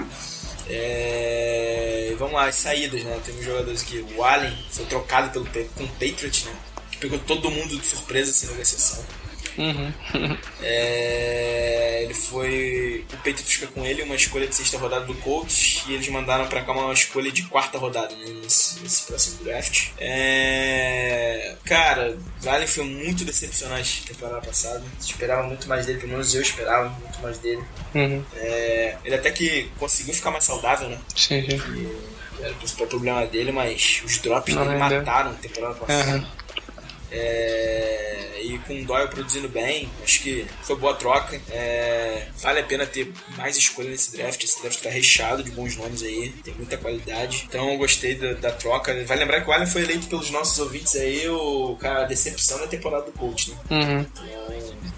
É, 0.69 2.15
vamos 2.19 2.35
lá, 2.35 2.47
as 2.47 2.55
saídas, 2.55 3.03
né? 3.03 3.21
Temos 3.25 3.45
jogadores 3.45 3.83
aqui. 3.83 4.05
O 4.17 4.25
Allen 4.25 4.57
foi 4.71 4.85
trocado 4.87 5.31
pelo, 5.31 5.45
com 5.75 5.85
o 5.85 5.89
Patriot, 5.89 6.47
né? 6.47 6.57
Que 6.93 6.99
pegou 6.99 7.19
todo 7.19 7.51
mundo 7.51 7.77
de 7.77 7.85
surpresa 7.85 8.33
sem 8.33 8.49
negociação. 8.51 9.05
Uhum. 9.59 9.93
É, 10.65 12.03
ele 12.05 12.15
foi. 12.15 13.05
O 13.12 13.17
Patriots 13.17 13.53
fica 13.53 13.67
com 13.67 13.85
ele, 13.85 14.03
uma 14.03 14.15
escolha 14.15 14.47
de 14.47 14.55
sexta 14.55 14.79
rodada 14.79 15.05
do 15.05 15.15
Colts, 15.15 15.83
e 15.88 15.95
eles 15.95 16.09
mandaram 16.09 16.47
pra 16.47 16.62
cá 16.62 16.73
uma 16.73 16.93
escolha 16.93 17.33
de 17.33 17.43
quarta 17.45 17.79
rodada 17.79 18.15
né, 18.15 18.27
nesse, 18.43 18.81
nesse 18.81 19.03
próximo 19.03 19.45
draft. 19.45 19.88
É, 19.99 21.57
cara, 21.65 22.17
o 22.45 22.49
Allen 22.49 22.67
foi 22.67 22.85
muito 22.85 23.25
decepcionante 23.25 24.03
na 24.03 24.15
temporada 24.15 24.47
passada. 24.47 24.85
Esperava 25.01 25.43
muito 25.43 25.69
mais 25.69 25.87
dele, 25.87 25.99
pelo 25.99 26.12
menos 26.12 26.33
eu 26.35 26.43
esperava 26.43 26.88
muito 26.88 27.21
mais 27.21 27.38
dele. 27.38 27.62
Uhum. 27.95 28.25
É, 28.37 28.97
ele 29.05 29.15
até 29.17 29.31
que 29.31 29.69
conseguiu 29.79 30.15
ficar 30.15 30.31
mais 30.31 30.45
saudável, 30.45 30.88
né? 30.88 30.99
Sim, 31.17 31.43
sim. 31.43 31.59
que 31.59 32.43
era 32.43 32.53
o 32.53 32.57
principal 32.57 32.87
problema 32.87 33.27
dele, 33.27 33.53
mas 33.53 34.03
os 34.05 34.19
drops 34.19 34.55
Não 34.55 34.67
dele 34.67 34.79
mataram 34.79 35.31
a 35.31 35.35
temporada 35.35 35.75
passada. 35.75 36.11
Aham. 36.11 36.41
É, 37.12 38.40
e 38.42 38.59
com 38.59 38.81
o 38.81 38.85
Doyle 38.85 39.09
produzindo 39.09 39.48
bem, 39.48 39.88
acho 40.03 40.22
que 40.22 40.46
foi 40.62 40.77
boa 40.77 40.94
troca. 40.94 41.40
É, 41.51 42.27
vale 42.38 42.61
a 42.61 42.64
pena 42.64 42.87
ter 42.87 43.12
mais 43.37 43.57
escolha 43.57 43.90
nesse 43.90 44.16
draft. 44.16 44.42
Esse 44.42 44.61
draft 44.61 44.81
tá 44.81 44.90
recheado 44.90 45.42
de 45.42 45.51
bons 45.51 45.77
nomes 45.77 46.03
aí, 46.03 46.31
tem 46.44 46.55
muita 46.55 46.77
qualidade. 46.77 47.44
Então 47.48 47.70
eu 47.70 47.79
gostei 47.79 48.14
da, 48.14 48.33
da 48.35 48.51
troca. 48.51 48.92
Vale 49.05 49.20
lembrar 49.20 49.42
que 49.42 49.48
o 49.48 49.53
Allen 49.53 49.66
foi 49.66 49.83
eleito 49.83 50.07
pelos 50.09 50.31
nossos 50.31 50.59
ouvintes 50.59 50.96
aí 50.96 51.29
o 51.29 51.77
cara 51.81 52.03
a 52.03 52.07
decepção 52.07 52.59
da 52.59 52.66
temporada 52.66 53.07
do 53.07 53.12
coach, 53.12 53.51
né? 53.51 53.57
Uhum. 53.70 54.01
Então, 54.01 54.42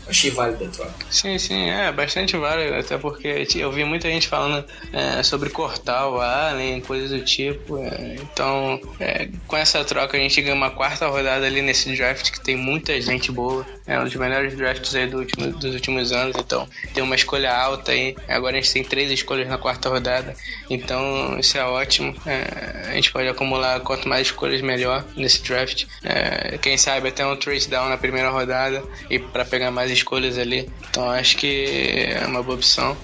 achei 0.08 0.30
válida 0.30 0.66
a 0.66 0.68
troca. 0.68 0.94
Sim, 1.10 1.38
sim, 1.38 1.70
é 1.70 1.90
bastante 1.90 2.36
válido, 2.36 2.74
até 2.74 2.98
porque 2.98 3.46
eu 3.56 3.72
vi 3.72 3.84
muita 3.84 4.08
gente 4.08 4.28
falando 4.28 4.64
é, 4.92 5.22
sobre 5.22 5.50
cortar 5.50 6.08
o 6.08 6.20
Allen, 6.20 6.80
coisas 6.80 7.10
do 7.10 7.24
tipo. 7.24 7.78
é, 7.78 8.16
então, 8.20 8.80
é, 9.00 9.28
com 9.46 9.56
essa 9.56 9.84
troca 9.84 10.16
a 10.16 10.20
gente 10.20 10.40
ganha 10.42 10.54
uma 10.54 10.70
quarta 10.70 11.06
rodada 11.08 11.46
ali 11.46 11.62
nesse 11.62 11.94
draft 11.94 12.03
que 12.12 12.40
tem 12.40 12.56
muita 12.56 13.00
gente 13.00 13.30
boa. 13.32 13.66
É 13.86 13.98
um 13.98 14.04
dos 14.04 14.14
melhores 14.14 14.56
drafts 14.56 14.94
aí 14.94 15.06
do 15.06 15.18
último- 15.18 15.52
dos 15.52 15.74
últimos 15.74 16.12
anos, 16.12 16.34
então 16.38 16.66
tem 16.92 17.02
uma 17.02 17.14
escolha 17.14 17.52
alta 17.54 17.92
aí. 17.92 18.16
Agora 18.28 18.56
a 18.56 18.60
gente 18.60 18.72
tem 18.72 18.82
três 18.84 19.10
escolhas 19.10 19.48
na 19.48 19.58
quarta 19.58 19.88
rodada, 19.88 20.34
então 20.70 21.38
isso 21.38 21.56
é 21.58 21.64
ótimo. 21.64 22.14
É, 22.26 22.88
a 22.90 22.94
gente 22.94 23.12
pode 23.12 23.28
acumular 23.28 23.80
quanto 23.80 24.08
mais 24.08 24.26
escolhas 24.28 24.60
melhor 24.60 25.04
nesse 25.16 25.42
draft. 25.42 25.84
É, 26.02 26.58
quem 26.58 26.76
sabe 26.76 27.08
até 27.08 27.26
um 27.26 27.36
trace 27.36 27.68
down 27.68 27.88
na 27.88 27.96
primeira 27.98 28.30
rodada 28.30 28.82
e 29.10 29.18
para 29.18 29.44
pegar 29.44 29.70
mais 29.70 29.90
escolhas 29.90 30.38
ali. 30.38 30.68
Então 30.90 31.10
acho 31.10 31.36
que 31.36 32.06
é 32.14 32.26
uma 32.26 32.42
boa 32.42 32.56
opção. 32.56 32.96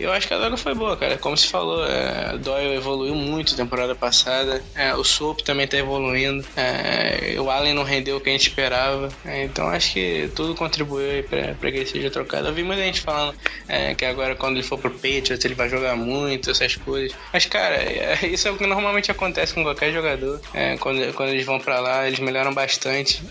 Eu 0.00 0.10
acho 0.12 0.26
que 0.26 0.32
a 0.32 0.38
droga 0.38 0.56
foi 0.56 0.74
boa, 0.74 0.96
cara. 0.96 1.18
Como 1.18 1.36
se 1.36 1.46
falou, 1.46 1.84
é, 1.86 2.38
Doyle 2.38 2.74
evoluiu 2.74 3.14
muito 3.14 3.54
temporada 3.54 3.94
passada. 3.94 4.62
É, 4.74 4.94
o 4.94 5.04
Soap 5.04 5.40
também 5.40 5.68
tá 5.68 5.76
evoluindo. 5.76 6.42
É, 6.56 7.36
o 7.38 7.50
Allen 7.50 7.74
não 7.74 7.82
rendeu 7.82 8.16
o 8.16 8.20
que 8.20 8.30
a 8.30 8.32
gente 8.32 8.48
esperava. 8.48 9.10
É, 9.24 9.44
então 9.44 9.68
acho 9.68 9.92
que 9.92 10.30
tudo 10.34 10.54
contribuiu 10.54 11.22
pra 11.24 11.70
que 11.70 11.76
ele 11.76 11.86
seja 11.86 12.10
trocado. 12.10 12.48
Eu 12.48 12.54
vi 12.54 12.62
muita 12.62 12.82
gente 12.82 13.02
falando 13.02 13.34
é, 13.68 13.94
que 13.94 14.06
agora 14.06 14.34
quando 14.34 14.56
ele 14.56 14.62
for 14.62 14.78
pro 14.78 14.90
Patriots 14.90 15.44
ele 15.44 15.54
vai 15.54 15.68
jogar 15.68 15.94
muito, 15.96 16.50
essas 16.50 16.76
coisas. 16.76 17.14
Mas, 17.30 17.44
cara, 17.44 17.76
é, 17.76 18.18
isso 18.26 18.48
é 18.48 18.50
o 18.50 18.56
que 18.56 18.66
normalmente 18.66 19.10
acontece 19.10 19.52
com 19.52 19.62
qualquer 19.62 19.92
jogador. 19.92 20.40
É, 20.54 20.78
quando, 20.78 21.12
quando 21.12 21.28
eles 21.28 21.44
vão 21.44 21.60
pra 21.60 21.78
lá, 21.78 22.06
eles 22.06 22.20
melhoram 22.20 22.54
bastante. 22.54 23.22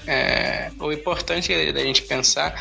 O 0.79 0.91
importante 0.91 1.71
da 1.71 1.81
gente 1.81 2.03
pensar 2.03 2.53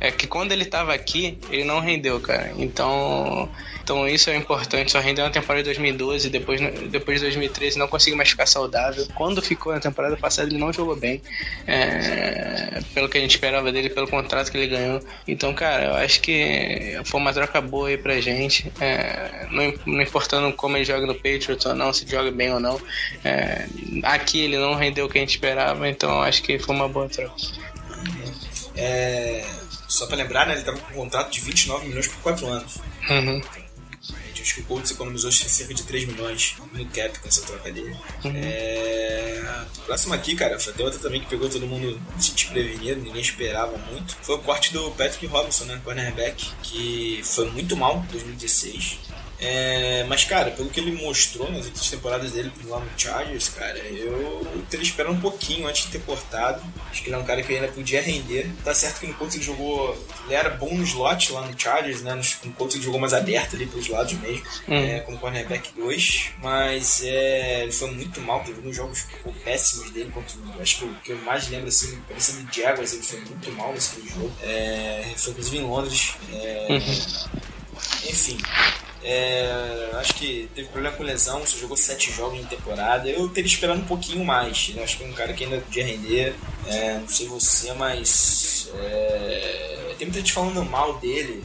é 0.00 0.10
que 0.10 0.26
quando 0.26 0.52
ele 0.52 0.64
tava 0.64 0.94
aqui, 0.94 1.38
ele 1.50 1.64
não 1.64 1.80
rendeu, 1.80 2.20
cara. 2.20 2.52
Então, 2.56 3.48
então 3.82 4.08
isso 4.08 4.30
é 4.30 4.36
importante. 4.36 4.92
Só 4.92 5.00
rendeu 5.00 5.24
na 5.24 5.30
temporada 5.30 5.62
de 5.62 5.68
2012, 5.70 6.28
depois, 6.28 6.60
depois 6.90 7.18
de 7.18 7.26
2013 7.26 7.78
não 7.78 7.88
conseguiu 7.88 8.16
mais 8.16 8.30
ficar 8.30 8.46
saudável. 8.46 9.06
Quando 9.14 9.40
ficou 9.40 9.72
na 9.72 9.80
temporada 9.80 10.16
passada, 10.16 10.48
ele 10.48 10.58
não 10.58 10.72
jogou 10.72 10.96
bem. 10.96 11.22
é, 11.66 12.80
pelo 12.94 13.08
que 13.08 13.18
a 13.18 13.20
gente 13.20 13.32
esperava 13.32 13.70
dele, 13.70 13.90
pelo 13.90 14.08
contrato 14.08 14.50
que 14.50 14.56
ele 14.56 14.66
ganhou. 14.66 15.00
Então, 15.26 15.54
cara, 15.54 15.84
eu 15.84 15.94
acho 15.94 16.20
que 16.20 16.98
foi 17.04 17.20
uma 17.20 17.32
troca 17.32 17.60
boa 17.60 17.88
aí 17.88 17.98
pra 17.98 18.20
gente. 18.20 18.72
É, 18.80 19.46
não, 19.50 19.72
não 19.86 20.02
importando 20.02 20.52
como 20.54 20.76
ele 20.76 20.84
joga 20.84 21.06
no 21.06 21.14
Patriots 21.14 21.66
ou 21.66 21.74
não, 21.74 21.92
se 21.92 22.08
joga 22.08 22.30
bem 22.30 22.52
ou 22.52 22.60
não. 22.60 22.80
É, 23.24 23.66
aqui 24.02 24.40
ele 24.40 24.58
não 24.58 24.74
rendeu 24.74 25.06
o 25.06 25.08
que 25.08 25.18
a 25.18 25.20
gente 25.20 25.30
esperava, 25.30 25.88
então 25.88 26.10
eu 26.10 26.22
acho 26.22 26.42
que 26.42 26.58
foi 26.58 26.74
uma 26.74 26.88
boa 26.88 27.08
troca. 27.08 27.34
É, 28.76 29.44
só 29.88 30.06
pra 30.06 30.16
lembrar, 30.16 30.46
né? 30.46 30.54
Ele 30.54 30.62
tava 30.62 30.78
com 30.78 30.92
um 30.92 30.96
contrato 30.96 31.30
de 31.30 31.40
29 31.40 31.86
milhões 31.86 32.08
por 32.08 32.20
4 32.22 32.46
anos. 32.46 32.78
Uhum. 33.08 33.40
Gente, 34.00 34.42
acho 34.42 34.54
que 34.54 34.60
o 34.60 34.64
Colts 34.64 34.90
economizou 34.90 35.32
cerca 35.32 35.74
de 35.74 35.82
3 35.82 36.06
milhões 36.06 36.56
no 36.72 36.86
cap 36.86 37.18
com 37.18 37.28
essa 37.28 37.42
troca 37.42 37.72
dele. 37.72 37.96
É... 38.24 39.42
Próximo 39.84 40.14
aqui, 40.14 40.36
cara, 40.36 40.58
foi 40.58 40.72
até 40.72 40.84
outra 40.84 40.98
também 40.98 41.20
que 41.20 41.26
pegou 41.26 41.48
todo 41.48 41.66
mundo 41.66 42.00
se 42.18 42.32
desprevenido, 42.32 43.00
ninguém 43.00 43.22
esperava 43.22 43.76
muito. 43.90 44.16
Foi 44.22 44.36
o 44.36 44.40
corte 44.40 44.72
do 44.72 44.90
Patrick 44.92 45.26
Robinson, 45.26 45.64
né? 45.64 45.80
Cornerback, 45.84 46.50
que 46.62 47.20
foi 47.24 47.50
muito 47.50 47.76
mal 47.76 48.04
em 48.08 48.12
2016. 48.12 48.98
É, 49.38 50.04
mas, 50.08 50.24
cara, 50.24 50.50
pelo 50.50 50.70
que 50.70 50.80
ele 50.80 50.92
mostrou 50.92 51.50
nas 51.50 51.66
outras 51.66 51.90
temporadas 51.90 52.32
dele 52.32 52.50
lá 52.64 52.80
no 52.80 52.88
Chargers, 52.96 53.48
cara, 53.50 53.78
eu 53.78 54.46
teria 54.70 54.84
esperado 54.84 55.14
um 55.14 55.20
pouquinho 55.20 55.66
antes 55.66 55.86
de 55.86 55.92
ter 55.92 56.00
cortado. 56.00 56.62
Acho 56.90 57.02
que 57.02 57.08
ele 57.08 57.16
é 57.16 57.18
um 57.18 57.24
cara 57.24 57.42
que 57.42 57.54
ainda 57.54 57.68
podia 57.68 58.00
render. 58.00 58.50
Tá 58.64 58.74
certo 58.74 59.00
que 59.00 59.06
no 59.06 59.14
Colts 59.14 59.34
ele 59.36 59.44
jogou. 59.44 59.96
Ele 60.24 60.34
era 60.34 60.50
bom 60.50 60.74
no 60.74 60.82
slot 60.84 61.32
lá 61.32 61.42
no 61.42 61.58
Chargers, 61.58 62.02
né? 62.02 62.14
No 62.44 62.52
Colts 62.52 62.76
ele 62.76 62.84
jogou 62.84 62.98
mais 62.98 63.12
aberto 63.12 63.56
ali 63.56 63.66
pelos 63.66 63.88
lados 63.88 64.14
mesmo, 64.14 64.42
é, 64.68 65.00
como 65.00 65.18
cornerback 65.18 65.72
2. 65.74 66.30
Mas 66.42 67.02
é, 67.04 67.62
ele 67.64 67.72
foi 67.72 67.90
muito 67.90 68.20
mal, 68.22 68.40
teve 68.40 68.58
alguns 68.58 68.76
jogos 68.76 69.04
péssimos 69.44 69.90
dele. 69.90 70.10
Contra, 70.12 70.36
acho 70.60 70.78
que 70.78 70.84
o 70.84 70.94
que 71.04 71.12
eu 71.12 71.18
mais 71.18 71.48
lembro, 71.48 71.68
assim, 71.68 72.00
parecendo 72.08 72.44
de 72.44 72.62
Jaguars, 72.62 72.92
ele 72.92 73.02
foi 73.02 73.20
muito 73.20 73.52
mal 73.52 73.72
nesse 73.72 74.00
jogo. 74.08 74.32
É, 74.42 75.12
foi 75.16 75.32
inclusive 75.32 75.58
em 75.58 75.62
Londres. 75.64 76.14
É, 76.32 76.66
enfim. 78.08 78.38
É, 79.08 79.90
acho 80.00 80.14
que 80.14 80.50
teve 80.52 80.66
problema 80.68 80.96
com 80.96 81.04
lesão, 81.04 81.46
só 81.46 81.56
jogou 81.56 81.76
sete 81.76 82.10
jogos 82.10 82.40
em 82.40 82.44
temporada. 82.44 83.08
Eu 83.08 83.28
teria 83.28 83.48
esperado 83.48 83.78
um 83.78 83.84
pouquinho 83.84 84.24
mais. 84.24 84.70
né? 84.70 84.82
Acho 84.82 84.98
que 84.98 85.04
é 85.04 85.06
um 85.06 85.12
cara 85.12 85.32
que 85.32 85.44
ainda 85.44 85.58
podia 85.58 85.84
render. 85.86 86.34
É, 86.66 86.98
não 86.98 87.08
sei 87.08 87.28
você, 87.28 87.72
mas 87.74 88.68
é, 88.74 89.94
tem 89.96 90.08
muita 90.08 90.18
gente 90.18 90.32
falando 90.32 90.64
mal 90.64 90.98
dele. 90.98 91.44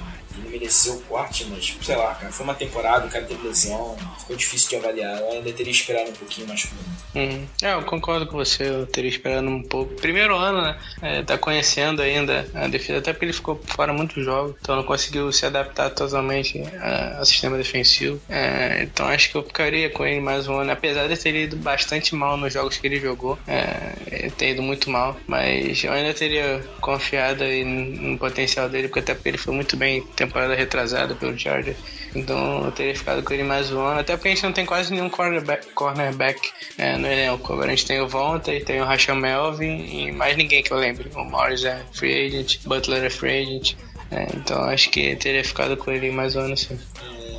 Mereceu 0.52 0.94
o 0.96 1.02
corte, 1.04 1.46
mas 1.46 1.76
sei 1.82 1.96
lá, 1.96 2.14
cara, 2.16 2.32
foi 2.32 2.44
uma 2.44 2.54
temporada, 2.54 3.06
o 3.08 3.10
cara 3.10 3.24
teve 3.26 3.48
lesão, 3.48 3.96
ficou 4.20 4.36
difícil 4.36 4.70
de 4.70 4.76
avaliar. 4.76 5.20
Eu 5.20 5.32
ainda 5.32 5.52
teria 5.54 5.72
esperado 5.72 6.10
um 6.10 6.14
pouquinho 6.14 6.48
mais 6.48 6.66
com. 6.66 7.20
Uhum. 7.20 7.46
É, 7.62 7.74
eu 7.74 7.82
concordo 7.84 8.26
com 8.28 8.38
você, 8.38 8.64
eu 8.70 8.86
teria 8.86 9.10
esperado 9.10 9.48
um 9.48 9.62
pouco. 9.64 9.94
Primeiro 9.96 10.36
ano, 10.36 10.62
né? 10.62 10.78
É, 11.02 11.24
tá 11.24 11.38
conhecendo 11.38 12.02
ainda 12.02 12.48
a 12.54 12.68
defesa, 12.68 13.00
até 13.00 13.12
porque 13.14 13.26
ele 13.26 13.34
ficou 13.34 13.60
fora 13.66 13.92
muitos 13.94 14.24
jogos, 14.24 14.56
então 14.62 14.76
não 14.76 14.84
conseguiu 14.84 15.32
se 15.32 15.46
adaptar 15.46 15.90
totalmente 15.92 16.62
a- 16.80 17.18
ao 17.20 17.26
sistema 17.26 17.58
defensivo. 17.58 18.20
É, 18.30 18.84
então 18.84 19.08
acho 19.08 19.30
que 19.30 19.36
eu 19.38 19.44
ficaria 19.44 19.90
com 19.90 20.06
ele 20.06 20.20
mais 20.22 20.48
um 20.48 20.56
ano, 20.58 20.72
apesar 20.72 21.08
de 21.08 21.18
ter 21.18 21.36
ido 21.36 21.56
bastante 21.58 22.16
mal 22.16 22.36
nos 22.38 22.52
jogos 22.54 22.78
que 22.78 22.88
ele 22.88 23.00
jogou, 23.00 23.38
é, 23.48 24.30
ter 24.38 24.52
ido 24.52 24.62
muito 24.62 24.90
mal, 24.90 25.18
mas 25.28 25.84
eu 25.84 25.92
ainda 25.92 26.14
teria 26.14 26.64
confiado 26.80 27.44
no 27.66 28.18
potencial 28.18 28.68
dele, 28.70 28.88
porque 28.88 29.00
até 29.02 29.14
porque 29.14 29.30
ele 29.30 29.38
foi 29.38 29.54
muito 29.54 29.76
bem 29.78 30.02
temporada 30.16 30.41
retrasada 30.48 31.16
pelo 31.16 31.38
Chargers. 31.38 31.78
Então 32.14 32.66
eu 32.66 32.72
teria 32.72 32.96
ficado 32.96 33.24
com 33.24 33.34
ele 33.34 33.44
mais 33.44 33.72
um 33.72 33.80
ano, 33.80 34.02
até 34.02 34.16
porque 34.16 34.30
a 34.30 34.32
gente 34.32 34.44
não 34.44 34.52
tem 34.52 34.66
quase 34.66 34.92
nenhum 34.92 35.10
cornerback, 35.10 35.72
cornerback 35.72 36.52
é, 36.78 36.98
no 36.98 37.08
elenco. 37.08 37.54
Agora 37.54 37.68
a 37.68 37.76
gente 37.76 37.86
tem 37.86 38.02
o 38.02 38.08
Vonta 38.08 38.54
e 38.54 38.60
tem 38.60 38.82
o 38.82 38.86
Rachel 38.86 39.16
Melvin 39.16 39.86
e 39.86 40.12
mais 40.12 40.36
ninguém 40.36 40.62
que 40.62 40.72
eu 40.72 40.78
lembre. 40.78 41.10
O 41.16 41.24
Morris 41.24 41.64
é 41.64 41.82
free 41.94 42.28
agent, 42.28 42.60
Butler 42.66 43.04
é 43.04 43.10
free 43.10 43.42
agent. 43.42 43.76
É, 44.12 44.28
então 44.36 44.62
acho 44.64 44.90
que 44.90 45.16
teria 45.16 45.44
ficado 45.44 45.78
com 45.78 45.92
ele 45.92 46.12
mais 46.12 46.36
um 46.36 46.42
ano 46.42 46.58
sim. 46.58 46.78
É, 47.02 47.32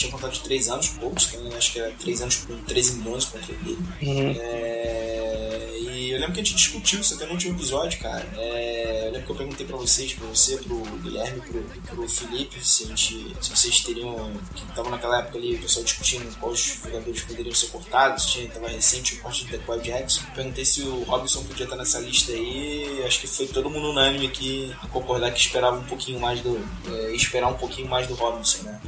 tinha 0.00 0.10
contrato 0.10 0.32
de 0.32 0.40
3 0.40 0.68
anos, 0.70 0.88
poucos, 0.88 1.26
também, 1.26 1.54
acho 1.54 1.72
que 1.72 1.78
era 1.78 1.90
3 1.92 2.22
anos 2.22 2.36
com 2.36 2.56
13 2.62 2.94
milhões 2.96 3.26
contra 3.26 3.52
ele. 3.52 3.78
Uhum. 4.00 4.34
É, 4.40 5.68
e 5.78 6.10
eu 6.12 6.18
lembro 6.18 6.32
que 6.32 6.40
a 6.40 6.42
gente 6.42 6.56
discutiu 6.56 7.00
isso 7.00 7.14
até 7.14 7.26
no 7.26 7.32
último 7.32 7.54
episódio, 7.54 7.98
cara. 8.00 8.26
É, 8.38 8.79
eu 9.10 9.14
lembro 9.14 9.26
que 9.26 9.32
eu 9.32 9.36
perguntei 9.36 9.66
pra 9.66 9.76
vocês, 9.76 10.14
pra 10.14 10.26
você, 10.28 10.56
pro 10.58 10.76
Guilherme, 11.02 11.40
pro, 11.40 11.62
pro 11.62 12.08
Felipe, 12.08 12.64
se, 12.64 12.84
a 12.84 12.86
gente, 12.86 13.36
se 13.40 13.50
vocês 13.50 13.80
teriam. 13.80 14.32
que 14.54 14.62
estavam 14.62 14.90
naquela 14.90 15.18
época 15.18 15.38
ali, 15.38 15.56
o 15.56 15.62
pessoal 15.62 15.84
discutindo 15.84 16.38
quais 16.38 16.80
jogadores 16.82 17.22
poderiam 17.22 17.54
ser 17.54 17.66
cortados, 17.68 18.22
se 18.22 18.30
tinha, 18.30 18.50
tava 18.50 18.68
recente 18.68 19.14
o 19.14 19.20
corte 19.20 19.44
do 19.44 19.50
Decoy 19.50 19.80
Jackson. 19.80 20.22
Perguntei 20.34 20.64
se 20.64 20.82
o 20.82 21.02
Robinson 21.02 21.42
podia 21.44 21.64
estar 21.64 21.76
nessa 21.76 21.98
lista 21.98 22.32
aí. 22.32 23.02
Acho 23.04 23.20
que 23.20 23.26
foi 23.26 23.46
todo 23.48 23.68
mundo 23.68 23.90
unânime 23.90 24.28
aqui 24.28 24.74
a 24.82 24.86
concordar 24.86 25.32
que 25.32 25.40
esperava 25.40 25.76
um 25.76 25.84
pouquinho 25.84 26.20
mais 26.20 26.40
do. 26.40 26.64
É, 26.88 27.12
esperar 27.12 27.48
um 27.48 27.54
pouquinho 27.54 27.88
mais 27.88 28.06
do 28.06 28.14
Robinson, 28.14 28.62
né? 28.62 28.80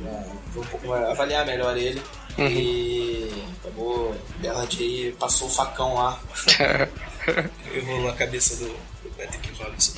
Pra 0.53 0.63
um 0.63 0.67
pouco 0.67 0.93
avaliar 0.93 1.45
melhor 1.45 1.77
ele. 1.77 2.01
E 2.39 3.31
acabou, 3.61 4.17
Bellard 4.39 4.83
aí 4.83 5.13
passou 5.19 5.49
o 5.49 5.51
facão 5.51 5.95
lá. 5.95 6.21
e 7.75 7.81
rolou 7.81 8.09
a 8.09 8.15
cabeça 8.15 8.57
do, 8.57 8.69
do 9.03 9.11
Patrick 9.17 9.51
Robinson. 9.63 9.93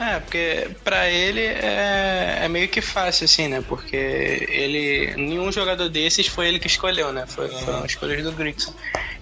É, 0.00 0.18
porque 0.18 0.70
pra 0.82 1.10
ele 1.10 1.42
é, 1.42 2.38
é 2.42 2.48
meio 2.48 2.66
que 2.68 2.80
fácil, 2.80 3.26
assim, 3.26 3.48
né? 3.48 3.62
Porque 3.68 3.96
ele. 3.96 5.14
Nenhum 5.14 5.52
jogador 5.52 5.90
desses 5.90 6.26
foi 6.26 6.48
ele 6.48 6.58
que 6.58 6.66
escolheu, 6.66 7.12
né? 7.12 7.26
Foi, 7.26 7.48
Foram 7.48 7.84
escolhas 7.84 8.24
do 8.24 8.32
Grixon. 8.32 8.72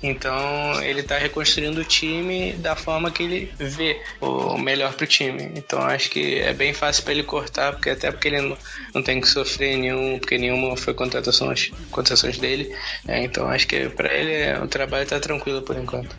Então 0.00 0.80
ele 0.80 1.02
tá 1.02 1.18
reconstruindo 1.18 1.80
o 1.80 1.84
time 1.84 2.52
da 2.52 2.76
forma 2.76 3.10
que 3.10 3.24
ele 3.24 3.52
vê 3.58 4.00
o 4.20 4.56
melhor 4.56 4.94
pro 4.94 5.04
time. 5.04 5.50
Então 5.56 5.80
acho 5.80 6.10
que 6.10 6.38
é 6.38 6.52
bem 6.52 6.72
fácil 6.72 7.02
pra 7.02 7.12
ele 7.12 7.24
cortar, 7.24 7.72
porque 7.72 7.90
até 7.90 8.12
porque 8.12 8.28
ele 8.28 8.40
não, 8.40 8.56
não 8.94 9.02
tem 9.02 9.20
que 9.20 9.28
sofrer 9.28 9.76
nenhum, 9.76 10.20
porque 10.20 10.38
nenhuma 10.38 10.76
foi 10.76 10.94
contratações, 10.94 11.72
contratações 11.90 12.38
dele. 12.38 12.72
É, 13.08 13.24
então 13.24 13.48
acho 13.48 13.66
que 13.66 13.88
pra 13.88 14.14
ele 14.14 14.32
é, 14.32 14.60
o 14.62 14.68
trabalho 14.68 15.06
tá 15.06 15.18
tranquilo 15.18 15.60
por 15.62 15.76
enquanto. 15.76 16.14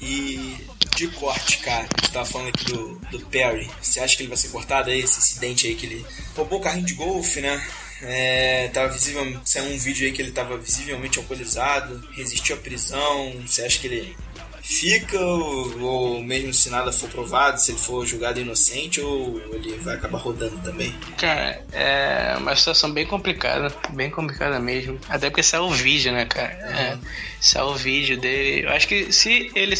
E 0.00 0.56
de 0.98 1.06
corte, 1.08 1.58
cara, 1.58 1.86
gente 2.08 2.12
tava 2.12 2.24
falando 2.24 2.48
aqui 2.48 2.64
do, 2.64 2.94
do 3.10 3.20
Perry. 3.26 3.70
Você 3.80 4.00
acha 4.00 4.16
que 4.16 4.22
ele 4.22 4.28
vai 4.28 4.36
ser 4.36 4.48
cortado 4.48 4.90
aí, 4.90 5.00
esse 5.00 5.18
incidente 5.18 5.66
aí 5.66 5.74
que 5.74 5.86
ele 5.86 6.06
roubou 6.34 6.58
o 6.58 6.62
carrinho 6.62 6.86
de 6.86 6.94
golfe, 6.94 7.40
né? 7.40 7.62
É, 8.00 8.68
tava 8.68 8.88
visível, 8.88 9.40
saiu 9.44 9.72
um 9.72 9.78
vídeo 9.78 10.06
aí 10.06 10.12
que 10.12 10.22
ele 10.22 10.30
tava 10.30 10.56
visivelmente 10.56 11.18
alcoolizado, 11.18 12.08
resistiu 12.12 12.56
à 12.56 12.58
prisão. 12.58 13.32
Você 13.46 13.62
acha 13.62 13.78
que 13.78 13.86
ele 13.86 14.16
fica 14.62 15.18
ou, 15.18 15.80
ou 15.80 16.22
mesmo 16.22 16.52
se 16.52 16.70
nada 16.70 16.92
for 16.92 17.08
provado, 17.08 17.60
se 17.60 17.72
ele 17.72 17.78
for 17.78 18.06
julgado 18.06 18.40
inocente, 18.40 19.00
ou 19.00 19.40
ele 19.52 19.76
vai 19.78 19.96
acabar 19.96 20.18
rodando 20.18 20.58
também? 20.58 20.94
Cara, 21.16 21.62
é 21.72 22.34
uma 22.38 22.54
situação 22.54 22.90
bem 22.92 23.06
complicada, 23.06 23.74
bem 23.90 24.10
complicada 24.10 24.58
mesmo. 24.58 24.98
Até 25.08 25.30
porque 25.30 25.42
saiu 25.42 25.64
o 25.64 25.70
vídeo, 25.70 26.12
né, 26.12 26.26
cara? 26.26 26.52
É, 26.52 26.98
saiu 27.40 27.66
o 27.66 27.74
vídeo 27.74 28.18
dele. 28.18 28.66
Eu 28.66 28.70
acho 28.70 28.86
que 28.86 29.12
se 29.12 29.50
ele 29.54 29.76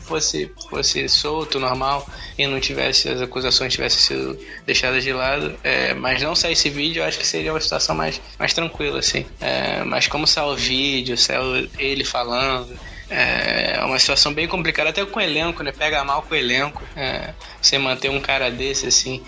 fosse, 0.00 0.50
fosse 0.68 1.08
solto, 1.08 1.58
normal, 1.58 2.08
e 2.38 2.46
não 2.46 2.60
tivesse, 2.60 3.08
as 3.08 3.20
acusações 3.20 3.72
tivessem 3.72 4.00
sido 4.00 4.38
deixadas 4.66 5.04
de 5.04 5.12
lado, 5.12 5.54
é, 5.62 5.94
mas 5.94 6.22
não 6.22 6.34
sair 6.34 6.52
esse 6.52 6.70
vídeo, 6.70 7.02
eu 7.02 7.06
acho 7.06 7.18
que 7.18 7.26
seria 7.26 7.52
uma 7.52 7.60
situação 7.60 7.94
mais, 7.94 8.20
mais 8.38 8.52
tranquila, 8.52 8.98
assim. 8.98 9.26
É, 9.40 9.84
mas 9.84 10.06
como 10.06 10.26
saiu 10.26 10.48
o 10.48 10.56
vídeo, 10.56 11.16
saiu 11.16 11.68
ele 11.78 12.04
falando. 12.04 12.89
É 13.10 13.80
uma 13.84 13.98
situação 13.98 14.32
bem 14.32 14.46
complicada, 14.46 14.90
até 14.90 15.04
com 15.04 15.18
o 15.18 15.22
elenco, 15.22 15.62
né? 15.62 15.72
Pega 15.72 16.04
mal 16.04 16.22
com 16.22 16.34
o 16.34 16.36
elenco. 16.36 16.82
É, 16.96 17.34
você 17.60 17.76
manter 17.78 18.08
um 18.10 18.20
cara 18.20 18.50
desse, 18.50 18.86
assim, 18.86 19.22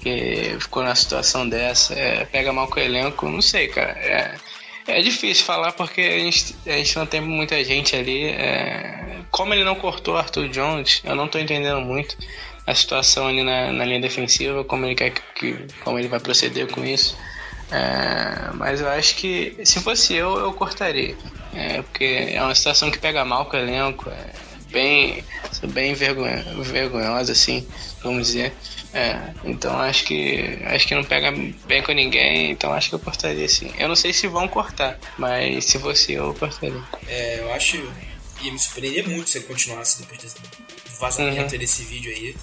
que 0.00 0.56
ficou 0.60 0.82
numa 0.82 0.94
situação 0.94 1.48
dessa, 1.48 1.94
é, 1.94 2.24
pega 2.24 2.52
mal 2.52 2.66
com 2.68 2.80
o 2.80 2.82
elenco, 2.82 3.28
não 3.28 3.40
sei, 3.40 3.68
cara. 3.68 3.90
É, 3.92 4.34
é 4.88 5.00
difícil 5.02 5.44
falar 5.44 5.72
porque 5.72 6.00
a 6.00 6.18
gente, 6.18 6.56
a 6.66 6.70
gente 6.72 6.96
não 6.96 7.06
tem 7.06 7.20
muita 7.20 7.62
gente 7.64 7.94
ali. 7.94 8.24
é, 8.26 9.18
como 9.30 9.52
ele 9.54 9.62
não 9.64 9.74
cortou 9.74 10.16
Arthur 10.16 10.48
Jones, 10.48 11.00
eu 11.04 11.14
não 11.14 11.28
tô 11.28 11.38
entendendo 11.38 11.80
muito 11.80 12.16
a 12.66 12.74
situação 12.74 13.26
ali 13.28 13.42
na, 13.44 13.70
na 13.72 13.84
linha 13.84 14.00
defensiva, 14.00 14.64
como 14.64 14.84
ele 14.86 14.94
quer 14.94 15.10
que, 15.10 15.22
que- 15.34 15.66
como 15.84 15.98
ele 15.98 16.08
vai 16.08 16.18
proceder 16.20 16.66
com 16.68 16.84
isso. 16.84 17.16
É, 17.70 18.50
mas 18.54 18.80
eu 18.80 18.88
acho 18.88 19.14
que 19.16 19.56
se 19.64 19.80
fosse 19.80 20.14
eu, 20.14 20.38
eu 20.38 20.52
cortaria. 20.54 21.14
É, 21.54 21.82
porque 21.82 22.04
é 22.32 22.42
uma 22.42 22.54
situação 22.54 22.90
que 22.90 22.98
pega 22.98 23.24
mal 23.24 23.46
com 23.46 23.56
o 23.56 23.60
elenco, 23.60 24.08
é 24.10 24.32
bem, 24.70 25.24
bem 25.68 25.94
vergonha, 25.94 26.44
vergonhosa, 26.62 27.32
assim, 27.32 27.66
vamos 28.02 28.26
dizer. 28.28 28.52
É, 28.92 29.34
então 29.44 29.78
acho 29.78 30.04
que 30.04 30.58
acho 30.64 30.86
que 30.88 30.94
não 30.94 31.04
pega 31.04 31.30
bem 31.66 31.82
com 31.82 31.92
ninguém, 31.92 32.50
então 32.50 32.72
acho 32.72 32.88
que 32.88 32.94
eu 32.94 32.98
cortaria 32.98 33.46
sim. 33.48 33.70
Eu 33.78 33.86
não 33.88 33.96
sei 33.96 34.12
se 34.12 34.26
vão 34.26 34.48
cortar, 34.48 34.98
mas 35.18 35.64
se 35.66 35.78
fosse 35.78 36.12
eu, 36.14 36.32
cortaria. 36.34 36.82
É, 37.06 37.40
eu 37.40 37.52
acho. 37.52 37.76
Ia 38.40 38.52
me 38.52 38.58
surpreender 38.58 39.08
muito 39.08 39.28
se 39.28 39.38
ele 39.38 39.46
continuasse 39.46 40.00
depois 40.00 40.20
desse 40.22 40.36
vazamento 41.00 41.52
Uhum. 41.52 41.58
desse 41.58 41.82
vídeo 41.82 42.10
aí. 42.10 42.36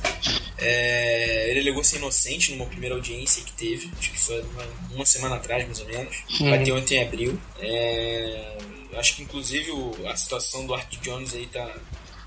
É, 0.57 1.47
ele 1.49 1.61
alegou 1.61 1.83
ser 1.83 1.97
inocente 1.97 2.51
numa 2.51 2.65
primeira 2.65 2.95
audiência 2.95 3.41
que 3.43 3.51
teve, 3.53 3.89
acho 3.97 4.11
que 4.11 4.19
foi 4.19 4.41
uma, 4.41 4.63
uma 4.93 5.05
semana 5.05 5.35
atrás, 5.35 5.65
mais 5.65 5.79
ou 5.79 5.87
menos. 5.87 6.17
Uhum. 6.39 6.49
Vai 6.49 6.63
ter 6.63 6.71
ontem 6.73 6.95
em 6.97 7.01
abril. 7.03 7.39
É, 7.59 8.57
eu 8.95 8.99
acho 8.99 9.15
que 9.15 9.21
inclusive 9.21 9.69
o- 9.71 9.95
a 10.07 10.15
situação 10.15 10.65
do 10.65 10.73
Art 10.73 10.91
Jones 11.01 11.33
aí 11.35 11.45
tá. 11.47 11.69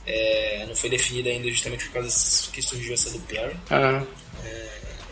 é, 0.07 0.65
não 0.67 0.75
foi 0.77 0.89
definida 0.89 1.29
ainda 1.29 1.51
justamente 1.51 1.85
por 1.87 1.95
causa 1.95 2.51
que 2.51 2.63
surgiu 2.63 2.95
essa 2.95 3.11
do 3.11 3.19
Perry. 3.21 3.55
Ah, 3.71 4.03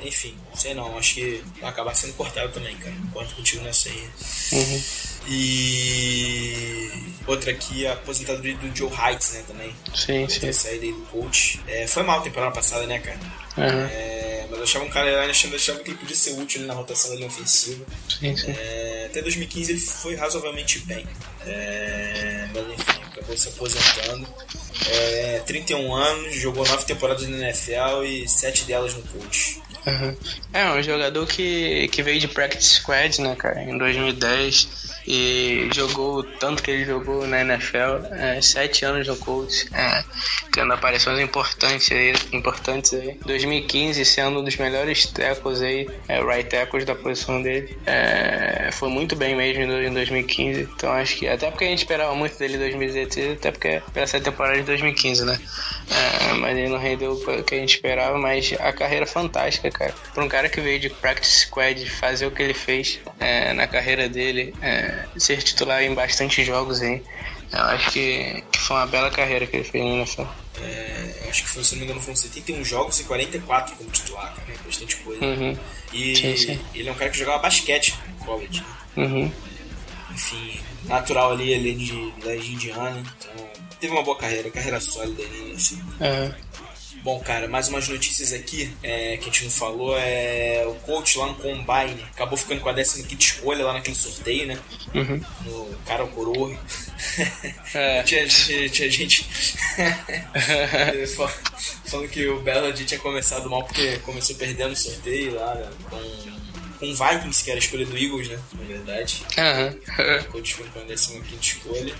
Enfim, 0.03 0.37
sei 0.55 0.73
não, 0.75 0.97
acho 0.97 1.15
que 1.15 1.43
vai 1.61 1.69
acabar 1.71 1.95
sendo 1.95 2.13
cortado 2.15 2.53
também, 2.53 2.77
cara. 2.77 2.95
Concordo 3.07 3.35
contigo 3.35 3.63
nessa 3.65 3.89
aí. 3.89 4.09
uhum. 4.53 4.83
E 5.29 6.91
outra 7.27 7.51
aqui, 7.51 7.87
a 7.87 7.95
aposentadoria 7.95 8.57
do 8.57 8.75
Joe 8.77 8.91
Heights, 8.91 9.33
né, 9.33 9.45
também. 9.47 9.75
Sim, 9.95 10.29
sim. 10.29 10.53
Saída 10.53 10.85
aí 10.85 10.93
do 10.93 11.01
coach. 11.07 11.61
É, 11.67 11.87
foi 11.87 12.03
mal 12.03 12.21
a 12.21 12.23
temporada 12.23 12.55
passada, 12.55 12.87
né, 12.87 12.99
cara? 13.01 13.19
Aham. 13.59 13.87
É, 13.91 14.47
mas 14.49 14.59
eu 14.59 14.65
achava 14.65 14.85
um 14.85 14.91
cara, 14.91 15.09
eu 15.09 15.31
achava, 15.31 15.57
achava 15.57 15.79
que 15.81 15.91
ele 15.91 15.99
podia 15.99 16.17
ser 16.17 16.33
útil 16.41 16.63
na 16.63 16.75
rotação 16.75 17.11
da 17.11 17.17
linha 17.17 17.29
ofensiva. 17.29 17.85
Sim, 18.09 18.37
sim. 18.37 18.51
É, 18.57 19.07
até 19.11 19.23
2015 19.23 19.73
ele 19.73 19.81
foi 19.81 20.15
razoavelmente 20.15 20.79
bem. 20.81 21.07
É, 21.47 22.49
mas 22.55 22.67
enfim, 22.67 23.03
acabou 23.05 23.37
se 23.37 23.49
aposentando. 23.49 24.27
É, 24.89 25.43
31 25.47 25.95
anos, 25.95 26.35
jogou 26.37 26.67
9 26.67 26.85
temporadas 26.85 27.27
na 27.29 27.37
NFL 27.39 28.05
e 28.05 28.29
7 28.29 28.65
delas 28.65 28.95
no 28.95 29.03
coach. 29.03 29.61
Uhum. 29.87 30.17
É, 30.53 30.71
um 30.73 30.83
jogador 30.83 31.27
que, 31.27 31.89
que 31.89 32.03
veio 32.03 32.19
de 32.19 32.29
Practice 32.29 32.81
Squad, 32.81 33.21
né, 33.21 33.37
cara, 33.37 33.63
em 33.63 33.79
2010 33.79 34.96
e 35.07 35.69
jogou 35.75 36.23
tanto 36.23 36.63
que 36.63 36.71
ele 36.71 36.85
jogou 36.85 37.27
na 37.27 37.41
NFL, 37.43 38.07
é, 38.13 38.41
sete 38.41 38.85
anos 38.85 39.07
no 39.07 39.17
Colts, 39.17 39.67
é, 39.73 40.05
tendo 40.53 40.73
aparições 40.73 41.21
importantes 41.21 41.91
aí, 41.93 42.15
importantes 42.33 42.95
aí. 42.95 43.19
2015 43.25 44.05
sendo 44.05 44.41
um 44.41 44.45
dos 44.45 44.57
melhores 44.57 45.07
tackles 45.07 45.61
aí, 45.61 45.89
é, 46.09 46.23
right 46.23 46.49
tackles 46.49 46.85
da 46.85 46.95
posição 46.95 47.43
dele. 47.43 47.77
É, 47.87 48.71
foi 48.73 48.89
muito 48.89 49.15
bem 49.15 49.37
mesmo 49.37 49.63
em 49.63 49.93
2015, 49.93 50.63
então 50.63 50.91
acho 50.93 51.17
que 51.17 51.29
até 51.29 51.51
porque 51.51 51.65
a 51.65 51.69
gente 51.69 51.81
esperava 51.81 52.15
muito 52.15 52.39
dele 52.39 52.55
em 52.55 52.59
2016, 52.59 53.33
até 53.33 53.51
porque 53.51 53.83
pela 53.93 54.07
essa 54.07 54.21
temporada 54.21 54.57
de 54.57 54.63
2015, 54.63 55.25
né? 55.25 55.39
É, 55.91 56.35
mas 56.35 56.57
ele 56.57 56.69
não 56.69 56.79
rendeu 56.79 57.13
o 57.13 57.45
que 57.45 57.55
a 57.55 57.59
gente 57.59 57.75
esperava, 57.75 58.17
mas 58.17 58.55
a 58.59 58.73
carreira 58.73 59.07
fantástica, 59.07 59.71
cara. 59.71 59.95
Pra 60.15 60.25
um 60.25 60.29
cara 60.29 60.49
que 60.49 60.61
veio 60.61 60.79
de 60.79 60.89
practice 60.89 61.47
squad 61.47 61.89
fazer 61.91 62.27
o 62.27 62.31
que 62.31 62.43
ele 62.43 62.55
fez 62.55 63.01
é, 63.19 63.53
na 63.53 63.67
carreira 63.67 64.09
dele, 64.09 64.55
é, 64.63 64.96
ser 65.17 65.43
titular 65.43 65.83
em 65.83 65.95
bastante 65.95 66.45
jogos 66.45 66.81
aí. 66.83 67.03
Eu 67.53 67.61
acho 67.61 67.91
que, 67.93 68.43
que 68.51 68.59
foi 68.59 68.77
uma 68.77 68.87
bela 68.87 69.11
carreira 69.11 69.47
que 69.47 69.57
ele 69.57 69.65
fez 69.65 69.85
no 69.85 69.97
NFL. 69.97 70.23
É, 70.61 71.27
acho 71.29 71.43
que 71.45 71.49
foi, 71.49 71.63
se 71.63 71.73
não 71.75 71.81
me 71.81 71.85
engano, 71.85 72.01
foram 72.01 72.17
71 72.17 72.65
jogos 72.65 72.99
e 73.01 73.05
44 73.05 73.77
como 73.77 73.91
titular, 73.91 74.35
cara, 74.35 74.49
né? 74.49 74.55
Bastante 74.65 74.97
coisa. 74.97 75.25
Uhum. 75.25 75.57
E 75.93 76.17
Sim, 76.17 76.37
sim. 76.37 76.61
ele 76.75 76.89
é 76.89 76.93
um 76.93 76.95
cara 76.95 77.11
que 77.11 77.19
jogava 77.19 77.39
basquete 77.39 77.95
no 78.09 78.25
college, 78.25 78.61
né? 78.61 79.05
Uhum. 79.05 79.33
Enfim, 80.13 80.61
natural 80.85 81.33
ali, 81.33 81.53
ele 81.53 81.71
é 81.71 81.75
de, 81.75 82.41
de 82.41 82.53
Indiana. 82.53 83.03
Então, 83.19 83.49
teve 83.79 83.93
uma 83.93 84.03
boa 84.03 84.17
carreira, 84.17 84.51
carreira 84.51 84.81
sólida 84.81 85.23
ali, 85.23 85.53
assim. 85.55 85.83
É. 86.01 86.33
Bom, 87.07 87.21
cara, 87.21 87.47
mais 87.47 87.69
umas 87.69 87.89
notícias 87.89 88.33
aqui 88.33 88.69
é, 88.83 89.17
que 89.17 89.23
a 89.23 89.27
gente 89.27 89.45
não 89.45 89.51
falou. 89.53 89.97
É 89.97 90.65
o 90.67 90.75
coach 90.75 91.17
lá 91.19 91.27
no 91.29 91.37
Combine 91.37 92.05
acabou 92.13 92.37
ficando 92.37 92.61
com 92.61 92.69
a 92.69 92.75
15 92.75 93.07
escolha 93.17 93.65
lá 93.65 93.75
naquele 93.75 93.95
sorteio, 93.95 94.49
né? 94.49 94.59
Uhum. 94.93 95.21
No 95.45 95.79
cara 95.87 96.03
o 96.03 96.09
coroa. 96.09 96.59
É. 97.73 98.03
tinha, 98.03 98.27
tinha, 98.27 98.69
tinha 98.69 98.91
gente 98.91 99.25
fal- 101.15 101.29
falando 101.87 102.09
que 102.09 102.27
o 102.27 102.41
Bellad 102.41 102.85
tinha 102.85 102.99
começado 102.99 103.49
mal 103.49 103.63
porque 103.63 103.99
começou 103.99 104.35
perdendo 104.35 104.73
o 104.73 104.77
sorteio 104.77 105.37
lá 105.37 105.55
né, 105.55 105.71
com, 105.89 106.79
com 106.81 106.87
o 106.91 106.93
Vikings, 106.97 107.45
que 107.45 107.51
era 107.53 107.61
a 107.61 107.63
escolha 107.63 107.87
do 107.87 107.97
Eagles, 107.97 108.31
né? 108.31 108.41
Na 108.53 108.65
verdade. 108.65 109.25
Aham. 109.39 109.77
O 110.23 110.25
coach 110.33 110.55
foi 110.55 110.67
com 110.71 110.81
a 110.81 110.85
15 110.85 111.23
escolha. 111.41 111.95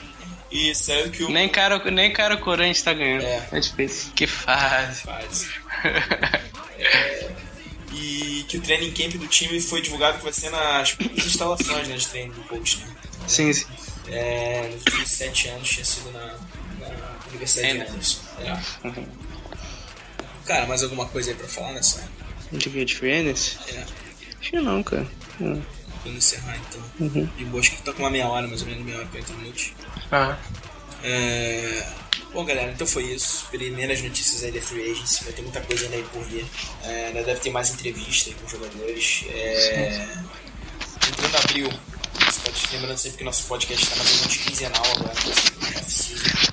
E 0.57 0.75
saiu 0.75 1.11
que 1.11 1.23
o. 1.23 1.29
nem 1.29 1.49
cara, 1.51 1.79
nem 1.91 2.11
cara 2.11 2.35
corante 2.39 2.83
tá 2.83 2.95
ganhando. 2.95 3.25
É. 3.25 3.47
É, 3.53 3.61
difícil. 3.61 4.11
Que 4.15 4.27
fase. 4.27 5.03
fase. 5.03 5.51
É, 6.79 7.31
e 7.93 8.45
que 8.49 8.57
o 8.57 8.61
training 8.63 8.91
camp 8.93 9.13
do 9.15 9.27
time 9.27 9.61
foi 9.61 9.83
divulgado 9.83 10.17
que 10.17 10.25
vai 10.25 10.33
ser 10.33 10.51
nas 10.51 10.93
próprias 10.93 11.27
instalações 11.27 11.89
né, 11.89 11.97
de 11.97 12.07
treino 12.09 12.33
do 12.33 12.43
coach. 12.45 12.79
Né? 12.79 12.95
sim, 13.27 13.53
sim. 13.53 13.67
É, 14.09 14.71
nos 14.73 14.83
últimos 14.83 15.11
sete 15.11 15.49
anos 15.49 15.69
tinha 15.69 15.85
sido 15.85 16.11
na, 16.13 16.39
na 16.81 17.17
Universidade 17.29 17.73
de 17.73 17.75
É, 17.75 17.79
né? 17.79 17.91
Anderson. 17.91 18.21
É. 18.41 18.87
Uhum. 18.87 19.07
Cara, 20.47 20.67
mais 20.67 20.83
alguma 20.83 21.07
coisa 21.07 21.31
aí 21.31 21.37
pra 21.37 21.49
falar 21.49 21.73
nessa? 21.73 22.09
Devia 22.53 22.85
de 22.85 22.95
Vênus? 22.95 23.59
É, 23.69 23.85
Acho 24.41 24.51
que 24.51 24.61
não, 24.61 24.83
cara. 24.83 25.07
Hum. 25.41 25.61
Vamos 26.07 26.25
encerrar 26.25 26.57
então. 26.57 26.83
Uhum. 27.01 27.29
De 27.37 27.45
boa, 27.45 27.61
acho 27.61 27.71
que 27.73 27.83
tá 27.83 27.93
com 27.93 28.03
uma 28.03 28.11
meia 28.11 28.29
hora, 28.29 28.47
mais 28.47 28.63
ou 28.63 28.69
menos 28.69 28.85
meia 28.85 28.99
hora, 28.99 29.07
40 29.07 29.33
minutos. 29.35 29.73
Ah. 30.11 30.39
É... 31.03 31.87
Bom, 32.33 32.45
galera, 32.45 32.71
então 32.71 32.87
foi 32.87 33.05
isso. 33.05 33.47
Primeiras 33.51 34.03
notícias 34.03 34.45
aí 34.45 34.53
da 34.53 34.61
Free 34.61 34.91
Agency. 34.91 35.25
Vai 35.25 35.33
ter 35.33 35.43
muita 35.43 35.61
coisa 35.63 35.85
ainda 35.85 35.97
aí 35.97 36.05
por 36.13 36.23
vir. 36.25 36.45
É, 36.85 37.07
ainda 37.07 37.23
deve 37.23 37.41
ter 37.41 37.51
mais 37.51 37.71
entrevista 37.71 38.31
aí 38.31 38.37
com 38.37 38.45
os 38.47 38.53
jogadores. 38.53 39.25
É... 39.31 40.07
Entrando 41.09 41.37
abril. 41.37 41.71
Podcast, 42.45 42.77
lembrando 42.77 42.99
sempre 42.99 43.19
que 43.19 43.25
nosso 43.25 43.47
podcast 43.47 43.85
está 43.85 43.97
mais 43.97 44.11
ou 44.11 44.19
menos 44.19 44.37
quinzenal 44.37 44.85
agora. 44.97 45.15
nesse 45.27 45.79
off-season. 45.79 46.53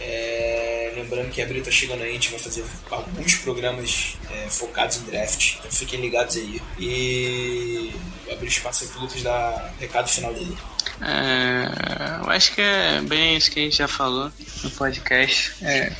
É... 0.00 0.92
Lembrando 0.94 1.30
que 1.30 1.42
abril 1.42 1.62
tá 1.62 1.70
chegando 1.70 2.02
aí, 2.02 2.10
a 2.10 2.12
gente 2.14 2.30
vai 2.30 2.38
fazer 2.38 2.64
alguns 2.90 3.34
programas 3.36 4.16
é, 4.30 4.48
focados 4.48 4.96
em 4.96 5.02
draft. 5.02 5.56
Então 5.58 5.70
fiquem 5.70 6.00
ligados 6.00 6.36
aí. 6.36 6.62
E 6.78 7.92
abrir 8.36 8.48
espaço 8.48 8.84
aí 8.84 8.90
pro 8.90 9.00
Lucas 9.00 9.22
dar 9.22 9.74
recado 9.80 10.08
final 10.08 10.32
dele. 10.32 10.56
É, 11.00 12.24
eu 12.24 12.30
acho 12.30 12.54
que 12.54 12.60
é 12.60 13.00
bem 13.02 13.36
isso 13.36 13.50
que 13.50 13.60
a 13.60 13.62
gente 13.64 13.76
já 13.76 13.88
falou 13.88 14.30
no 14.62 14.70
podcast. 14.70 15.52
É, 15.62 15.92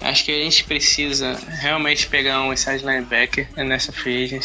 acho 0.00 0.24
que 0.24 0.32
a 0.32 0.42
gente 0.42 0.64
precisa 0.64 1.38
realmente 1.60 2.06
pegar 2.06 2.42
um 2.42 2.52
inside 2.52 2.84
linebacker 2.84 3.48
nessa 3.56 3.92
free. 3.92 4.40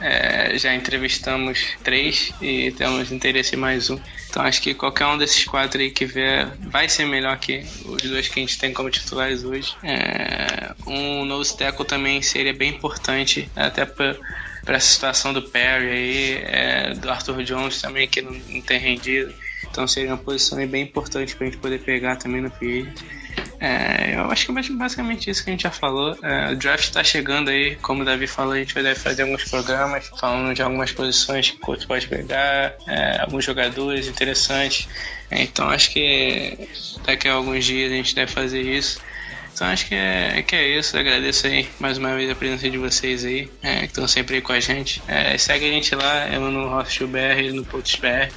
É, 0.00 0.58
já 0.58 0.74
entrevistamos 0.74 1.58
três 1.82 2.32
e 2.40 2.70
temos 2.72 3.10
interesse 3.10 3.56
em 3.56 3.58
mais 3.58 3.88
um. 3.88 3.98
Então 4.28 4.42
acho 4.42 4.60
que 4.60 4.74
qualquer 4.74 5.06
um 5.06 5.16
desses 5.16 5.44
quatro 5.44 5.80
aí 5.80 5.90
que 5.90 6.04
vier 6.04 6.52
vai 6.60 6.88
ser 6.88 7.06
melhor 7.06 7.38
que 7.38 7.64
os 7.84 8.02
dois 8.02 8.28
que 8.28 8.38
a 8.38 8.42
gente 8.42 8.58
tem 8.58 8.72
como 8.72 8.90
titulares 8.90 9.42
hoje. 9.42 9.74
É, 9.82 10.74
um 10.86 11.24
nose 11.24 11.56
tackle 11.56 11.86
também 11.86 12.20
seria 12.20 12.52
bem 12.52 12.70
importante, 12.70 13.50
até 13.56 13.86
para 13.86 14.16
para 14.66 14.76
essa 14.76 14.92
situação 14.92 15.32
do 15.32 15.40
Perry 15.40 15.88
aí, 15.88 16.42
é, 16.44 16.94
do 16.94 17.08
Arthur 17.08 17.44
Jones 17.44 17.80
também, 17.80 18.08
que 18.08 18.20
não, 18.20 18.32
não 18.32 18.60
tem 18.60 18.78
rendido. 18.78 19.32
Então 19.70 19.86
seria 19.86 20.10
uma 20.10 20.18
posição 20.18 20.64
bem 20.66 20.82
importante 20.82 21.34
para 21.36 21.46
a 21.46 21.50
gente 21.50 21.60
poder 21.60 21.78
pegar 21.78 22.16
também 22.16 22.42
no 22.42 22.50
PI. 22.50 22.92
É, 23.60 24.16
eu 24.16 24.30
acho 24.30 24.44
que 24.44 24.52
é 24.52 24.74
basicamente 24.74 25.30
isso 25.30 25.44
que 25.44 25.50
a 25.50 25.52
gente 25.52 25.62
já 25.62 25.70
falou. 25.70 26.18
É, 26.22 26.52
o 26.52 26.56
draft 26.56 26.84
está 26.84 27.04
chegando 27.04 27.48
aí, 27.48 27.76
como 27.76 28.02
o 28.02 28.04
Davi 28.04 28.26
falou, 28.26 28.52
a 28.54 28.58
gente 28.58 28.74
vai 28.74 28.94
fazer 28.94 29.22
alguns 29.22 29.44
programas 29.44 30.10
falando 30.18 30.54
de 30.54 30.62
algumas 30.62 30.92
posições 30.92 31.50
que 31.50 31.56
o 31.56 31.60
coach 31.60 31.86
pode 31.86 32.08
pegar, 32.08 32.74
é, 32.86 33.20
alguns 33.20 33.44
jogadores 33.44 34.08
interessantes. 34.08 34.88
É, 35.30 35.42
então 35.42 35.68
acho 35.70 35.90
que 35.90 36.68
daqui 37.04 37.28
a 37.28 37.34
alguns 37.34 37.64
dias 37.64 37.92
a 37.92 37.94
gente 37.94 38.14
deve 38.14 38.32
fazer 38.32 38.60
isso. 38.60 39.00
Então 39.56 39.68
acho 39.68 39.86
que 39.86 39.94
é, 39.94 40.42
que 40.42 40.54
é 40.54 40.78
isso. 40.78 40.98
Agradeço 40.98 41.46
aí 41.46 41.66
mais 41.80 41.96
uma 41.96 42.14
vez 42.14 42.30
a 42.30 42.34
presença 42.34 42.68
de 42.68 42.76
vocês 42.76 43.24
aí, 43.24 43.48
é, 43.62 43.80
que 43.80 43.86
estão 43.86 44.06
sempre 44.06 44.36
aí 44.36 44.42
com 44.42 44.52
a 44.52 44.60
gente. 44.60 45.02
É, 45.08 45.38
segue 45.38 45.66
a 45.66 45.70
gente 45.70 45.94
lá, 45.94 46.28
eu 46.28 46.50
no 46.50 46.68
Hostel 46.68 47.08
BR, 47.08 47.38
ele 47.38 47.52
no 47.52 47.64
Post 47.64 47.98
BR. 47.98 48.30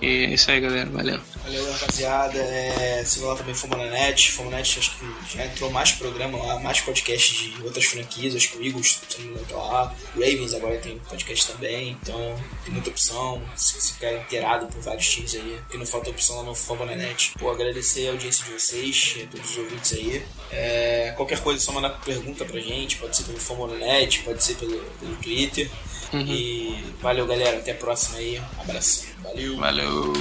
E 0.00 0.06
é 0.06 0.34
isso 0.34 0.48
aí, 0.52 0.60
galera. 0.60 0.88
Valeu. 0.88 1.20
Valeu, 1.44 1.72
rapaziada. 1.72 2.38
É, 2.38 3.04
siga 3.04 3.26
lá 3.26 3.36
também 3.36 3.54
Fomonanet. 3.54 4.30
Fomonanet 4.30 4.78
acho 4.78 4.98
que 4.98 5.36
já 5.36 5.44
entrou 5.44 5.70
mais 5.70 5.92
programa 5.92 6.38
lá, 6.38 6.60
mais 6.60 6.80
podcast 6.80 7.34
de 7.34 7.62
outras 7.62 7.84
franquias. 7.84 8.36
Acho 8.36 8.50
que 8.50 8.58
o 8.58 8.64
Eagles, 8.64 9.00
se 9.08 9.18
não 9.18 9.26
me 9.26 9.32
engano, 9.32 9.46
tá 9.46 9.56
lá. 9.56 9.94
Ravens 10.14 10.54
agora 10.54 10.78
tem 10.78 10.98
podcast 10.98 11.52
também. 11.52 11.90
Então 12.00 12.38
tem 12.64 12.72
muita 12.72 12.90
opção. 12.90 13.42
Se 13.56 13.80
você 13.80 13.92
ficar 13.94 14.12
inteirado 14.12 14.66
por 14.66 14.80
vários 14.82 15.08
times 15.08 15.34
aí, 15.34 15.60
que 15.68 15.76
não 15.76 15.86
falta 15.86 16.10
opção 16.10 16.36
lá 16.36 16.42
no 16.44 16.54
Fomonanet. 16.54 17.32
Pô, 17.38 17.50
agradecer 17.50 18.08
a 18.08 18.12
audiência 18.12 18.44
de 18.44 18.52
vocês, 18.52 19.16
a 19.22 19.26
todos 19.26 19.50
os 19.50 19.58
ouvintes 19.58 19.92
aí. 19.94 20.24
É, 20.50 21.12
qualquer 21.16 21.40
coisa 21.40 21.60
é 21.60 21.64
só 21.64 21.72
mandar 21.72 21.90
pergunta 22.04 22.44
pra 22.44 22.60
gente. 22.60 22.96
Pode 22.96 23.16
ser 23.16 23.24
pelo 23.24 23.40
Fomonanet, 23.40 24.20
pode 24.20 24.42
ser 24.42 24.54
pelo, 24.54 24.78
pelo 25.00 25.16
Twitter. 25.16 25.68
E 26.14 26.76
valeu, 27.00 27.26
galera. 27.26 27.58
Até 27.58 27.72
a 27.72 27.74
próxima 27.74 28.18
aí. 28.18 28.38
Um 28.58 28.60
abraço. 28.60 29.06
Valeu. 29.22 29.56
Valeu. 29.56 30.12